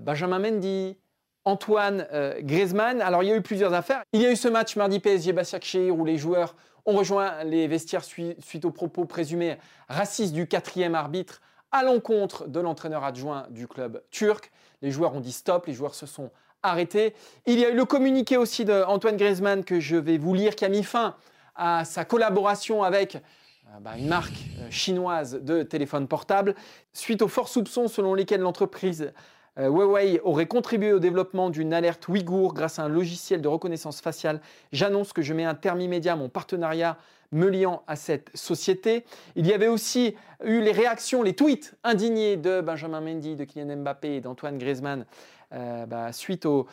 Benjamin 0.00 0.38
Mendy, 0.38 0.96
Antoine 1.44 2.06
Griezmann. 2.40 3.02
Alors 3.02 3.22
il 3.22 3.28
y 3.28 3.32
a 3.32 3.36
eu 3.36 3.42
plusieurs 3.42 3.74
affaires. 3.74 4.02
Il 4.14 4.22
y 4.22 4.26
a 4.26 4.32
eu 4.32 4.36
ce 4.36 4.48
match 4.48 4.74
mardi 4.76 5.00
PSG 5.00 5.34
Başakşehir 5.34 5.94
où 5.94 6.06
les 6.06 6.16
joueurs 6.16 6.56
ont 6.86 6.96
rejoint 6.96 7.44
les 7.44 7.68
vestiaires 7.68 8.04
suite 8.04 8.64
aux 8.64 8.70
propos 8.70 9.04
présumés 9.04 9.58
racistes 9.86 10.32
du 10.32 10.48
quatrième 10.48 10.94
arbitre 10.94 11.42
à 11.72 11.82
l'encontre 11.82 12.46
de 12.46 12.60
l'entraîneur 12.60 13.02
adjoint 13.04 13.46
du 13.50 13.66
club 13.66 14.02
turc. 14.10 14.52
Les 14.82 14.90
joueurs 14.90 15.14
ont 15.14 15.20
dit 15.20 15.32
stop, 15.32 15.66
les 15.66 15.72
joueurs 15.72 15.94
se 15.94 16.06
sont 16.06 16.30
arrêtés. 16.62 17.14
Il 17.46 17.58
y 17.58 17.64
a 17.64 17.70
eu 17.70 17.74
le 17.74 17.84
communiqué 17.84 18.36
aussi 18.36 18.64
d'Antoine 18.64 19.16
Griezmann 19.16 19.64
que 19.64 19.80
je 19.80 19.96
vais 19.96 20.18
vous 20.18 20.34
lire 20.34 20.54
qui 20.54 20.64
a 20.64 20.68
mis 20.68 20.84
fin 20.84 21.16
à 21.56 21.84
sa 21.84 22.04
collaboration 22.04 22.82
avec 22.82 23.16
euh, 23.16 23.80
bah, 23.80 23.92
une 23.98 24.08
marque 24.08 24.32
euh, 24.60 24.70
chinoise 24.70 25.34
de 25.34 25.62
téléphone 25.62 26.08
portable 26.08 26.54
suite 26.92 27.22
aux 27.22 27.28
forts 27.28 27.48
soupçons 27.48 27.88
selon 27.88 28.14
lesquels 28.14 28.40
l'entreprise 28.40 29.12
euh, 29.58 29.68
Huawei 29.68 30.20
aurait 30.24 30.46
contribué 30.46 30.92
au 30.92 30.98
développement 30.98 31.50
d'une 31.50 31.74
alerte 31.74 32.08
Ouïghour 32.08 32.54
grâce 32.54 32.78
à 32.78 32.84
un 32.84 32.88
logiciel 32.88 33.42
de 33.42 33.48
reconnaissance 33.48 34.00
faciale. 34.00 34.40
J'annonce 34.72 35.12
que 35.12 35.22
je 35.22 35.34
mets 35.34 35.44
un 35.44 35.54
terme 35.54 35.80
immédiat 35.80 36.14
à 36.14 36.16
mon 36.16 36.28
partenariat 36.28 36.96
me 37.32 37.48
liant 37.48 37.82
à 37.86 37.96
cette 37.96 38.30
société. 38.34 39.04
Il 39.36 39.46
y 39.46 39.52
avait 39.52 39.68
aussi 39.68 40.14
eu 40.44 40.60
les 40.60 40.72
réactions, 40.72 41.22
les 41.22 41.34
tweets 41.34 41.74
indignés 41.82 42.36
de 42.36 42.60
Benjamin 42.60 43.00
Mendy, 43.00 43.36
de 43.36 43.44
Kylian 43.44 43.76
Mbappé 43.78 44.16
et 44.16 44.20
d'Antoine 44.20 44.58
Griezmann 44.58 45.06
euh, 45.54 45.84
bah, 45.84 46.12
suite 46.12 46.46
au, 46.46 46.66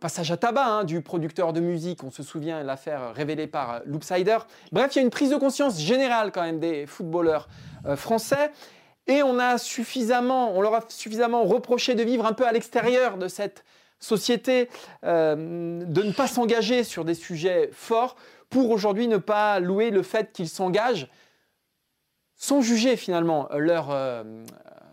passage 0.00 0.30
à 0.30 0.38
tabac 0.38 0.64
hein, 0.64 0.84
du 0.84 1.02
producteur 1.02 1.52
de 1.52 1.60
musique. 1.60 2.02
On 2.04 2.10
se 2.10 2.22
souvient 2.22 2.62
l'affaire 2.62 3.12
révélée 3.14 3.46
par 3.46 3.82
Loopsider. 3.84 4.38
Bref, 4.70 4.94
il 4.94 4.96
y 4.96 4.98
a 5.00 5.02
une 5.02 5.10
prise 5.10 5.30
de 5.30 5.36
conscience 5.36 5.78
générale 5.78 6.32
quand 6.32 6.42
même 6.42 6.60
des 6.60 6.86
footballeurs 6.86 7.48
euh, 7.86 7.96
français. 7.96 8.50
Et 9.06 9.22
on, 9.22 9.38
a 9.38 9.58
suffisamment, 9.58 10.56
on 10.56 10.60
leur 10.60 10.74
a 10.74 10.84
suffisamment 10.88 11.42
reproché 11.44 11.94
de 11.94 12.02
vivre 12.02 12.24
un 12.24 12.32
peu 12.32 12.46
à 12.46 12.52
l'extérieur 12.52 13.18
de 13.18 13.28
cette 13.28 13.64
société, 13.98 14.68
euh, 15.04 15.84
de 15.84 16.02
ne 16.02 16.12
pas 16.12 16.26
s'engager 16.26 16.84
sur 16.84 17.04
des 17.04 17.14
sujets 17.14 17.70
forts 17.72 18.16
pour 18.50 18.70
aujourd'hui 18.70 19.08
ne 19.08 19.16
pas 19.16 19.60
louer 19.60 19.90
le 19.90 20.02
fait 20.02 20.32
qu'ils 20.32 20.48
s'engagent 20.48 21.08
sans 22.36 22.60
juger 22.60 22.96
finalement 22.96 23.48
leur, 23.52 23.90
euh, 23.90 24.44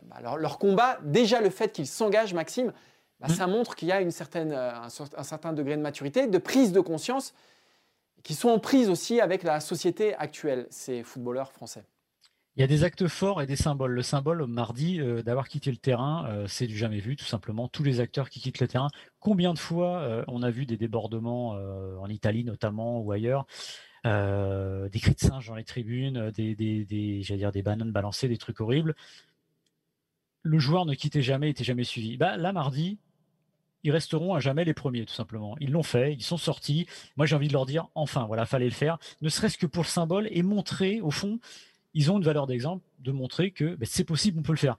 bah, 0.04 0.38
leur, 0.38 0.60
combat. 0.60 1.00
Déjà 1.02 1.41
le 1.41 1.50
fait 1.50 1.72
qu'ils 1.72 1.88
s'engagent, 1.88 2.34
Maxime, 2.34 2.72
bah, 3.19 3.28
mmh. 3.28 3.34
ça 3.34 3.48
montre 3.48 3.76
qu'il 3.76 3.88
y 3.88 3.91
a 3.91 4.02
une 4.02 4.12
certaine, 4.12 4.52
euh, 4.52 4.72
un, 4.72 5.24
certain 5.24 5.52
degré 5.54 5.76
de 5.76 5.82
maturité, 5.82 6.28
de 6.28 6.38
prise 6.38 6.72
de 6.72 6.80
conscience, 6.80 7.34
qui 8.24 8.36
sont 8.36 8.50
en 8.50 8.60
prise 8.60 8.89
aussi 8.89 9.19
avec 9.19 9.43
la 9.43 9.60
société 9.60 10.13
actuelle, 10.15 10.67
ces 10.69 11.04
footballeurs 11.04 11.52
français. 11.52 11.84
Il 12.60 12.62
y 12.62 12.65
a 12.65 12.67
des 12.67 12.84
actes 12.84 13.08
forts 13.08 13.41
et 13.41 13.45
des 13.45 13.56
symboles. 13.56 13.93
Le 13.93 14.02
symbole 14.02 14.45
mardi 14.45 15.00
euh, 15.00 15.24
d'avoir 15.24 15.48
quitté 15.48 15.72
le 15.72 15.78
terrain, 15.78 16.26
euh, 16.28 16.45
c'est 16.45 16.67
du 16.67 16.76
jamais 16.76 17.00
vu, 17.00 17.15
tout 17.15 17.24
simplement. 17.24 17.69
Tous 17.69 17.84
les 17.84 18.02
acteurs 18.02 18.30
qui 18.30 18.41
quittent 18.41 18.60
le 18.60 18.67
terrain. 18.67 18.89
Combien 19.22 19.54
de 19.54 19.60
fois 19.60 20.00
euh, 20.00 20.26
on 20.28 20.43
a 20.43 20.52
vu 20.52 20.65
des 20.65 20.76
débordements 20.76 21.52
en 21.52 22.10
Italie 22.10 22.43
notamment 22.43 23.00
ou 23.00 23.13
ailleurs, 23.13 23.45
des 24.04 25.00
cris 25.00 25.13
de 25.13 25.19
singe 25.19 25.48
dans 25.48 25.56
les 25.56 25.63
tribunes, 25.63 26.32
des, 26.32 26.54
des, 26.54 26.84
des 26.84 27.62
bananes 27.63 27.93
balancées, 27.93 28.28
des 28.28 28.38
trucs 28.38 28.60
horribles. 28.60 28.93
Le 30.43 30.60
joueur 30.60 30.86
ne 30.86 30.95
quittait 30.95 31.22
jamais, 31.22 31.52
était 31.52 31.63
jamais 31.63 31.86
suivi. 31.86 32.17
Bah, 32.17 32.36
là, 32.36 32.52
mardi, 32.52 33.00
ils 33.84 33.91
resteront 33.91 34.34
à 34.34 34.41
jamais 34.41 34.65
les 34.65 34.74
premiers, 34.74 35.06
tout 35.06 35.13
simplement. 35.13 35.56
Ils 35.62 35.72
l'ont 35.72 35.84
fait, 35.84 36.13
ils 36.13 36.24
sont 36.24 36.38
sortis. 36.38 36.88
Moi, 37.15 37.26
j'ai 37.26 37.38
envie 37.38 37.48
de 37.48 37.54
leur 37.54 37.65
dire, 37.65 37.88
enfin, 37.95 38.26
voilà, 38.26 38.45
fallait 38.45 38.65
le 38.65 38.72
faire, 38.72 38.98
ne 39.22 39.30
serait-ce 39.30 39.58
que 39.58 39.65
pour 39.65 39.84
le 39.84 39.88
symbole 39.88 40.28
et 40.32 40.43
montrer, 40.43 41.00
au 41.00 41.12
fond, 41.12 41.39
ils 41.93 42.12
ont 42.12 42.17
une 42.17 42.23
valeur 42.23 42.47
d'exemple 42.47 42.84
de 42.99 43.12
montrer 43.12 43.52
que 43.52 43.75
ben, 43.75 43.88
c'est 43.89 44.04
possible, 44.04 44.39
on 44.39 44.43
peut 44.43 44.54
le 44.54 44.58
faire. 44.58 44.78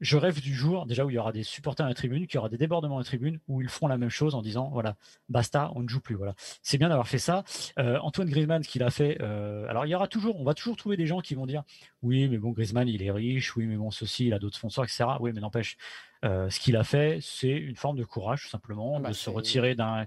Je 0.00 0.16
rêve 0.16 0.40
du 0.40 0.54
jour 0.54 0.86
déjà 0.86 1.04
où 1.04 1.10
il 1.10 1.14
y 1.14 1.18
aura 1.18 1.32
des 1.32 1.42
supporters 1.42 1.84
à 1.84 1.88
la 1.88 1.94
tribune, 1.94 2.28
qu'il 2.28 2.36
y 2.36 2.38
aura 2.38 2.48
des 2.48 2.56
débordements 2.56 2.96
à 2.96 3.00
la 3.00 3.04
tribune, 3.04 3.40
où 3.48 3.60
ils 3.62 3.68
feront 3.68 3.88
la 3.88 3.98
même 3.98 4.10
chose 4.10 4.36
en 4.36 4.42
disant 4.42 4.70
voilà, 4.72 4.96
basta, 5.28 5.72
on 5.74 5.82
ne 5.82 5.88
joue 5.88 6.00
plus. 6.00 6.14
Voilà, 6.14 6.34
c'est 6.62 6.78
bien 6.78 6.88
d'avoir 6.88 7.08
fait 7.08 7.18
ça. 7.18 7.42
Euh, 7.80 7.98
Antoine 8.00 8.30
Griezmann, 8.30 8.62
ce 8.62 8.68
qu'il 8.68 8.84
a 8.84 8.90
fait. 8.90 9.18
Euh, 9.20 9.66
alors 9.68 9.86
il 9.86 9.88
y 9.88 9.94
aura 9.96 10.06
toujours, 10.06 10.40
on 10.40 10.44
va 10.44 10.54
toujours 10.54 10.76
trouver 10.76 10.96
des 10.96 11.06
gens 11.06 11.20
qui 11.20 11.34
vont 11.34 11.46
dire 11.46 11.64
oui, 12.02 12.28
mais 12.28 12.38
bon, 12.38 12.52
Griezmann, 12.52 12.86
il 12.86 13.02
est 13.02 13.10
riche, 13.10 13.56
oui, 13.56 13.66
mais 13.66 13.76
bon, 13.76 13.90
ceci, 13.90 14.26
il 14.26 14.34
a 14.34 14.38
d'autres 14.38 14.56
sponsors, 14.56 14.84
etc. 14.84 15.04
Oui, 15.18 15.32
mais 15.34 15.40
n'empêche, 15.40 15.76
euh, 16.24 16.48
ce 16.48 16.60
qu'il 16.60 16.76
a 16.76 16.84
fait, 16.84 17.18
c'est 17.20 17.48
une 17.48 17.76
forme 17.76 17.96
de 17.96 18.04
courage, 18.04 18.42
tout 18.42 18.50
simplement, 18.50 18.96
ah 18.98 19.00
bah, 19.00 19.08
de 19.08 19.14
se 19.14 19.30
retirer 19.30 19.74
d'un 19.74 20.06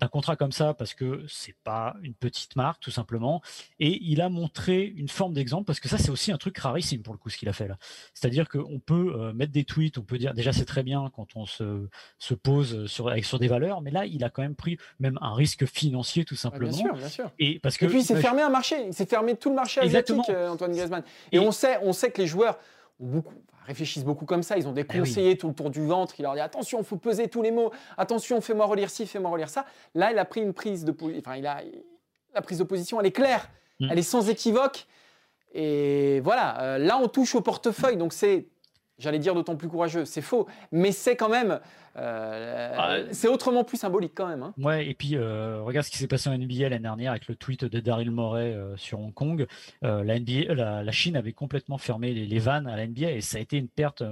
d'un 0.00 0.08
contrat 0.08 0.36
comme 0.36 0.52
ça 0.52 0.74
parce 0.74 0.94
que 0.94 1.24
c'est 1.28 1.56
pas 1.62 1.94
une 2.02 2.14
petite 2.14 2.56
marque 2.56 2.80
tout 2.80 2.90
simplement. 2.90 3.42
Et 3.78 3.98
il 4.02 4.20
a 4.20 4.28
montré 4.28 4.84
une 4.84 5.08
forme 5.08 5.34
d'exemple 5.34 5.64
parce 5.64 5.80
que 5.80 5.88
ça 5.88 5.98
c'est 5.98 6.10
aussi 6.10 6.32
un 6.32 6.38
truc 6.38 6.58
rarissime 6.58 7.02
pour 7.02 7.14
le 7.14 7.18
coup 7.18 7.30
ce 7.30 7.36
qu'il 7.36 7.48
a 7.48 7.52
fait 7.52 7.68
là. 7.68 7.76
C'est-à-dire 8.12 8.48
qu'on 8.48 8.80
peut 8.80 9.14
euh, 9.16 9.32
mettre 9.32 9.52
des 9.52 9.64
tweets 9.64 9.98
on 9.98 10.02
peut 10.02 10.18
dire 10.18 10.34
déjà 10.34 10.52
c'est 10.52 10.64
très 10.64 10.82
bien 10.82 11.10
quand 11.14 11.36
on 11.36 11.46
se, 11.46 11.88
se 12.18 12.34
pose 12.34 12.86
sur 12.86 13.08
avec 13.08 13.24
sur 13.24 13.38
des 13.38 13.48
valeurs 13.48 13.80
mais 13.82 13.90
là 13.90 14.06
il 14.06 14.24
a 14.24 14.30
quand 14.30 14.42
même 14.42 14.56
pris 14.56 14.78
même 14.98 15.18
un 15.20 15.34
risque 15.34 15.66
financier 15.66 16.24
tout 16.24 16.36
simplement 16.36 16.70
bien 16.70 16.84
sûr 16.84 16.94
bien 16.94 17.08
sûr. 17.08 17.30
Et 17.38 17.58
parce 17.60 17.76
que 17.76 17.84
et 17.84 17.88
puis 17.88 18.00
il 18.00 18.04
s'est 18.04 18.20
fermé 18.20 18.42
un 18.42 18.50
marché 18.50 18.76
il 18.86 18.94
s'est 18.94 19.06
fermé 19.06 19.36
tout 19.36 19.50
le 19.50 19.56
marché 19.56 19.80
asiatique 19.80 20.28
euh, 20.28 20.48
Antoine 20.48 20.72
Griezmann. 20.72 21.02
Et, 21.32 21.36
et, 21.36 21.38
on 21.38 21.52
sait 21.52 21.78
on 21.82 21.92
sait 21.92 22.10
que 22.10 22.20
les 22.20 22.26
joueurs 22.26 22.58
beaucoup 22.98 23.34
réfléchissent 23.66 24.04
beaucoup 24.04 24.24
comme 24.24 24.42
ça. 24.42 24.56
Ils 24.56 24.68
ont 24.68 24.72
des 24.72 24.86
eh 24.88 24.98
conseillers 24.98 25.36
tout 25.36 25.48
autour 25.48 25.70
du 25.70 25.84
ventre 25.84 26.14
qui 26.14 26.22
leur 26.22 26.34
disent 26.34 26.42
attention, 26.42 26.78
il 26.80 26.84
faut 26.84 26.96
peser 26.96 27.28
tous 27.28 27.42
les 27.42 27.50
mots. 27.50 27.70
Attention, 27.96 28.40
fais-moi 28.40 28.66
relire 28.66 28.90
ci, 28.90 29.06
fais-moi 29.06 29.30
relire 29.30 29.48
ça. 29.48 29.64
Là, 29.94 30.12
il 30.12 30.18
a 30.18 30.24
pris 30.24 30.42
une 30.42 30.52
prise 30.52 30.84
de, 30.84 30.94
enfin, 31.18 31.36
il 31.36 31.46
a 31.46 31.62
la 32.34 32.42
prise 32.42 32.58
de 32.58 32.64
position, 32.64 33.00
elle 33.00 33.06
est 33.06 33.12
claire, 33.12 33.48
mm. 33.80 33.88
elle 33.90 33.98
est 33.98 34.02
sans 34.02 34.28
équivoque. 34.28 34.86
Et 35.52 36.20
voilà, 36.20 36.60
euh, 36.62 36.78
là, 36.78 36.98
on 36.98 37.08
touche 37.08 37.34
au 37.34 37.40
portefeuille, 37.40 37.96
donc 37.96 38.12
c'est 38.12 38.48
J'allais 38.98 39.18
dire 39.18 39.34
d'autant 39.34 39.56
plus 39.56 39.68
courageux, 39.68 40.04
c'est 40.04 40.22
faux, 40.22 40.46
mais 40.70 40.92
c'est 40.92 41.16
quand 41.16 41.28
même, 41.28 41.58
euh, 41.96 42.74
ah, 42.78 42.98
c'est 43.10 43.26
autrement 43.26 43.64
plus 43.64 43.76
symbolique 43.76 44.12
quand 44.14 44.28
même. 44.28 44.44
Hein. 44.44 44.54
Ouais, 44.56 44.86
et 44.86 44.94
puis 44.94 45.16
euh, 45.16 45.62
regarde 45.62 45.84
ce 45.84 45.90
qui 45.90 45.98
s'est 45.98 46.06
passé 46.06 46.30
en 46.30 46.38
NBA 46.38 46.68
l'année 46.68 46.78
dernière 46.78 47.10
avec 47.10 47.26
le 47.26 47.34
tweet 47.34 47.64
de 47.64 47.80
Daryl 47.80 48.12
Morey 48.12 48.52
euh, 48.52 48.76
sur 48.76 49.00
Hong 49.00 49.12
Kong. 49.12 49.46
la, 49.82 50.18
NBA, 50.20 50.54
la, 50.54 50.92
Chine 50.92 51.16
avait 51.16 51.32
complètement 51.32 51.76
fermé 51.76 52.14
les, 52.14 52.38
vannes 52.38 52.68
à 52.68 52.76
la 52.76 52.86
NBA 52.86 53.10
et 53.12 53.20
ça 53.20 53.38
a 53.38 53.40
été 53.40 53.56
une 53.58 53.66
perte 53.66 54.04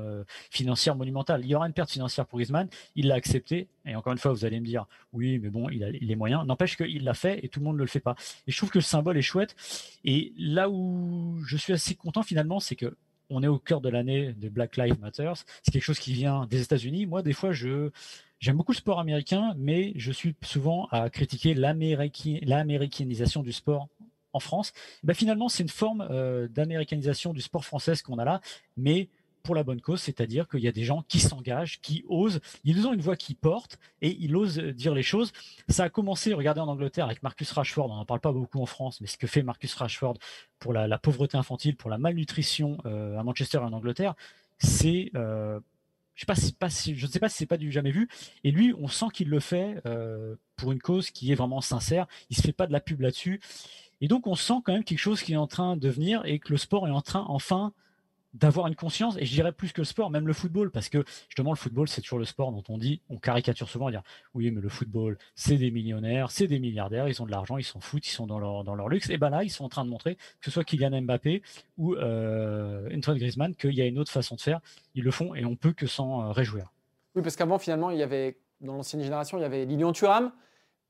financière 0.51 0.97
monumentale. 0.97 1.43
Il 1.45 1.49
y 1.49 1.55
aura 1.55 1.69
une 1.69 1.73
perte 1.73 1.91
financière 1.91 2.27
pour 2.27 2.39
Griezmann, 2.39 2.69
il 2.97 3.07
l'a 3.07 3.15
accepté. 3.15 3.69
Et 3.85 3.95
encore 3.95 4.13
une 4.13 4.19
fois, 4.19 4.33
vous 4.33 4.45
allez 4.45 4.59
me 4.59 4.67
dire, 4.67 4.87
oui, 5.13 5.39
mais 5.39 5.51
bon, 5.51 5.69
il 5.69 5.85
a 5.85 5.91
les 5.91 6.17
moyens. 6.17 6.45
N'empêche 6.45 6.77
qu'il 6.77 7.05
l'a 7.05 7.15
fait 7.15 7.45
et 7.45 7.49
tout 7.49 7.61
le 7.61 7.67
monde 7.67 7.77
ne 7.77 7.83
le 7.83 7.87
fait 7.87 8.01
pas. 8.01 8.17
Et 8.49 8.53
je 8.53 8.57
trouve 8.57 8.71
que 8.71 8.79
le 8.79 8.83
symbole 8.83 9.17
est 9.17 9.23
chouette. 9.23 9.55
Et 10.05 10.33
là 10.37 10.69
où 10.69 11.41
je 11.47 11.57
suis 11.57 11.73
assez 11.73 11.95
content 11.95 12.23
finalement, 12.23 12.59
c'est 12.59 12.77
que 12.77 12.97
on 13.33 13.43
est 13.43 13.49
au 13.49 13.59
cœur 13.59 13.81
de 13.81 13.89
l'année 13.89 14.33
de 14.35 14.49
Black 14.49 14.77
Lives 14.77 15.01
Matter. 15.01 15.33
C'est 15.63 15.73
quelque 15.73 15.83
chose 15.83 15.99
qui 15.99 16.13
vient 16.13 16.47
des 16.47 16.63
États-Unis. 16.63 17.07
Moi, 17.07 17.23
des 17.23 17.33
fois, 17.33 17.53
je 17.53 17.91
j'aime 18.39 18.57
beaucoup 18.57 18.73
le 18.73 18.77
sport 18.77 19.01
américain, 19.01 19.55
mais 19.57 19.93
je 19.97 20.13
suis 20.13 20.35
souvent 20.43 20.87
à 20.91 21.09
critiquer 21.11 21.55
l'américanisation 21.55 23.43
du 23.43 23.53
sport 23.53 23.89
en 24.33 24.41
France. 24.41 24.73
Ben, 25.03 25.15
finalement, 25.15 25.49
c'est 25.49 25.63
une 25.63 25.69
forme 25.69 26.07
euh, 26.11 26.49
d'américanisation 26.49 27.33
du 27.33 27.41
sport 27.41 27.65
français 27.65 27.95
qu'on 28.05 28.19
a 28.19 28.25
là, 28.25 28.41
mais 28.77 29.09
pour 29.43 29.55
la 29.55 29.63
bonne 29.63 29.81
cause, 29.81 30.01
c'est-à-dire 30.01 30.49
qu'il 30.49 30.61
y 30.61 30.69
a 30.69 30.73
des 30.73 30.85
gens 30.85 31.03
qui 31.09 31.19
s'engagent, 31.19 31.81
qui 31.81 32.05
osent, 32.09 32.41
ils 32.65 32.87
ont 32.87 32.93
une 32.93 33.01
voix 33.01 33.17
qui 33.17 33.35
porte 33.35 33.79
et 34.01 34.17
ils 34.21 34.35
osent 34.37 34.59
dire 34.59 34.95
les 34.95 35.03
choses. 35.03 35.33
Ça 35.69 35.85
a 35.85 35.89
commencé, 35.89 36.33
regardez 36.35 36.61
en 36.61 36.69
Angleterre 36.69 37.07
avec 37.07 37.23
Marcus 37.23 37.51
Rashford, 37.53 37.91
on 37.91 37.97
n'en 37.97 38.05
parle 38.05 38.21
pas 38.21 38.33
beaucoup 38.33 38.61
en 38.61 38.67
France, 38.67 39.01
mais 39.01 39.07
ce 39.07 39.19
que 39.19 39.27
fait 39.27 39.43
Marcus 39.43 39.75
Rashford 39.75 40.19
pour 40.59 40.73
la, 40.73 40.99
pauvreté 40.99 41.37
infantile, 41.37 41.77
pour 41.77 41.91
la 41.91 41.99
malnutrition 41.99 42.79
euh, 42.87 43.19
à 43.19 43.23
Manchester 43.23 43.59
et 43.59 43.63
en 43.63 43.73
Angleterre, 43.73 44.15
c'est 44.59 45.11
euh, 45.17 45.59
je 46.15 46.25
ne 46.31 46.37
sais 46.37 46.53
pas 46.53 46.71
si, 46.71 46.95
je 46.97 47.07
sais 47.07 47.19
pas 47.19 47.29
si 47.29 47.39
c'est 47.39 47.47
pas 47.47 47.57
du 47.57 47.73
jamais 47.73 47.91
vu. 47.91 48.09
Et 48.45 48.51
lui, 48.51 48.75
on 48.79 48.89
sent 48.89 49.07
qu'il 49.13 49.29
le 49.29 49.41
fait 49.41 49.81
euh, 49.87 50.37
pour 50.57 50.73
une 50.73 50.81
cause 50.81 51.11
qui 51.11 51.33
est 51.33 51.35
vraiment 51.35 51.61
sincère. 51.61 52.07
Il 52.31 52.37
se 52.37 52.43
fait 52.43 52.53
pas 52.53 52.67
de 52.67 52.73
la 52.73 52.81
pub 52.81 53.01
là-dessus. 53.01 53.41
Et 54.01 54.09
donc, 54.09 54.27
on 54.27 54.35
sent 54.35 54.55
quand 54.65 54.73
même 54.73 54.85
quelque 54.85 54.99
chose 54.99 55.23
qui 55.23 55.33
est 55.33 55.37
en 55.37 55.47
train 55.47 55.77
de 55.77 55.89
venir 55.89 56.23
et 56.25 56.39
que 56.39 56.51
le 56.51 56.59
sport 56.59 56.87
est 56.87 56.93
en 56.93 57.03
train 57.03 57.25
enfin 57.29 57.73
d'avoir 58.35 58.67
une 58.67 58.75
conscience, 58.75 59.17
et 59.19 59.27
je 59.27 59.33
dirais 59.33 59.53
plus 59.53 59.73
que 59.73 59.81
le 59.83 59.85
sport, 59.85 60.11
même 60.11 60.27
le 60.27 60.33
football, 60.33 60.71
parce 60.71 60.89
que 60.89 61.05
justement 61.29 61.51
le 61.51 61.57
football 61.57 61.89
c'est 61.89 62.01
toujours 62.01 62.19
le 62.19 62.25
sport 62.25 62.51
dont 62.51 62.65
on 62.69 62.79
dit, 62.79 63.03
on 63.11 63.19
caricature 63.19 63.69
souvent, 63.69 63.91
dire 63.91 64.03
oui 64.35 64.51
mais 64.51 64.61
le 64.61 64.69
football 64.71 65.19
c'est 65.35 65.57
des 65.57 65.71
millionnaires, 65.71 66.31
c'est 66.31 66.47
des 66.47 66.59
milliardaires, 66.59 67.09
ils 67.09 67.21
ont 67.21 67.27
de 67.27 67.31
l'argent, 67.31 67.59
ils 67.59 67.65
s'en 67.65 67.81
foutent, 67.81 68.07
ils 68.07 68.13
sont 68.13 68.27
dans 68.27 68.39
leur, 68.39 68.65
dans 68.65 68.75
leur 68.75 68.89
luxe, 68.89 69.11
et 69.11 69.19
ben 69.19 69.29
là 69.29 69.45
ils 69.45 69.51
sont 69.51 69.65
en 69.65 69.69
train 69.69 69.85
de 69.85 69.91
montrer, 69.91 70.15
que 70.15 70.45
ce 70.45 70.51
soit 70.51 70.65
Kylian 70.65 71.03
Mbappé 71.03 71.43
ou 71.77 71.95
euh, 71.95 72.89
Antoine 72.97 73.19
Griezmann, 73.19 73.55
qu'il 73.55 73.75
y 73.75 73.83
a 73.83 73.87
une 73.87 73.99
autre 73.99 74.11
façon 74.11 74.35
de 74.37 74.41
faire, 74.41 74.61
ils 74.95 75.05
le 75.05 75.11
font 75.11 75.35
et 75.35 75.45
on 75.45 75.57
peut 75.57 75.73
que 75.73 75.87
s'en 75.87 76.23
euh, 76.23 76.33
réjouir. 76.33 76.73
Oui 77.15 77.23
parce 77.23 77.37
qu'avant 77.37 77.59
finalement 77.59 77.91
il 77.91 77.99
y 77.99 78.03
avait, 78.03 78.39
dans 78.63 78.75
l'ancienne 78.75 79.03
génération, 79.03 79.37
il 79.37 79.43
y 79.43 79.45
avait 79.45 79.67
Lilian 79.67 79.93
Thuram, 79.93 80.33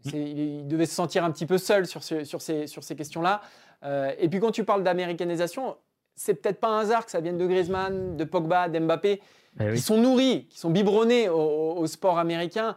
mm. 0.04 0.16
il 0.16 0.68
devait 0.68 0.86
se 0.86 0.94
sentir 0.94 1.24
un 1.24 1.32
petit 1.32 1.46
peu 1.46 1.58
seul 1.58 1.86
sur, 1.86 2.04
sur 2.04 2.40
ces, 2.40 2.68
sur 2.68 2.84
ces 2.84 2.94
questions-là. 2.94 3.40
Euh, 3.82 4.12
et 4.18 4.28
puis 4.28 4.38
quand 4.38 4.52
tu 4.52 4.62
parles 4.62 4.84
d'américanisation, 4.84 5.76
c'est 6.14 6.34
peut-être 6.34 6.60
pas 6.60 6.68
un 6.68 6.80
hasard 6.80 7.04
que 7.04 7.10
ça 7.10 7.20
vienne 7.20 7.38
de 7.38 7.46
Griezmann, 7.46 8.16
de 8.16 8.24
Pogba, 8.24 8.68
d'Mbappé, 8.68 9.20
eh 9.60 9.74
qui 9.74 9.80
sont 9.80 9.98
nourris, 9.98 10.46
qui 10.48 10.58
sont 10.58 10.70
biberonnés 10.70 11.28
au, 11.28 11.86
sport 11.86 12.18
américain. 12.18 12.76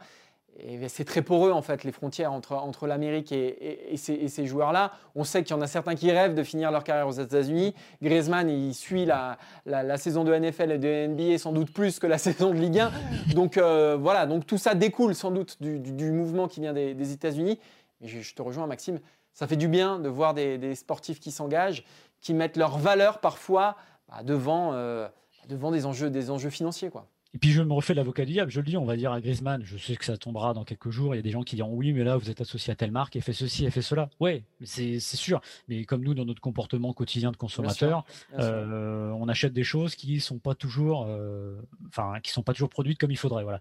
Et 0.57 0.87
c'est 0.87 1.03
très 1.03 1.21
poreux, 1.21 1.51
en 1.51 1.61
fait, 1.61 1.83
les 1.83 1.91
frontières 1.91 2.31
entre, 2.31 2.53
entre 2.53 2.87
l'Amérique 2.87 3.33
et, 3.33 3.97
ces, 3.97 4.45
joueurs-là. 4.45 4.93
On 5.13 5.25
sait 5.25 5.43
qu'il 5.43 5.53
y 5.53 5.59
en 5.59 5.61
a 5.61 5.67
certains 5.67 5.95
qui 5.95 6.09
rêvent 6.11 6.33
de 6.33 6.43
finir 6.43 6.71
leur 6.71 6.85
carrière 6.85 7.07
aux 7.07 7.11
États-Unis. 7.11 7.75
Griezmann, 8.01 8.49
il 8.49 8.73
suit 8.73 9.05
la, 9.05 9.37
la, 9.65 9.97
saison 9.97 10.23
de 10.23 10.33
NFL 10.33 10.71
et 10.71 10.77
de 10.77 11.07
NBA 11.07 11.37
sans 11.39 11.51
doute 11.51 11.73
plus 11.73 11.99
que 11.99 12.07
la 12.07 12.17
saison 12.17 12.51
de 12.51 12.59
Ligue 12.59 12.79
1. 12.79 12.91
Donc 13.33 13.57
euh, 13.57 13.97
voilà, 13.99 14.25
donc 14.25 14.45
tout 14.45 14.57
ça 14.57 14.75
découle 14.75 15.13
sans 15.13 15.31
doute 15.31 15.57
du, 15.61 16.11
mouvement 16.11 16.47
qui 16.47 16.61
vient 16.61 16.73
des, 16.73 17.11
États-Unis. 17.11 17.59
Mais 17.99 18.07
je, 18.07 18.33
te 18.33 18.41
rejoins, 18.41 18.65
Maxime, 18.65 18.99
ça 19.35 19.45
fait 19.45 19.57
du 19.57 19.67
bien 19.67 19.99
de 19.99 20.09
voir 20.09 20.33
des, 20.33 20.57
des 20.57 20.73
sportifs 20.73 21.19
qui 21.19 21.29
s'engagent 21.31 21.83
qui 22.21 22.33
mettent 22.33 22.57
leur 22.57 22.79
valeur 22.79 23.19
parfois 23.19 23.75
bah, 24.09 24.23
devant, 24.23 24.73
euh, 24.73 25.07
devant 25.47 25.71
des, 25.71 25.85
enjeux, 25.85 26.09
des 26.09 26.31
enjeux 26.31 26.49
financiers. 26.49 26.89
Quoi. 26.89 27.07
Et 27.35 27.37
puis 27.37 27.51
je 27.51 27.61
me 27.61 27.73
refais 27.73 27.93
l'avocat 27.93 28.23
du 28.23 28.31
diable, 28.31 28.49
je 28.49 28.61
le 28.61 28.65
dis, 28.65 28.77
on 28.77 28.85
va 28.85 28.95
dire 28.95 29.11
à 29.11 29.19
Griezmann, 29.19 29.61
je 29.63 29.77
sais 29.77 29.97
que 29.97 30.05
ça 30.05 30.17
tombera 30.17 30.53
dans 30.53 30.63
quelques 30.63 30.89
jours, 30.89 31.13
il 31.13 31.17
y 31.17 31.19
a 31.19 31.21
des 31.21 31.31
gens 31.31 31.43
qui 31.43 31.57
diront 31.57 31.73
oui, 31.73 31.91
mais 31.91 32.05
là 32.05 32.15
vous 32.15 32.29
êtes 32.29 32.39
associé 32.39 32.71
à 32.71 32.75
telle 32.77 32.91
marque 32.91 33.17
et 33.17 33.21
fait 33.21 33.33
ceci 33.33 33.65
et 33.65 33.71
fait 33.71 33.81
cela. 33.81 34.09
Ouais, 34.21 34.43
c'est 34.63 34.99
sûr. 34.99 35.41
Mais 35.67 35.83
comme 35.83 36.01
nous, 36.01 36.13
dans 36.13 36.23
notre 36.23 36.41
comportement 36.41 36.93
quotidien 36.93 37.31
de 37.31 37.37
consommateur, 37.37 38.05
euh, 38.39 39.11
on 39.11 39.27
achète 39.27 39.51
des 39.51 39.65
choses 39.65 39.95
qui 39.95 40.21
sont 40.21 40.39
pas 40.39 40.55
toujours, 40.55 41.07
euh, 41.09 41.61
enfin, 41.89 42.21
qui 42.23 42.31
sont 42.31 42.41
pas 42.41 42.53
toujours 42.53 42.69
produites 42.69 42.97
comme 42.97 43.11
il 43.11 43.17
faudrait. 43.17 43.43
Voilà. 43.43 43.59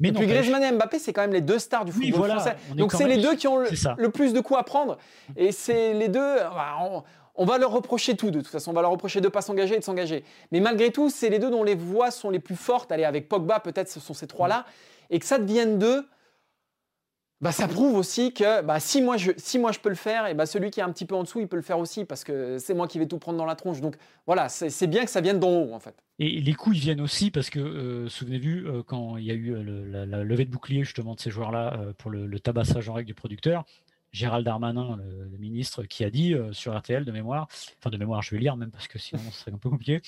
Mais 0.00 0.08
et 0.08 0.12
puis 0.12 0.26
Griezmann 0.26 0.62
et 0.62 0.72
Mbappé, 0.72 0.98
c'est 0.98 1.12
quand 1.12 1.22
même 1.22 1.32
les 1.32 1.40
deux 1.40 1.58
stars 1.58 1.84
du 1.84 1.92
football 1.92 2.30
français. 2.30 2.56
Donc 2.76 2.92
c'est 2.92 3.06
les 3.06 3.18
deux 3.18 3.36
qui 3.36 3.46
ont 3.46 3.58
le, 3.58 4.08
plus 4.08 4.32
de 4.32 4.40
coups 4.40 4.58
à 4.58 4.64
prendre. 4.64 4.98
Et 5.36 5.52
c'est 5.52 5.94
les 5.94 6.08
deux. 6.08 6.36
Bah, 6.36 6.76
on 7.36 7.44
va 7.44 7.58
leur 7.58 7.72
reprocher 7.72 8.16
tout, 8.16 8.30
de 8.30 8.40
toute 8.40 8.48
façon. 8.50 8.70
On 8.70 8.74
va 8.74 8.82
leur 8.82 8.90
reprocher 8.90 9.20
de 9.20 9.26
ne 9.26 9.30
pas 9.30 9.42
s'engager 9.42 9.76
et 9.76 9.78
de 9.78 9.84
s'engager. 9.84 10.24
Mais 10.52 10.60
malgré 10.60 10.90
tout, 10.90 11.10
c'est 11.10 11.30
les 11.30 11.38
deux 11.38 11.50
dont 11.50 11.64
les 11.64 11.74
voix 11.74 12.10
sont 12.10 12.30
les 12.30 12.38
plus 12.38 12.56
fortes. 12.56 12.92
Allez, 12.92 13.04
avec 13.04 13.28
Pogba, 13.28 13.60
peut-être 13.60 13.88
ce 13.88 14.00
sont 14.00 14.14
ces 14.14 14.26
trois-là. 14.26 14.66
Et 15.10 15.18
que 15.18 15.26
ça 15.26 15.38
devienne 15.38 15.78
deux, 15.78 16.06
bah, 17.40 17.52
ça 17.52 17.68
prouve 17.68 17.96
aussi 17.96 18.32
que 18.32 18.62
bah, 18.62 18.80
si, 18.80 19.02
moi 19.02 19.16
je, 19.16 19.32
si 19.36 19.58
moi 19.58 19.72
je 19.72 19.80
peux 19.80 19.88
le 19.88 19.96
faire, 19.96 20.26
et 20.26 20.34
bah, 20.34 20.46
celui 20.46 20.70
qui 20.70 20.80
est 20.80 20.82
un 20.82 20.92
petit 20.92 21.04
peu 21.04 21.14
en 21.14 21.24
dessous, 21.24 21.40
il 21.40 21.48
peut 21.48 21.56
le 21.56 21.62
faire 21.62 21.78
aussi 21.78 22.04
parce 22.04 22.24
que 22.24 22.58
c'est 22.58 22.74
moi 22.74 22.86
qui 22.86 22.98
vais 22.98 23.06
tout 23.06 23.18
prendre 23.18 23.36
dans 23.36 23.44
la 23.44 23.56
tronche. 23.56 23.80
Donc 23.80 23.96
voilà, 24.26 24.48
c'est 24.48 24.86
bien 24.86 25.04
que 25.04 25.10
ça 25.10 25.20
vienne 25.20 25.38
d'en 25.38 25.50
haut 25.50 25.74
en 25.74 25.80
fait. 25.80 25.94
Et 26.20 26.40
les 26.40 26.54
coups, 26.54 26.76
ils 26.76 26.80
viennent 26.80 27.00
aussi 27.00 27.30
parce 27.30 27.50
que, 27.50 27.58
euh, 27.58 28.08
souvenez-vous, 28.08 28.66
euh, 28.66 28.82
quand 28.84 29.16
il 29.16 29.24
y 29.24 29.32
a 29.32 29.34
eu 29.34 29.52
euh, 29.52 30.06
la, 30.06 30.22
levée 30.22 30.44
de 30.44 30.50
bouclier 30.50 30.84
justement 30.84 31.14
de 31.14 31.20
ces 31.20 31.30
joueurs-là 31.30 31.92
pour 31.98 32.10
le, 32.10 32.26
le, 32.26 32.40
tabassage 32.40 32.88
en 32.88 32.92
règle 32.94 33.08
du 33.08 33.14
producteur, 33.14 33.64
Gérald 34.12 34.44
Darmanin, 34.44 34.96
le, 34.96 35.38
ministre, 35.38 35.82
qui 35.84 36.04
a 36.04 36.10
dit 36.10 36.36
sur 36.52 36.76
RTL 36.78 37.04
de 37.04 37.10
mémoire, 37.10 37.48
enfin 37.80 37.90
de 37.90 37.96
mémoire, 37.96 38.22
je 38.22 38.30
vais 38.30 38.38
lire 38.38 38.56
même 38.56 38.70
parce 38.70 38.86
que 38.86 38.96
sinon 38.96 39.22
ce 39.32 39.40
serait 39.40 39.52
un 39.52 39.58
peu 39.58 39.70
compliqué. 39.70 40.02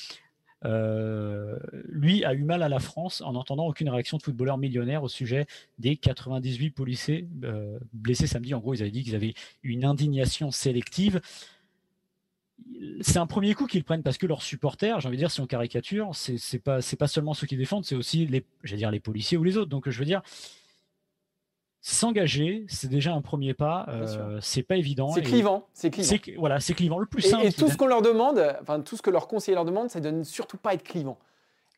Lui 0.63 2.25
a 2.25 2.35
eu 2.35 2.45
mal 2.45 2.63
à 2.63 2.69
la 2.69 2.79
France 2.79 3.21
en 3.21 3.33
n'entendant 3.33 3.67
aucune 3.67 3.89
réaction 3.89 4.17
de 4.17 4.23
footballeurs 4.23 4.59
millionnaires 4.59 5.03
au 5.03 5.09
sujet 5.09 5.47
des 5.81 5.97
98 5.97 6.71
policiers 6.71 7.27
blessés 7.93 8.29
samedi. 8.29 8.55
En 8.55 8.61
gros, 8.61 8.75
ils 8.75 8.83
avaient 8.83 8.93
dit 8.93 9.03
qu'ils 9.03 9.17
avaient 9.17 9.35
une 9.65 9.85
indignation 9.85 10.53
sélective. 10.53 11.21
C'est 13.03 13.19
un 13.19 13.27
premier 13.27 13.55
coup 13.55 13.67
qu'ils 13.67 13.85
prennent 13.85 14.03
parce 14.03 14.19
que 14.19 14.27
leurs 14.27 14.43
supporters, 14.43 15.01
j'ai 15.01 15.09
envie 15.09 15.17
de 15.17 15.23
dire, 15.23 15.31
si 15.31 15.41
on 15.41 15.47
caricature, 15.47 16.11
c'est 16.15 16.59
pas, 16.59 16.79
pas 16.99 17.07
seulement 17.07 17.35
ceux 17.35 17.47
qui 17.47 17.57
défendent, 17.57 17.85
c'est 17.85 17.95
aussi 17.95 18.27
les, 18.27 18.45
dire, 18.77 18.91
les 18.91 19.01
policiers 19.01 19.37
ou 19.37 19.45
les 19.45 19.57
autres. 19.57 19.69
Donc 19.69 19.89
je 19.89 19.99
veux 19.99 20.05
dire, 20.05 20.23
s'engager, 21.81 22.65
c'est 22.69 22.89
déjà 22.89 23.13
un 23.13 23.21
premier 23.21 23.55
pas. 23.55 23.87
Euh, 23.89 24.39
c'est 24.41 24.63
pas 24.63 24.77
évident. 24.77 25.11
C'est 25.13 25.23
clivant. 25.23 25.69
C'est 25.73 25.91
clivant. 25.91 26.17
Voilà, 26.39 26.61
c'est 26.61 26.75
clivant. 26.75 26.99
Le 26.99 27.07
plus 27.07 27.23
simple. 27.23 27.47
Et, 27.47 27.53
tout 27.53 27.69
ce 27.69 27.77
qu'on 27.77 27.87
leur 27.87 28.03
demande, 28.03 28.57
enfin 28.63 28.81
tout 28.81 28.97
ce 28.97 29.03
que 29.03 29.11
leurs 29.11 29.29
conseillers 29.29 29.55
leur 29.55 29.65
demandent, 29.65 29.91
c'est 29.91 30.01
de 30.01 30.11
ne 30.11 30.25
surtout 30.25 30.57
pas 30.57 30.75
être 30.75 30.83
clivant. 30.83 31.19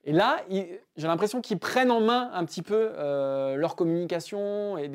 Et 0.04 0.12
là, 0.12 0.42
j'ai 0.48 1.06
l'impression 1.06 1.42
qu'ils 1.42 1.58
prennent 1.58 1.90
en 1.90 2.00
main 2.00 2.30
un 2.32 2.44
petit 2.46 2.62
peu 2.62 2.92
euh, 2.96 3.56
leur 3.56 3.76
communication 3.76 4.78
et 4.78 4.86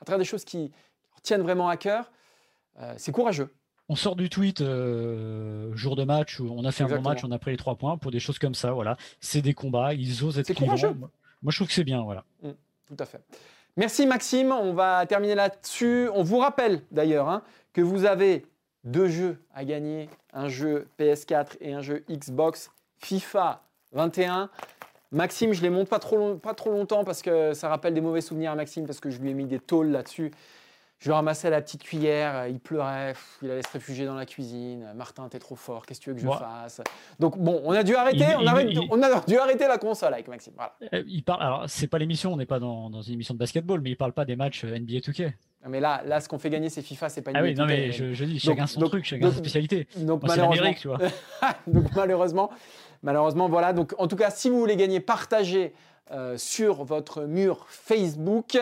à 0.00 0.04
travers 0.04 0.18
des 0.18 0.24
choses 0.24 0.44
qui 0.44 0.72
tiennent 1.22 1.42
vraiment 1.42 1.68
à 1.68 1.76
cœur. 1.76 2.10
Euh, 2.80 2.92
c'est 2.96 3.12
courageux. 3.12 3.52
On 3.88 3.94
sort 3.94 4.16
du 4.16 4.28
tweet 4.28 4.58
jour 4.58 5.96
de 5.96 6.04
match 6.04 6.40
où 6.40 6.48
on 6.50 6.64
a 6.64 6.72
fait 6.72 6.84
un 6.84 6.88
bon 6.88 7.02
match, 7.02 7.22
on 7.24 7.30
a 7.30 7.38
pris 7.38 7.52
les 7.52 7.56
trois 7.56 7.76
points 7.76 7.96
pour 7.96 8.10
des 8.10 8.20
choses 8.20 8.38
comme 8.38 8.54
ça. 8.54 8.72
Voilà, 8.72 8.96
c'est 9.20 9.42
des 9.42 9.54
combats, 9.54 9.94
ils 9.94 10.24
osent 10.24 10.38
être 10.38 10.52
clivants. 10.52 10.76
Moi, 11.42 11.52
je 11.52 11.56
trouve 11.56 11.68
que 11.68 11.74
c'est 11.74 11.84
bien. 11.84 12.02
Voilà. 12.02 12.24
Mmh, 12.42 12.50
tout 12.88 12.96
à 12.98 13.04
fait. 13.04 13.20
Merci 13.76 14.06
Maxime, 14.06 14.52
on 14.52 14.72
va 14.72 15.04
terminer 15.06 15.34
là-dessus. 15.34 16.08
On 16.14 16.22
vous 16.22 16.38
rappelle 16.38 16.80
d'ailleurs 16.90 17.28
hein, 17.28 17.42
que 17.74 17.82
vous 17.82 18.06
avez 18.06 18.46
deux 18.84 19.08
jeux 19.08 19.38
à 19.54 19.64
gagner, 19.64 20.08
un 20.32 20.48
jeu 20.48 20.88
PS4 20.98 21.58
et 21.60 21.74
un 21.74 21.82
jeu 21.82 22.02
Xbox 22.10 22.70
FIFA 22.98 23.62
21. 23.92 24.48
Maxime, 25.12 25.52
je 25.52 25.60
les 25.60 25.68
monte 25.68 25.88
pas 25.88 25.98
trop, 25.98 26.36
pas 26.36 26.54
trop 26.54 26.70
longtemps 26.70 27.04
parce 27.04 27.20
que 27.20 27.52
ça 27.52 27.68
rappelle 27.68 27.92
des 27.92 28.00
mauvais 28.00 28.22
souvenirs 28.22 28.52
à 28.52 28.54
Maxime 28.54 28.86
parce 28.86 28.98
que 28.98 29.10
je 29.10 29.18
lui 29.18 29.30
ai 29.30 29.34
mis 29.34 29.44
des 29.44 29.58
tôles 29.58 29.90
là-dessus. 29.90 30.32
Je 31.06 31.12
ramassais 31.12 31.50
la 31.50 31.62
petite 31.62 31.84
cuillère, 31.84 32.34
euh, 32.34 32.48
il 32.48 32.58
pleurait, 32.58 33.12
il 33.40 33.48
allait 33.48 33.62
se 33.62 33.70
réfugier 33.70 34.06
dans 34.06 34.16
la 34.16 34.26
cuisine. 34.26 34.88
Martin, 34.96 35.28
t'es 35.28 35.38
trop 35.38 35.54
fort, 35.54 35.86
qu'est-ce 35.86 36.00
que 36.00 36.04
tu 36.06 36.10
veux 36.10 36.16
que 36.16 36.22
je 36.22 36.26
fasse? 36.26 36.80
Donc 37.20 37.38
bon, 37.38 37.62
on 37.64 37.70
a 37.70 37.84
dû 37.84 37.94
arrêter, 37.94 38.26
on, 38.36 38.44
a 39.00 39.20
dû 39.20 39.38
arrêter 39.38 39.68
la 39.68 39.78
console 39.78 40.14
avec 40.14 40.26
Maxime. 40.26 40.54
Voilà. 40.56 40.74
Euh, 40.92 41.04
il 41.06 41.22
parle, 41.22 41.42
alors 41.44 41.64
c'est 41.68 41.86
pas 41.86 41.98
l'émission, 41.98 42.32
on 42.32 42.36
n'est 42.36 42.44
pas 42.44 42.58
dans, 42.58 42.90
une 43.02 43.14
émission 43.14 43.34
de 43.34 43.38
basketball, 43.38 43.80
mais 43.82 43.90
il 43.90 43.96
parle 43.96 44.14
pas 44.14 44.24
des 44.24 44.34
matchs 44.34 44.64
euh, 44.64 44.76
NBA 44.76 44.94
2K. 44.94 45.32
Mais 45.68 45.78
là, 45.78 46.02
là, 46.04 46.20
ce 46.20 46.28
qu'on 46.28 46.40
fait 46.40 46.50
gagner, 46.50 46.70
c'est 46.70 46.82
FIFA, 46.82 47.08
c'est 47.08 47.22
pas 47.22 47.30
NBA 47.30 47.38
Ah 47.38 47.42
oui, 47.44 47.54
non, 47.54 47.66
mais 47.66 47.92
je, 47.92 48.24
dis, 48.24 48.40
chacun 48.40 48.66
son 48.66 48.80
truc, 48.80 49.04
chacun 49.04 49.30
sa 49.30 49.38
spécialité. 49.38 49.86
Donc, 49.98 50.24
malheureusement, 50.24 50.74
tu 50.74 50.88
vois. 50.88 50.98
donc 51.68 51.84
malheureusement, 51.94 52.50
malheureusement, 53.04 53.48
voilà. 53.48 53.72
Donc 53.72 53.94
en 53.98 54.08
tout 54.08 54.16
cas, 54.16 54.30
si 54.30 54.50
vous 54.50 54.58
voulez 54.58 54.74
gagner, 54.74 54.98
partagez 54.98 55.72
sur 56.36 56.84
votre 56.84 57.22
mur 57.22 57.66
Facebook. 57.68 58.58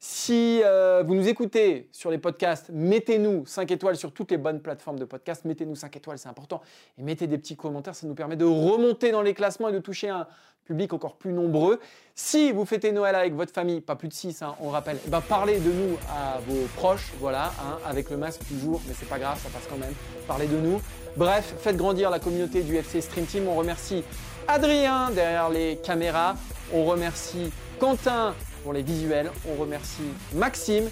Si 0.00 0.60
euh, 0.64 1.02
vous 1.04 1.16
nous 1.16 1.26
écoutez 1.26 1.88
sur 1.90 2.12
les 2.12 2.18
podcasts, 2.18 2.70
mettez-nous 2.72 3.46
5 3.46 3.68
étoiles 3.72 3.96
sur 3.96 4.12
toutes 4.12 4.30
les 4.30 4.36
bonnes 4.36 4.60
plateformes 4.60 4.98
de 4.98 5.04
podcasts. 5.04 5.44
Mettez-nous 5.44 5.74
5 5.74 5.96
étoiles, 5.96 6.18
c'est 6.18 6.28
important. 6.28 6.60
Et 6.98 7.02
mettez 7.02 7.26
des 7.26 7.36
petits 7.36 7.56
commentaires, 7.56 7.96
ça 7.96 8.06
nous 8.06 8.14
permet 8.14 8.36
de 8.36 8.44
remonter 8.44 9.10
dans 9.10 9.22
les 9.22 9.34
classements 9.34 9.68
et 9.68 9.72
de 9.72 9.80
toucher 9.80 10.08
un 10.08 10.28
public 10.64 10.92
encore 10.92 11.16
plus 11.16 11.32
nombreux. 11.32 11.80
Si 12.14 12.52
vous 12.52 12.64
fêtez 12.64 12.92
Noël 12.92 13.16
avec 13.16 13.34
votre 13.34 13.52
famille, 13.52 13.80
pas 13.80 13.96
plus 13.96 14.06
de 14.06 14.12
6, 14.12 14.42
hein, 14.42 14.54
on 14.60 14.68
rappelle, 14.68 14.98
eh 15.04 15.10
ben 15.10 15.20
parlez 15.20 15.58
de 15.58 15.72
nous 15.72 15.96
à 16.08 16.38
vos 16.46 16.66
proches, 16.76 17.12
voilà, 17.18 17.46
hein, 17.46 17.78
avec 17.84 18.10
le 18.10 18.18
masque 18.18 18.42
toujours, 18.46 18.80
mais 18.86 18.94
c'est 18.96 19.08
pas 19.08 19.18
grave, 19.18 19.40
ça 19.42 19.48
passe 19.48 19.66
quand 19.68 19.78
même. 19.78 19.94
Parlez 20.28 20.46
de 20.46 20.58
nous. 20.58 20.80
Bref, 21.16 21.54
faites 21.58 21.76
grandir 21.76 22.10
la 22.10 22.20
communauté 22.20 22.62
du 22.62 22.76
FC 22.76 23.00
Stream 23.00 23.26
Team. 23.26 23.48
On 23.48 23.56
remercie 23.56 24.04
Adrien 24.48 25.10
derrière 25.10 25.50
les 25.50 25.76
caméras. 25.76 26.34
On 26.72 26.84
remercie 26.84 27.50
Quentin 27.78 28.34
pour 28.62 28.72
les 28.72 28.82
visuels. 28.82 29.30
On 29.48 29.60
remercie 29.60 30.02
Maxime 30.34 30.88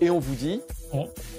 et 0.00 0.10
on 0.10 0.18
vous 0.18 0.34
dit. 0.34 0.60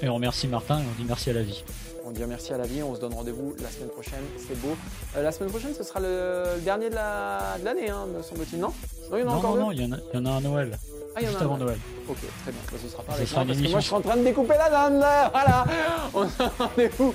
et 0.01 0.07
on 0.07 0.15
remercie 0.15 0.47
Martin 0.47 0.79
et 0.79 0.83
on 0.83 1.01
dit 1.01 1.05
merci 1.07 1.31
à 1.31 1.33
la 1.33 1.41
vie. 1.41 1.63
On 2.05 2.11
dit 2.11 2.23
merci 2.25 2.53
à 2.53 2.57
la 2.57 2.65
vie, 2.65 2.81
on 2.81 2.95
se 2.95 3.01
donne 3.01 3.13
rendez-vous 3.13 3.53
la 3.61 3.69
semaine 3.69 3.89
prochaine, 3.89 4.23
c'est 4.37 4.57
beau. 4.61 4.77
Euh, 5.17 5.23
la 5.23 5.33
semaine 5.33 5.49
prochaine, 5.49 5.73
ce 5.77 5.83
sera 5.83 5.99
le 5.99 6.57
dernier 6.63 6.89
de 6.89 6.95
l'année, 6.95 7.89
hein, 7.89 8.05
me 8.15 8.23
semble-t-il, 8.23 8.61
non? 8.61 8.71
Non, 9.11 9.17
il 9.17 9.19
y 9.19 9.23
en 9.25 9.29
a 9.29 9.35
encore 9.35 9.55
non, 9.57 9.71
il, 9.73 9.81
y 9.81 9.85
en 9.85 9.91
a, 9.91 9.97
il 10.13 10.17
y 10.17 10.21
en 10.21 10.25
a 10.25 10.29
un 10.29 10.39
Noël. 10.39 10.79
Ah, 11.17 11.19
Juste 11.19 11.41
avant 11.41 11.57
Noël. 11.57 11.77
Ok, 12.07 12.17
très 12.43 12.51
bien. 12.53 12.61
ce 12.81 12.87
sera 12.87 13.03
pas 13.03 13.13
avec 13.13 13.29
moi, 13.33 13.43
parce 13.45 13.59
que 13.59 13.69
moi, 13.69 13.79
je 13.81 13.85
suis 13.85 13.95
en 13.95 14.01
train 14.01 14.15
de 14.15 14.23
découper 14.23 14.53
la 14.57 14.69
dinde. 14.69 15.03
Voilà. 15.33 15.65
On 16.13 16.29
se 16.29 16.43
rendez-vous 16.63 17.13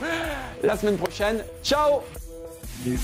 la 0.62 0.76
semaine 0.76 0.98
prochaine. 0.98 1.42
Ciao 1.62 2.02
Thank 2.84 3.00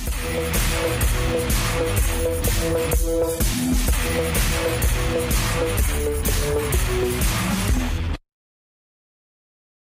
you. 7.63 7.68